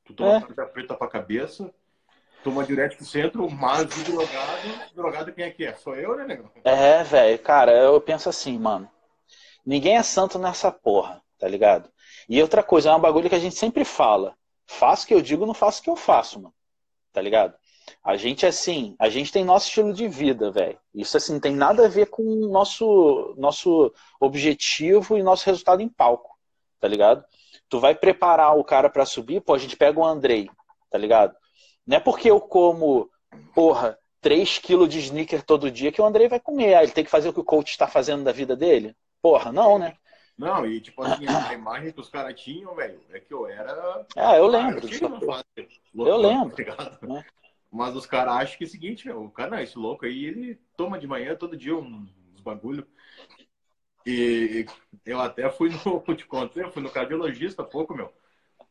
tu 0.04 0.14
toma 0.14 0.36
é. 0.36 0.66
preta 0.66 0.93
pra 0.93 1.08
cabeça, 1.08 1.74
toma 2.43 2.66
diurético 2.66 3.06
centro, 3.06 3.50
mas 3.50 3.84
o 3.84 4.04
drogado, 4.04 4.93
drogado 4.93 5.34
quem 5.34 5.46
é 5.46 5.50
que 5.50 5.64
é? 5.64 5.74
Sou 5.76 5.96
eu, 5.96 6.14
né, 6.18 6.26
negão? 6.26 6.52
É, 6.66 7.04
velho, 7.04 7.39
cara, 7.39 7.72
eu 7.72 8.02
penso 8.02 8.28
assim, 8.28 8.60
mano. 8.60 8.91
Ninguém 9.66 9.96
é 9.96 10.04
santo 10.04 10.38
nessa 10.38 10.70
porra, 10.72 11.24
tá 11.39 11.48
ligado? 11.48 11.89
E 12.28 12.41
outra 12.41 12.62
coisa, 12.62 12.89
é 12.89 12.96
um 12.96 13.00
bagulho 13.00 13.30
que 13.30 13.36
a 13.36 13.39
gente 13.39 13.56
sempre 13.56 13.86
fala. 13.86 14.36
Faço 14.68 15.06
o 15.06 15.08
que 15.08 15.14
eu 15.14 15.22
digo, 15.22 15.46
não 15.46 15.54
faço 15.54 15.80
o 15.80 15.84
que 15.84 15.89
eu 15.89 15.96
faço, 15.96 16.41
mano. 16.41 16.54
Tá 17.14 17.22
ligado? 17.22 17.56
A 18.06 18.16
gente, 18.18 18.45
assim, 18.45 18.95
a 18.99 19.10
gente 19.10 19.32
tem 19.32 19.43
nosso 19.43 19.68
estilo 19.68 19.91
de 19.91 20.08
vida, 20.08 20.51
velho. 20.51 20.78
Isso, 20.93 21.18
assim, 21.18 21.39
tem 21.39 21.56
nada 21.56 21.86
a 21.86 21.89
ver 21.89 22.06
com 22.06 22.22
o 22.22 22.47
nosso, 22.51 23.34
nosso 23.36 23.91
objetivo 24.20 25.18
e 25.18 25.24
nosso 25.24 25.47
resultado 25.47 25.82
em 25.82 25.89
palco, 25.89 26.38
tá 26.80 26.88
ligado? 26.88 27.26
Tu 27.68 27.80
vai 27.80 27.95
preparar 27.95 28.56
o 28.56 28.64
cara 28.64 28.91
para 28.91 29.08
subir, 29.08 29.41
pô, 29.41 29.56
a 29.56 29.58
gente 29.58 29.76
pega 29.76 29.99
o 29.99 30.06
Andrei, 30.06 30.47
tá 30.91 30.99
ligado? 30.99 31.36
Não 31.86 31.97
é 31.97 31.99
porque 31.99 32.30
eu 32.30 32.39
como, 32.39 33.10
porra, 33.56 33.97
3 34.22 34.60
quilos 34.60 34.88
de 34.88 34.99
sneaker 34.99 35.43
todo 35.43 35.72
dia 35.72 35.91
que 35.91 35.99
o 35.99 36.06
Andrei 36.06 36.28
vai 36.28 36.39
comer. 36.39 36.76
Ah, 36.76 36.84
ele 36.84 36.91
tem 36.91 37.03
que 37.03 37.10
fazer 37.10 37.30
o 37.30 37.34
que 37.34 37.39
o 37.39 37.43
coach 37.43 37.72
está 37.72 37.88
fazendo 37.88 38.24
da 38.24 38.32
vida 38.32 38.56
dele? 38.56 38.95
Porra, 39.20 39.51
não, 39.51 39.80
né? 39.80 39.97
Não, 40.38 40.64
e 40.64 40.80
tipo 40.80 41.01
assim, 41.01 41.26
a 41.28 41.53
imagem 41.53 41.91
que 41.91 42.01
os 42.01 42.10
caras 42.10 42.39
tinham, 42.39 42.76
velho, 42.76 42.99
é 43.10 43.20
que 43.20 43.34
eu 43.34 43.47
era. 43.47 44.06
Ah, 44.16 44.38
eu 44.38 44.45
lembro. 44.45 44.88
eu, 45.95 46.08
eu 46.08 46.18
lembro. 46.18 46.56
Tá 46.64 46.99
né? 47.01 47.26
Mas 47.76 47.94
os 47.94 48.06
caras 48.06 48.36
acham 48.36 48.58
que 48.58 48.64
é 48.64 48.68
o 48.68 48.70
seguinte, 48.70 49.06
meu, 49.06 49.26
o 49.26 49.30
cara, 49.30 49.52
não, 49.52 49.60
esse 49.60 49.78
louco 49.78 50.06
aí, 50.06 50.24
ele 50.24 50.58
toma 50.78 50.98
de 50.98 51.06
manhã 51.06 51.36
todo 51.36 51.58
dia 51.58 51.76
uns, 51.76 52.10
uns 52.34 52.40
bagulho. 52.40 52.88
E 54.06 54.66
eu 55.06 55.20
até 55.20 55.50
fui 55.50 55.70
no, 55.70 56.00
te 56.16 56.26
contei, 56.26 56.64
eu 56.64 56.72
fui 56.72 56.82
no 56.82 56.90
cardiologista 56.90 57.64
há 57.64 57.66
pouco, 57.66 57.94
meu. 57.94 58.14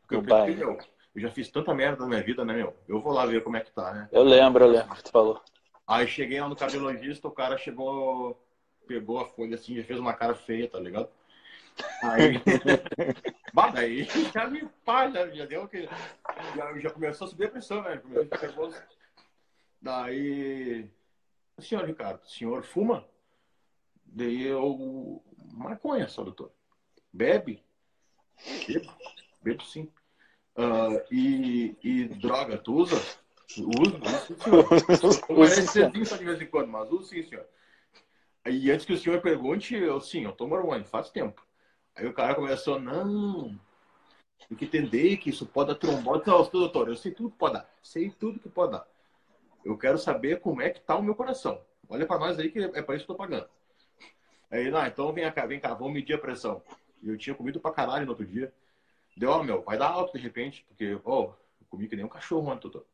Porque 0.00 0.14
eu 0.14 0.22
pensei, 0.22 0.56
meu, 0.56 0.78
eu 1.14 1.20
já 1.20 1.30
fiz 1.30 1.50
tanta 1.50 1.74
merda 1.74 2.00
na 2.00 2.08
minha 2.08 2.22
vida, 2.22 2.46
né, 2.46 2.54
meu? 2.54 2.74
Eu 2.88 2.98
vou 2.98 3.12
lá 3.12 3.26
ver 3.26 3.44
como 3.44 3.58
é 3.58 3.60
que 3.60 3.70
tá, 3.72 3.92
né? 3.92 4.08
Eu 4.10 4.22
lembro, 4.22 4.64
eu 4.64 4.70
lembro 4.70 4.96
que 4.96 5.04
tu 5.04 5.10
falou. 5.10 5.38
Aí 5.86 6.08
cheguei 6.08 6.40
lá 6.40 6.48
no 6.48 6.56
cardiologista, 6.56 7.28
o 7.28 7.30
cara 7.30 7.58
chegou, 7.58 8.42
pegou 8.86 9.20
a 9.20 9.26
folha 9.26 9.56
assim, 9.56 9.76
já 9.76 9.84
fez 9.84 10.00
uma 10.00 10.14
cara 10.14 10.34
feia, 10.34 10.66
tá 10.66 10.80
ligado? 10.80 11.10
Aí. 12.02 12.40
bah, 13.52 13.70
daí 13.70 14.04
já 14.32 14.46
me 14.46 14.66
pá, 14.84 15.10
já, 15.10 15.46
deu 15.46 15.66
que. 15.68 15.88
Já, 16.56 16.78
já 16.78 16.90
começou 16.90 17.26
a 17.26 17.30
subir 17.30 17.46
a 17.46 17.50
pressão, 17.50 17.82
né? 17.82 17.96
Começou 17.98 18.66
a. 18.66 18.82
Daí. 19.80 20.88
Senhor 21.58 21.84
Ricardo, 21.84 22.22
o 22.22 22.28
senhor 22.28 22.62
fuma? 22.62 23.06
Daí 24.06 24.42
eu. 24.46 25.22
Maconha 25.52 26.08
só, 26.08 26.22
doutor. 26.22 26.52
Bebe? 27.12 27.62
Bebo, 28.66 28.92
bebo 29.42 29.62
sim. 29.64 29.90
Uh, 30.56 31.02
e, 31.10 31.76
e 31.82 32.04
droga, 32.08 32.58
tu 32.58 32.74
usa? 32.74 32.96
Uso, 33.56 34.00
uso, 34.02 34.42
senhor. 34.42 34.68
Parece 35.28 36.06
só 36.06 36.16
de 36.16 36.24
vez 36.24 36.40
em 36.40 36.46
quando, 36.46 36.68
mas 36.68 36.90
uso 36.90 37.04
sim, 37.04 37.22
senhor. 37.22 37.46
E 38.46 38.70
antes 38.70 38.84
que 38.84 38.92
o 38.92 38.98
senhor 38.98 39.20
pergunte, 39.22 39.74
eu 39.74 40.00
sim, 40.00 40.24
eu 40.24 40.32
tomo 40.32 40.54
hormônio, 40.54 40.84
faz 40.84 41.10
tempo. 41.10 41.44
Aí 41.96 42.06
o 42.06 42.12
cara 42.12 42.34
começou, 42.34 42.80
não, 42.80 43.58
tem 44.48 44.58
que 44.58 44.64
entender 44.64 45.16
que 45.16 45.30
isso 45.30 45.46
pode 45.46 45.68
dar 45.68 45.76
trombose. 45.76 46.22
Não, 46.26 46.50
doutor, 46.50 46.88
eu 46.88 46.96
sei 46.96 47.12
tudo 47.12 47.30
que 47.30 47.38
pode 47.38 47.54
dar, 47.54 47.70
sei 47.82 48.10
tudo 48.10 48.40
que 48.40 48.48
pode 48.48 48.72
dar. 48.72 48.86
Eu 49.64 49.78
quero 49.78 49.96
saber 49.96 50.40
como 50.40 50.60
é 50.60 50.70
que 50.70 50.80
tá 50.80 50.96
o 50.96 51.02
meu 51.02 51.14
coração. 51.14 51.60
Olha 51.88 52.06
para 52.06 52.18
nós 52.18 52.38
aí 52.38 52.50
que 52.50 52.58
é 52.58 52.82
para 52.82 52.96
isso 52.96 53.06
que 53.06 53.12
eu 53.12 53.16
tô 53.16 53.22
pagando. 53.22 53.48
Aí, 54.50 54.70
não, 54.70 54.86
então 54.86 55.12
vem 55.12 55.30
cá, 55.32 55.46
vem 55.46 55.58
cá, 55.58 55.74
vamos 55.74 55.94
medir 55.94 56.14
a 56.14 56.18
pressão. 56.18 56.62
Eu 57.02 57.16
tinha 57.16 57.34
comido 57.34 57.60
pra 57.60 57.72
caralho 57.72 58.04
no 58.04 58.12
outro 58.12 58.26
dia. 58.26 58.52
Deu, 59.16 59.30
ó, 59.30 59.42
meu, 59.42 59.62
vai 59.62 59.78
dar 59.78 59.88
alto 59.88 60.16
de 60.16 60.22
repente, 60.22 60.64
porque, 60.68 60.98
ó, 61.04 61.20
oh, 61.20 61.24
eu 61.60 61.66
comi 61.68 61.88
que 61.88 61.96
nem 61.96 62.04
um 62.04 62.08
cachorro 62.08 62.50
ontem, 62.50 62.62
doutor. 62.62 62.86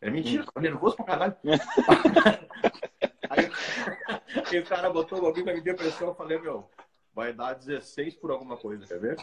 É 0.00 0.10
mentira, 0.10 0.44
hum. 0.56 0.60
nervoso 0.60 0.96
pra 0.96 1.04
caralho. 1.04 1.36
aí, 3.30 3.50
aí, 4.50 4.58
o 4.58 4.66
cara 4.66 4.90
botou 4.90 5.18
o 5.18 5.22
bagulho 5.22 5.44
pra 5.44 5.54
medir 5.54 5.70
a 5.70 5.74
pressão, 5.74 6.08
eu 6.08 6.14
falei, 6.14 6.38
meu, 6.38 6.68
vai 7.14 7.32
dar 7.32 7.54
16 7.54 8.14
por 8.14 8.30
alguma 8.30 8.56
coisa, 8.56 8.86
quer 8.86 9.00
ver? 9.00 9.16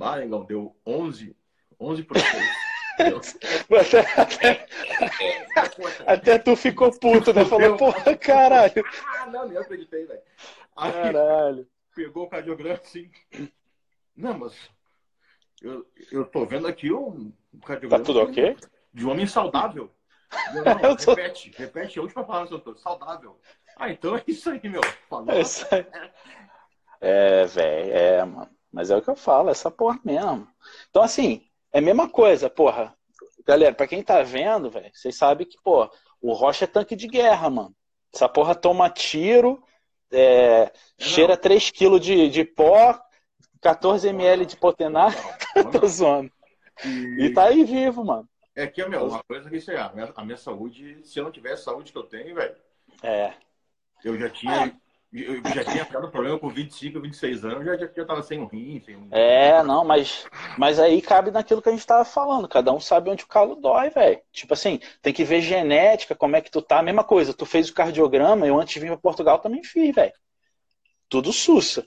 Ah, 0.00 0.22
Engão, 0.24 0.44
deu 0.44 0.76
11, 0.86 1.36
11 1.80 2.02
por 2.04 2.18
6. 2.18 2.66
até, 4.16 4.66
até, 6.06 6.38
tu 6.38 6.56
ficou 6.56 6.90
puto, 6.98 7.32
né? 7.32 7.44
Falou, 7.44 7.76
porra, 7.76 8.16
caralho. 8.16 8.84
Ah, 9.18 9.26
não, 9.26 9.48
nem 9.48 9.58
acreditei, 9.58 10.06
velho. 10.06 10.22
Caralho. 10.74 11.68
Pegou 11.94 12.24
o 12.24 12.28
cardiograma 12.28 12.74
assim. 12.74 13.10
Não, 14.16 14.38
mas 14.38 14.54
eu, 15.62 15.86
eu 16.10 16.24
tô 16.24 16.46
vendo 16.46 16.66
aqui 16.66 16.92
um 16.92 17.32
cardiograma. 17.64 18.02
Tá 18.02 18.06
tudo 18.06 18.20
ok? 18.20 18.56
De 18.92 19.06
um 19.06 19.10
homem 19.10 19.26
saudável. 19.26 19.90
Não, 20.54 20.96
tô... 20.96 21.14
Repete, 21.14 21.52
repete 21.56 21.98
a 21.98 22.02
última 22.02 22.24
palavra, 22.24 22.50
doutor. 22.50 22.78
Saudável. 22.78 23.38
Ah, 23.76 23.90
então 23.90 24.16
é 24.16 24.22
isso 24.26 24.50
aí, 24.50 24.60
meu. 24.68 24.82
Falou. 25.08 25.30
É 25.30 25.40
isso 25.40 25.66
aí. 25.70 25.86
É, 27.00 27.44
velho, 27.46 27.92
é, 27.92 28.24
mano. 28.24 28.50
Mas 28.72 28.90
é 28.90 28.96
o 28.96 29.02
que 29.02 29.08
eu 29.08 29.16
falo, 29.16 29.48
essa 29.48 29.70
porra 29.70 29.98
mesmo. 30.04 30.46
Então, 30.90 31.02
assim, 31.02 31.42
é 31.72 31.78
a 31.78 31.82
mesma 31.82 32.08
coisa, 32.08 32.50
porra. 32.50 32.94
Galera, 33.46 33.74
pra 33.74 33.86
quem 33.86 34.02
tá 34.02 34.22
vendo, 34.22 34.68
velho, 34.68 34.90
vocês 34.92 35.16
sabem 35.16 35.46
que, 35.46 35.56
pô, 35.62 35.90
o 36.20 36.32
Rocha 36.32 36.64
é 36.64 36.68
tanque 36.68 36.96
de 36.96 37.06
guerra, 37.06 37.48
mano. 37.48 37.74
Essa 38.12 38.28
porra 38.28 38.54
toma 38.54 38.90
tiro, 38.90 39.62
é, 40.10 40.72
cheira 40.98 41.36
3kg 41.36 41.98
de, 41.98 42.28
de 42.28 42.44
pó, 42.44 42.98
14 43.60 44.08
ml 44.08 44.46
de 44.46 44.56
potenar, 44.56 45.14
tô 45.72 45.86
zoando. 45.86 46.30
E... 46.84 47.26
e 47.26 47.32
tá 47.32 47.44
aí 47.44 47.64
vivo, 47.64 48.04
mano. 48.04 48.28
É 48.54 48.66
que, 48.66 48.84
meu, 48.86 49.06
uma 49.06 49.22
coisa 49.22 49.50
que 49.50 49.56
isso 49.56 49.70
é, 49.70 49.78
a 49.78 49.92
minha, 49.92 50.12
a 50.14 50.24
minha 50.24 50.36
saúde, 50.36 51.00
se 51.04 51.18
eu 51.18 51.24
não 51.24 51.30
tivesse 51.30 51.62
a 51.62 51.64
saúde 51.66 51.92
que 51.92 51.98
eu 51.98 52.04
tenho, 52.04 52.34
velho. 52.34 52.56
É. 53.02 53.34
Eu 54.02 54.18
já 54.18 54.30
tinha. 54.30 54.66
É. 54.66 54.85
Eu 55.22 55.40
já 55.54 55.64
tinha 55.64 55.84
ficado 55.84 56.10
problema 56.10 56.38
com 56.38 56.48
25, 56.50 57.00
26 57.00 57.44
anos, 57.46 57.64
já, 57.64 57.76
já, 57.76 57.88
já 57.96 58.04
tava 58.04 58.22
sem 58.22 58.38
um 58.38 58.46
rim, 58.46 58.82
sem 58.84 58.96
um... 58.96 59.08
É, 59.10 59.62
não, 59.62 59.82
mas, 59.82 60.26
mas 60.58 60.78
aí 60.78 61.00
cabe 61.00 61.30
naquilo 61.30 61.62
que 61.62 61.70
a 61.70 61.72
gente 61.72 61.86
tava 61.86 62.04
falando. 62.04 62.46
Cada 62.46 62.70
um 62.70 62.78
sabe 62.78 63.08
onde 63.08 63.24
o 63.24 63.26
calo 63.26 63.56
dói, 63.56 63.88
velho. 63.88 64.20
Tipo 64.30 64.52
assim, 64.52 64.78
tem 65.00 65.14
que 65.14 65.24
ver 65.24 65.40
genética, 65.40 66.14
como 66.14 66.36
é 66.36 66.42
que 66.42 66.50
tu 66.50 66.60
tá. 66.60 66.82
Mesma 66.82 67.02
coisa, 67.02 67.32
tu 67.32 67.46
fez 67.46 67.70
o 67.70 67.74
cardiograma, 67.74 68.46
eu 68.46 68.60
antes 68.60 68.74
de 68.74 68.80
vir 68.80 68.88
pra 68.88 68.98
Portugal 68.98 69.38
também 69.38 69.64
fiz, 69.64 69.94
velho. 69.94 70.12
Tudo 71.08 71.32
sussa. 71.32 71.86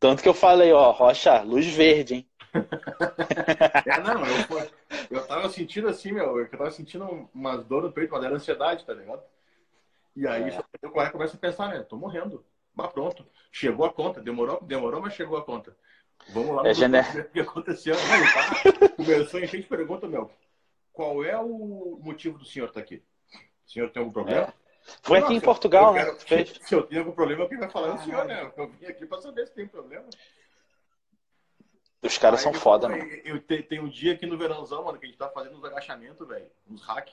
Tanto 0.00 0.22
que 0.22 0.28
eu 0.28 0.34
falei, 0.34 0.72
ó, 0.72 0.90
Rocha, 0.90 1.42
luz 1.42 1.66
verde, 1.66 2.14
hein? 2.14 2.28
é, 3.86 4.00
não, 4.00 4.24
eu, 4.26 4.70
eu 5.10 5.26
tava 5.26 5.48
sentindo 5.48 5.88
assim, 5.88 6.12
meu, 6.12 6.38
eu 6.40 6.50
tava 6.50 6.70
sentindo 6.70 7.28
umas 7.32 7.64
dor 7.64 7.82
no 7.82 7.92
peito, 7.92 8.12
mas 8.12 8.24
era 8.24 8.34
ansiedade, 8.34 8.84
tá 8.84 8.94
ligado? 8.94 9.22
E 10.16 10.26
aí 10.26 10.50
é. 10.50 10.64
eu 10.82 10.90
começo 10.90 11.36
a 11.36 11.38
pensar, 11.38 11.68
né? 11.68 11.80
Tô 11.80 11.96
morrendo. 11.96 12.44
Mas 12.74 12.92
pronto. 12.92 13.26
Chegou 13.52 13.86
a 13.86 13.92
conta. 13.92 14.20
Demorou, 14.20 14.60
demorou, 14.62 15.00
mas 15.00 15.14
chegou 15.14 15.38
a 15.38 15.44
conta. 15.44 15.76
Vamos 16.28 16.56
lá 16.56 16.68
é 16.68 16.74
gené... 16.74 17.00
o 17.00 17.30
que 17.30 17.40
aconteceu. 17.40 17.94
Tá? 17.96 18.88
Começou 18.96 19.40
a 19.40 19.44
encher 19.44 19.60
de 19.60 19.66
pergunta, 19.66 20.08
meu. 20.08 20.30
Qual 20.92 21.24
é 21.24 21.36
o 21.38 21.98
motivo 22.02 22.38
do 22.38 22.44
senhor 22.44 22.68
estar 22.68 22.80
tá 22.80 22.84
aqui? 22.84 23.02
O 23.66 23.70
senhor 23.70 23.90
tem 23.90 24.00
algum 24.00 24.12
problema? 24.12 24.42
É. 24.42 24.52
Foi 25.02 25.18
aqui 25.18 25.34
em 25.34 25.40
Portugal, 25.40 25.94
né? 25.94 26.04
Se 26.14 26.74
eu 26.74 26.82
tenho 26.82 27.00
algum 27.00 27.12
problema, 27.12 27.48
quem 27.48 27.58
vai 27.58 27.70
falar 27.70 27.88
é 27.88 27.92
o 27.94 27.98
senhor, 27.98 28.24
né? 28.26 28.52
Eu 28.56 28.68
vim 28.68 28.86
aqui 28.86 29.06
para 29.06 29.20
saber 29.20 29.46
se 29.46 29.54
tem 29.54 29.66
problema. 29.66 30.04
Os 32.02 32.18
caras 32.18 32.40
Aí, 32.40 32.44
são 32.44 32.52
foda, 32.52 32.88
mano. 32.88 33.02
Eu, 33.02 33.36
eu, 33.36 33.62
tem 33.62 33.80
um 33.80 33.88
dia 33.88 34.12
aqui 34.12 34.26
no 34.26 34.36
verãozão, 34.36 34.84
mano, 34.84 34.98
que 34.98 35.06
a 35.06 35.08
gente 35.08 35.18
tá 35.18 35.28
fazendo 35.30 35.56
uns 35.56 35.64
agachamentos, 35.64 36.28
velho. 36.28 36.46
Uns 36.68 36.82
hack. 36.82 37.08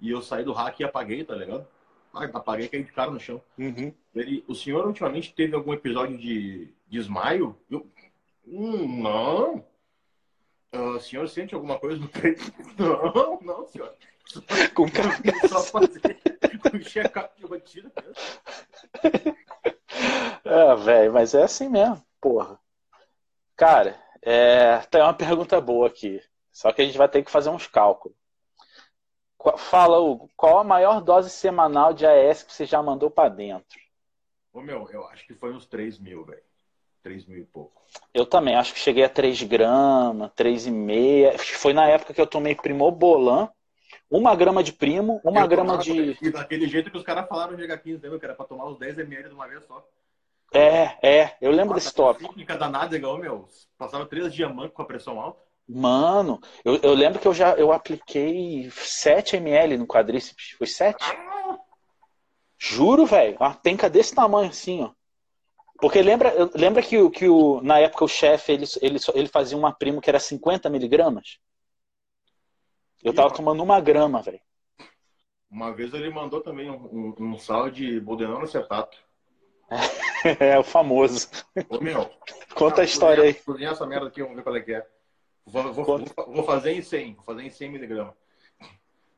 E 0.00 0.10
eu 0.10 0.22
saí 0.22 0.44
do 0.44 0.52
hack 0.52 0.78
e 0.78 0.84
apaguei, 0.84 1.24
tá 1.24 1.34
ligado? 1.34 1.66
Ah, 2.14 2.24
apaguei 2.24 2.66
e 2.66 2.68
caí 2.68 2.84
de 2.84 2.92
cara 2.92 3.10
no 3.10 3.18
chão. 3.18 3.42
Uhum. 3.58 3.92
Ele, 4.18 4.44
o 4.48 4.54
senhor 4.54 4.86
ultimamente 4.86 5.32
teve 5.34 5.54
algum 5.54 5.72
episódio 5.72 6.18
de, 6.18 6.72
de? 6.88 6.98
Eu, 7.70 7.86
hum, 8.46 9.02
não. 9.02 9.64
o 10.72 11.00
senhor 11.00 11.28
sente 11.28 11.54
alguma 11.54 11.78
coisa 11.78 12.00
no 12.00 12.08
peito? 12.08 12.52
Não, 12.78 13.40
não, 13.42 13.66
senhor. 13.66 13.94
Com 14.74 14.90
carga. 14.90 15.32
Só 15.48 15.62
fazer 15.62 16.16
um 16.74 16.80
check-up 16.82 17.34
de 17.38 17.46
rotina 17.46 17.90
mesmo. 17.96 19.36
É, 20.44 20.76
velho, 20.76 21.12
mas 21.12 21.34
é 21.34 21.42
assim 21.42 21.68
mesmo, 21.68 22.02
porra. 22.20 22.58
Cara, 23.56 23.98
é, 24.22 24.78
tem 24.90 25.00
uma 25.00 25.14
pergunta 25.14 25.60
boa 25.60 25.86
aqui. 25.86 26.22
Só 26.52 26.72
que 26.72 26.82
a 26.82 26.84
gente 26.84 26.98
vai 26.98 27.08
ter 27.08 27.22
que 27.22 27.30
fazer 27.30 27.50
uns 27.50 27.66
cálculos. 27.66 28.16
Fala, 29.56 29.98
Hugo, 29.98 30.28
qual 30.36 30.58
a 30.58 30.64
maior 30.64 31.00
dose 31.00 31.30
semanal 31.30 31.94
de 31.94 32.04
AES 32.04 32.42
que 32.42 32.52
você 32.52 32.66
já 32.66 32.82
mandou 32.82 33.10
para 33.10 33.28
dentro? 33.28 33.78
Ô, 34.58 34.60
meu, 34.60 34.88
eu 34.92 35.06
acho 35.06 35.24
que 35.24 35.34
foi 35.34 35.52
uns 35.52 35.66
3 35.66 36.00
mil, 36.00 36.24
velho. 36.24 36.42
3 37.04 37.26
mil 37.26 37.38
e 37.38 37.44
pouco. 37.44 37.80
Eu 38.12 38.26
também, 38.26 38.56
acho 38.56 38.74
que 38.74 38.80
cheguei 38.80 39.04
a 39.04 39.08
3 39.08 39.44
gramas, 39.44 40.32
3,5. 40.32 41.38
Foi 41.38 41.72
na 41.72 41.86
época 41.86 42.12
que 42.12 42.20
eu 42.20 42.26
tomei 42.26 42.56
Primobolan. 42.56 43.48
Uma 44.10 44.34
grama 44.34 44.62
de 44.64 44.72
primo, 44.72 45.20
uma 45.22 45.42
eu 45.42 45.48
grama 45.48 45.78
de. 45.78 46.18
E 46.20 46.30
daquele 46.30 46.66
jeito 46.66 46.90
que 46.90 46.96
os 46.96 47.04
caras 47.04 47.28
falaram 47.28 47.54
de 47.54 47.62
H15, 47.62 48.02
né, 48.02 48.08
meu? 48.08 48.18
Que 48.18 48.24
era 48.24 48.34
pra 48.34 48.46
tomar 48.46 48.66
uns 48.66 48.78
10 48.78 48.98
ml 48.98 49.28
de 49.28 49.34
uma 49.34 49.46
vez 49.46 49.64
só. 49.64 49.86
É, 50.52 50.96
é, 51.02 51.36
eu 51.40 51.50
lembro 51.50 51.74
Nossa, 51.74 51.84
desse 51.84 51.94
top. 51.94 52.20
Técnica 52.20 52.56
danada, 52.56 52.96
igual, 52.96 53.18
meu. 53.18 53.46
Passava 53.76 54.06
três 54.06 54.34
dias 54.34 54.52
manco 54.52 54.74
com 54.74 54.82
a 54.82 54.86
pressão 54.86 55.20
alta. 55.20 55.40
Mano, 55.68 56.40
eu, 56.64 56.76
eu 56.82 56.94
lembro 56.94 57.20
que 57.20 57.28
eu 57.28 57.34
já 57.34 57.52
eu 57.52 57.70
apliquei 57.70 58.70
7 58.72 59.36
ml 59.36 59.76
no 59.76 59.86
quadríceps. 59.86 60.56
Foi 60.58 60.66
7? 60.66 60.96
Ah! 61.00 61.37
Juro, 62.58 63.06
velho. 63.06 63.36
Uma 63.38 63.54
penca 63.54 63.88
desse 63.88 64.14
tamanho 64.14 64.50
assim, 64.50 64.82
ó. 64.82 64.90
Porque 65.80 66.02
lembra, 66.02 66.32
lembra 66.54 66.82
que, 66.82 67.08
que 67.10 67.28
o, 67.28 67.60
na 67.62 67.78
época 67.78 68.04
o 68.04 68.08
chefe 68.08 68.52
ele, 68.52 68.64
ele, 68.82 68.98
ele 69.14 69.28
fazia 69.28 69.56
uma 69.56 69.72
primo 69.72 70.00
que 70.00 70.10
era 70.10 70.18
50 70.18 70.68
miligramas? 70.68 71.38
Eu 73.02 73.14
tava 73.14 73.32
tomando 73.32 73.62
uma 73.62 73.80
grama, 73.80 74.20
velho. 74.20 74.40
Uma 75.48 75.72
vez 75.72 75.94
ele 75.94 76.10
mandou 76.10 76.40
também 76.40 76.68
um, 76.68 77.14
um, 77.18 77.32
um 77.32 77.38
sal 77.38 77.70
de 77.70 78.00
boldenona 78.00 78.44
acetato. 78.44 78.98
É, 80.40 80.58
o 80.58 80.64
famoso. 80.64 81.28
Ô, 81.68 81.78
meu. 81.78 82.10
Conta 82.52 82.82
a 82.82 82.84
história 82.84 83.22
aí. 83.22 83.34
Cozinhar 83.34 83.72
essa 83.72 83.86
merda 83.86 84.08
aqui, 84.08 84.20
vamos 84.20 84.34
ver 84.34 84.42
qual 84.42 84.56
é 84.56 84.60
que 84.60 84.74
é. 84.74 84.84
Vou, 85.46 85.72
vou, 85.72 85.84
vou, 85.84 86.04
vou, 86.26 86.42
fazer 86.42 86.72
em 86.72 86.82
100, 86.82 87.14
vou 87.14 87.22
fazer 87.22 87.42
em 87.42 87.50
100 87.50 87.70
miligramas. 87.70 88.14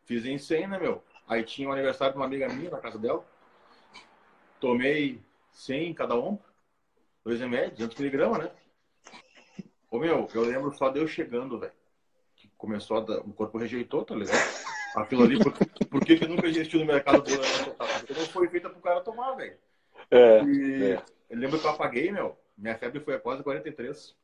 Fiz 0.05 0.27
em 0.27 0.37
100, 0.37 0.69
né, 0.69 0.79
meu? 0.79 1.03
Aí 1.31 1.45
tinha 1.45 1.69
o 1.69 1.71
um 1.71 1.75
aniversário 1.75 2.13
de 2.13 2.19
uma 2.19 2.27
amiga 2.27 2.49
minha 2.49 2.69
na 2.69 2.81
casa 2.81 2.99
dela. 2.99 3.25
Tomei 4.59 5.23
100 5.53 5.91
em 5.91 5.95
cada 5.95 6.17
ombro. 6.17 6.45
2 7.25 7.41
ml, 7.43 7.71
200 7.71 7.97
miligramas, 7.99 8.39
né? 8.39 8.51
Ô, 9.89 10.01
meu, 10.01 10.29
eu 10.35 10.43
lembro 10.43 10.75
só 10.75 10.89
de 10.89 10.99
eu 10.99 11.07
chegando, 11.07 11.61
velho. 11.61 11.73
Começou 12.59 12.97
a 12.97 13.01
dar... 13.01 13.19
O 13.21 13.33
corpo 13.33 13.59
rejeitou, 13.59 14.05
tá 14.05 14.17
ligado? 14.17 14.41
Aquilo 14.97 15.23
ali, 15.23 15.39
por, 15.39 15.53
por 15.87 16.05
que, 16.05 16.17
que 16.17 16.27
nunca 16.27 16.49
existiu 16.49 16.81
no 16.81 16.87
mercado 16.87 17.23
do 17.23 17.31
Porque 18.01 18.13
não 18.13 18.27
foi 18.27 18.49
feita 18.49 18.69
pro 18.69 18.81
cara 18.81 19.01
tomar, 19.01 19.35
velho. 19.35 19.57
É, 20.11 20.43
e 20.43 20.85
é. 20.95 21.03
eu 21.31 21.39
lembro 21.39 21.61
que 21.61 21.65
eu 21.65 21.71
apaguei, 21.71 22.11
meu. 22.11 22.37
Minha 22.59 22.77
febre 22.77 22.99
foi 22.99 23.15
a 23.15 23.21
quase 23.21 23.45
43. 23.45 24.17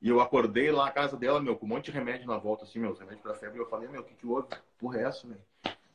E 0.00 0.08
eu 0.08 0.18
acordei 0.18 0.70
lá 0.70 0.86
na 0.86 0.92
casa 0.92 1.14
dela, 1.14 1.42
meu, 1.42 1.56
com 1.56 1.66
um 1.66 1.68
monte 1.68 1.86
de 1.86 1.90
remédio 1.90 2.26
na 2.26 2.38
volta, 2.38 2.64
assim, 2.64 2.78
meus 2.78 2.98
remédios 2.98 3.20
pra 3.20 3.34
febre. 3.34 3.58
E 3.58 3.60
eu 3.60 3.68
falei, 3.68 3.86
meu, 3.86 4.00
o 4.00 4.04
que 4.04 4.14
que 4.14 4.26
houve? 4.26 4.48
Porra 4.78 5.00
é 5.00 5.02
essa, 5.02 5.28
velho? 5.28 5.40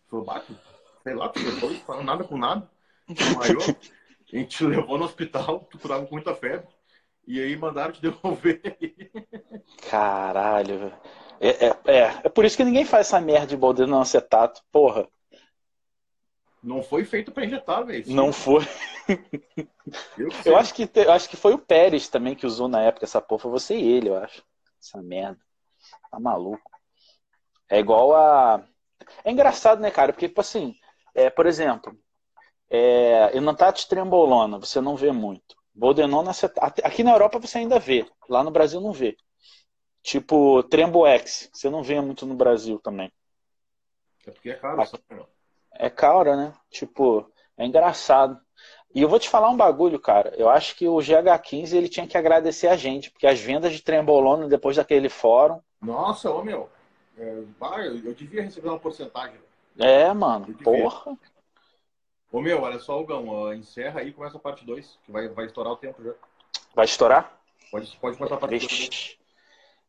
Falou, 0.10 0.26
bate, 0.26 0.56
sei 1.04 1.14
lá, 1.14 1.30
tu 1.30 1.40
depois, 1.40 1.78
falando 1.80 2.06
nada 2.06 2.24
com 2.24 2.38
nada. 2.38 2.70
Desmaiou. 3.08 3.62
A 3.62 4.36
gente 4.36 4.58
te 4.58 4.66
levou 4.66 4.98
no 4.98 5.06
hospital, 5.06 5.68
tu 5.70 5.78
curava 5.78 6.06
com 6.06 6.16
muita 6.16 6.34
febre. 6.36 6.68
E 7.28 7.42
aí 7.42 7.56
mandaram 7.56 7.92
te 7.92 8.02
devolver. 8.02 8.62
Caralho. 9.90 10.94
É, 11.40 11.68
é, 11.68 11.78
é, 11.86 12.22
é, 12.24 12.30
por 12.30 12.46
isso 12.46 12.56
que 12.56 12.64
ninguém 12.64 12.86
faz 12.86 13.08
essa 13.08 13.20
merda 13.20 13.48
de 13.48 13.58
baldeano 13.58 14.00
acetato, 14.00 14.62
porra. 14.72 15.08
Não 16.64 16.82
foi 16.82 17.06
feito 17.06 17.32
para 17.32 17.46
injetar, 17.46 17.86
velho. 17.86 18.04
Não 18.08 18.34
foi. 18.34 18.64
Eu, 20.18 20.30
eu, 20.44 20.58
acho 20.58 20.74
que 20.74 20.90
eu 20.96 21.12
acho 21.12 21.30
que 21.30 21.38
foi 21.38 21.54
o 21.54 21.60
Pérez 21.60 22.08
também 22.08 22.34
que 22.34 22.48
usou 22.48 22.68
na 22.68 22.82
época 22.82 23.06
essa 23.06 23.22
porra. 23.22 23.44
Foi 23.44 23.52
você 23.52 23.78
e 23.78 23.92
ele, 23.92 24.10
eu 24.10 24.18
acho. 24.18 24.44
Essa 24.82 25.00
merda. 25.00 25.40
Tá 26.10 26.20
maluco. 26.20 26.72
É 27.70 27.78
igual 27.78 28.16
a. 28.16 28.64
É 29.24 29.32
engraçado, 29.32 29.82
né, 29.82 29.92
cara? 29.92 30.14
Porque, 30.14 30.28
tipo 30.28 30.42
assim, 30.42 30.76
é, 31.14 31.30
por 31.30 31.46
exemplo, 31.46 31.98
é, 32.70 33.36
Enantatis 33.36 33.86
trembolona, 33.86 34.60
você 34.60 34.82
não 34.82 34.96
vê 34.96 35.12
muito. 35.12 35.56
Boldenona, 35.74 36.32
aqui 36.84 37.04
na 37.04 37.12
Europa 37.12 37.40
você 37.40 37.58
ainda 37.58 37.80
vê. 37.80 38.08
Lá 38.30 38.44
no 38.44 38.52
Brasil 38.52 38.80
não 38.80 38.94
vê. 38.94 39.18
Tipo, 40.02 40.64
Tremboex, 40.64 41.50
você 41.52 41.70
não 41.70 41.84
vê 41.84 42.00
muito 42.00 42.26
no 42.26 42.36
Brasil 42.36 42.80
também. 42.80 43.12
É 44.26 44.32
porque 44.32 44.50
é 44.52 44.56
caro, 44.56 44.86
só, 44.86 44.98
é 45.74 45.90
cara, 45.90 46.36
né? 46.36 46.54
Tipo, 46.70 47.30
é 47.58 47.66
engraçado. 47.66 48.40
E 48.94 49.02
eu 49.02 49.10
vou 49.10 49.20
te 49.20 49.28
falar 49.30 49.50
um 49.50 49.58
bagulho, 49.58 50.00
cara. 50.00 50.34
Eu 50.38 50.50
acho 50.50 50.76
que 50.76 50.88
o 50.88 50.98
GH15 50.98 51.74
ele 51.74 51.90
tinha 51.90 52.08
que 52.08 52.18
agradecer 52.18 52.68
a 52.68 52.78
gente, 52.78 53.12
porque 53.12 53.28
as 53.28 53.40
vendas 53.40 53.74
de 53.74 53.82
trembolona 53.82 54.48
depois 54.48 54.78
daquele 54.78 55.10
fórum. 55.10 55.60
Nossa, 55.82 56.32
ô 56.32 56.44
meu. 56.44 56.70
É, 57.18 57.44
eu 57.88 58.14
devia 58.14 58.44
receber 58.44 58.70
uma 58.70 58.80
porcentagem. 58.80 59.40
É, 59.78 60.14
mano. 60.14 60.54
Porra. 60.64 61.18
Ô 62.32 62.42
meu, 62.42 62.62
olha 62.62 62.80
só, 62.80 63.02
Gão. 63.04 63.54
encerra 63.54 64.02
aí 64.02 64.10
e 64.10 64.14
começa 64.14 64.38
a 64.38 64.40
parte 64.40 64.66
2, 64.66 65.00
que 65.06 65.12
vai, 65.12 65.28
vai 65.30 65.46
estourar 65.46 65.74
o 65.74 65.78
tempo 65.78 66.04
já. 66.04 66.14
Vai 66.74 66.86
estourar? 66.86 67.40
Pode, 67.72 67.98
pode 67.98 68.18
começar 68.18 68.36
a 68.36 68.38
parte 68.38 68.68
2. 68.68 69.18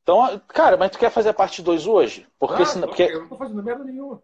Então, 0.02 0.40
cara, 0.46 0.76
mas 0.76 0.92
tu 0.92 0.98
quer 0.98 1.10
fazer 1.10 1.30
a 1.30 1.34
parte 1.34 1.60
2 1.60 1.86
hoje? 1.86 2.28
Porque, 2.38 2.62
ah, 2.62 2.66
senão, 2.66 2.88
porque... 2.88 3.02
Eu 3.02 3.22
não 3.22 3.28
tô 3.28 3.36
fazendo 3.36 3.62
merda 3.62 3.82
nenhuma. 3.82 4.22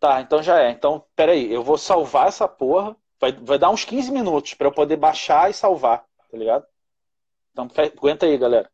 Tá, 0.00 0.20
então 0.20 0.42
já 0.42 0.58
é. 0.62 0.70
Então, 0.70 1.04
peraí, 1.14 1.52
eu 1.52 1.62
vou 1.62 1.76
salvar 1.76 2.28
essa 2.28 2.48
porra. 2.48 2.96
Vai, 3.20 3.32
vai 3.32 3.58
dar 3.58 3.68
uns 3.68 3.84
15 3.84 4.10
minutos 4.12 4.54
para 4.54 4.68
eu 4.68 4.72
poder 4.72 4.96
baixar 4.96 5.50
e 5.50 5.54
salvar, 5.54 6.06
tá 6.30 6.38
ligado? 6.38 6.64
Então, 7.52 7.68
aguenta 7.98 8.24
aí, 8.24 8.38
galera. 8.38 8.70